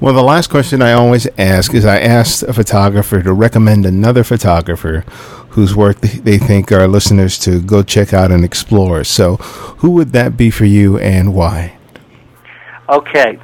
Well, 0.00 0.14
the 0.14 0.22
last 0.22 0.50
question 0.50 0.82
I 0.82 0.94
always 0.94 1.28
ask 1.38 1.72
is 1.74 1.84
I 1.84 2.00
ask 2.00 2.42
a 2.42 2.52
photographer 2.52 3.22
to 3.22 3.32
recommend 3.32 3.86
another 3.86 4.24
photographer 4.24 5.04
whose 5.50 5.76
work 5.76 6.00
they 6.00 6.38
think 6.38 6.72
our 6.72 6.88
listeners 6.88 7.38
to 7.40 7.60
go 7.60 7.84
check 7.84 8.12
out 8.12 8.32
and 8.32 8.44
explore. 8.44 9.04
So, 9.04 9.36
who 9.78 9.92
would 9.92 10.10
that 10.10 10.36
be 10.36 10.50
for 10.50 10.64
you 10.64 10.98
and 10.98 11.34
why? 11.34 11.76
Okay. 12.88 13.38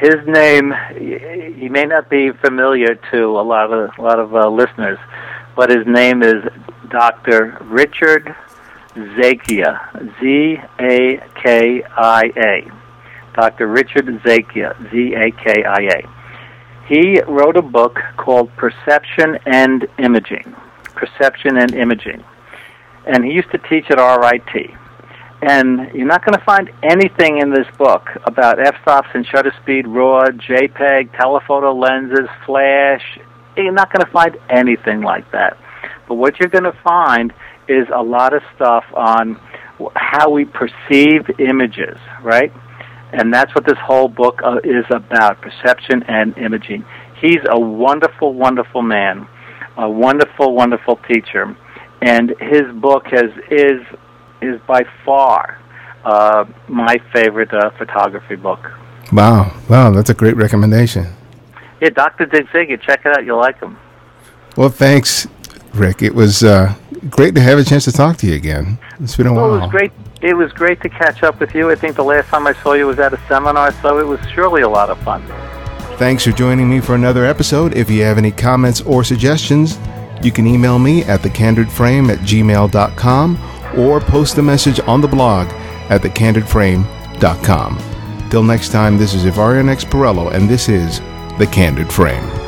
His 0.00 0.16
name, 0.26 0.72
he 0.96 1.68
may 1.68 1.84
not 1.84 2.08
be 2.08 2.30
familiar 2.30 2.94
to 3.10 3.38
a 3.38 3.42
lot 3.42 3.72
of 3.72 3.90
a 3.98 4.00
lot 4.00 4.18
of 4.18 4.34
uh, 4.34 4.48
listeners, 4.48 4.98
but 5.56 5.68
his 5.68 5.86
name 5.86 6.22
is 6.22 6.42
Dr. 6.88 7.58
Richard 7.62 8.34
Zakia, 8.94 9.78
Z 10.20 10.58
A 10.80 11.20
K 11.34 11.82
I 11.84 12.32
A. 12.36 12.77
Dr. 13.38 13.68
Richard 13.68 14.06
Zakia, 14.24 14.74
Z 14.90 15.14
A 15.14 15.30
K 15.30 15.62
I 15.62 15.82
A. 15.94 16.88
He 16.88 17.20
wrote 17.22 17.56
a 17.56 17.62
book 17.62 18.00
called 18.16 18.50
Perception 18.56 19.38
and 19.46 19.86
Imaging. 20.00 20.56
Perception 20.96 21.56
and 21.56 21.72
Imaging. 21.72 22.24
And 23.06 23.24
he 23.24 23.30
used 23.30 23.52
to 23.52 23.58
teach 23.58 23.84
at 23.90 23.98
RIT. 23.98 24.70
And 25.40 25.94
you're 25.94 26.04
not 26.04 26.24
going 26.24 26.36
to 26.36 26.44
find 26.44 26.68
anything 26.82 27.38
in 27.38 27.52
this 27.52 27.68
book 27.76 28.08
about 28.24 28.58
f-stops 28.58 29.10
and 29.14 29.24
shutter 29.24 29.52
speed, 29.62 29.86
RAW, 29.86 30.30
JPEG, 30.30 31.16
telephoto 31.16 31.72
lenses, 31.72 32.28
flash. 32.44 33.20
You're 33.56 33.70
not 33.70 33.92
going 33.92 34.04
to 34.04 34.10
find 34.10 34.36
anything 34.50 35.02
like 35.02 35.30
that. 35.30 35.56
But 36.08 36.16
what 36.16 36.40
you're 36.40 36.48
going 36.48 36.64
to 36.64 36.76
find 36.82 37.32
is 37.68 37.86
a 37.94 38.02
lot 38.02 38.34
of 38.34 38.42
stuff 38.56 38.84
on 38.94 39.40
how 39.94 40.28
we 40.28 40.44
perceive 40.44 41.30
images, 41.38 41.98
right? 42.24 42.52
And 43.12 43.32
that's 43.32 43.54
what 43.54 43.64
this 43.64 43.78
whole 43.78 44.08
book 44.08 44.40
uh, 44.44 44.58
is 44.64 44.84
about 44.90 45.40
perception 45.40 46.02
and 46.04 46.36
imaging. 46.36 46.84
He's 47.20 47.40
a 47.48 47.58
wonderful, 47.58 48.34
wonderful 48.34 48.82
man, 48.82 49.26
a 49.76 49.88
wonderful, 49.88 50.54
wonderful 50.54 50.96
teacher. 51.08 51.56
And 52.02 52.34
his 52.38 52.70
book 52.74 53.06
has, 53.06 53.30
is, 53.50 53.80
is 54.42 54.60
by 54.66 54.84
far 55.04 55.58
uh, 56.04 56.44
my 56.68 56.96
favorite 57.12 57.52
uh, 57.52 57.70
photography 57.78 58.36
book. 58.36 58.60
Wow. 59.12 59.58
Wow, 59.68 59.90
that's 59.90 60.10
a 60.10 60.14
great 60.14 60.36
recommendation. 60.36 61.06
Yeah, 61.80 61.90
Dr. 61.90 62.26
Zakia, 62.26 62.80
check 62.80 63.06
it 63.06 63.16
out. 63.16 63.24
You'll 63.24 63.38
like 63.38 63.58
him. 63.60 63.78
Well, 64.56 64.68
thanks, 64.68 65.26
Rick. 65.74 66.02
It 66.02 66.14
was 66.14 66.42
uh, 66.42 66.74
great 67.08 67.34
to 67.36 67.40
have 67.40 67.58
a 67.58 67.64
chance 67.64 67.84
to 67.84 67.92
talk 67.92 68.16
to 68.18 68.26
you 68.26 68.34
again. 68.34 68.78
It's 69.00 69.16
been 69.16 69.26
a 69.26 69.32
well, 69.32 69.50
while. 69.50 69.56
It 69.56 69.60
was 69.60 69.70
great. 69.70 69.92
It 70.20 70.34
was 70.34 70.52
great 70.52 70.80
to 70.82 70.88
catch 70.88 71.22
up 71.22 71.38
with 71.38 71.54
you. 71.54 71.70
I 71.70 71.76
think 71.76 71.96
the 71.96 72.02
last 72.02 72.28
time 72.28 72.46
I 72.46 72.52
saw 72.54 72.72
you 72.72 72.86
was 72.86 72.98
at 72.98 73.12
a 73.12 73.20
seminar, 73.28 73.72
so 73.80 73.98
it 73.98 74.06
was 74.06 74.18
surely 74.30 74.62
a 74.62 74.68
lot 74.68 74.90
of 74.90 74.98
fun. 75.02 75.22
Thanks 75.96 76.24
for 76.24 76.32
joining 76.32 76.68
me 76.68 76.80
for 76.80 76.94
another 76.94 77.24
episode. 77.24 77.76
If 77.76 77.90
you 77.90 78.02
have 78.02 78.18
any 78.18 78.30
comments 78.30 78.80
or 78.80 79.04
suggestions, 79.04 79.78
you 80.22 80.32
can 80.32 80.46
email 80.46 80.78
me 80.78 81.04
at 81.04 81.20
thecandidframe 81.20 82.10
at 82.10 82.18
gmail.com 82.20 83.38
or 83.76 84.00
post 84.00 84.38
a 84.38 84.42
message 84.42 84.80
on 84.80 85.00
the 85.00 85.08
blog 85.08 85.48
at 85.90 86.02
thecandidframe.com. 86.02 87.78
Till 88.30 88.42
next 88.42 88.70
time, 88.70 88.98
this 88.98 89.14
is 89.14 89.24
Ibarionex 89.24 90.34
and 90.34 90.48
this 90.48 90.68
is 90.68 91.00
The 91.38 91.48
Candid 91.50 91.92
Frame. 91.92 92.47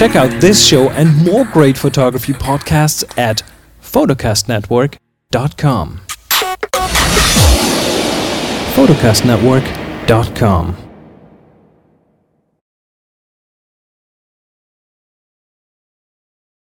Check 0.00 0.16
out 0.16 0.40
this 0.40 0.66
show 0.66 0.88
and 0.92 1.14
more 1.26 1.44
great 1.44 1.76
photography 1.76 2.32
podcasts 2.32 3.04
at 3.18 3.42
photocastnetwork.com. 3.82 6.00
photocastnetwork.com 8.72 10.89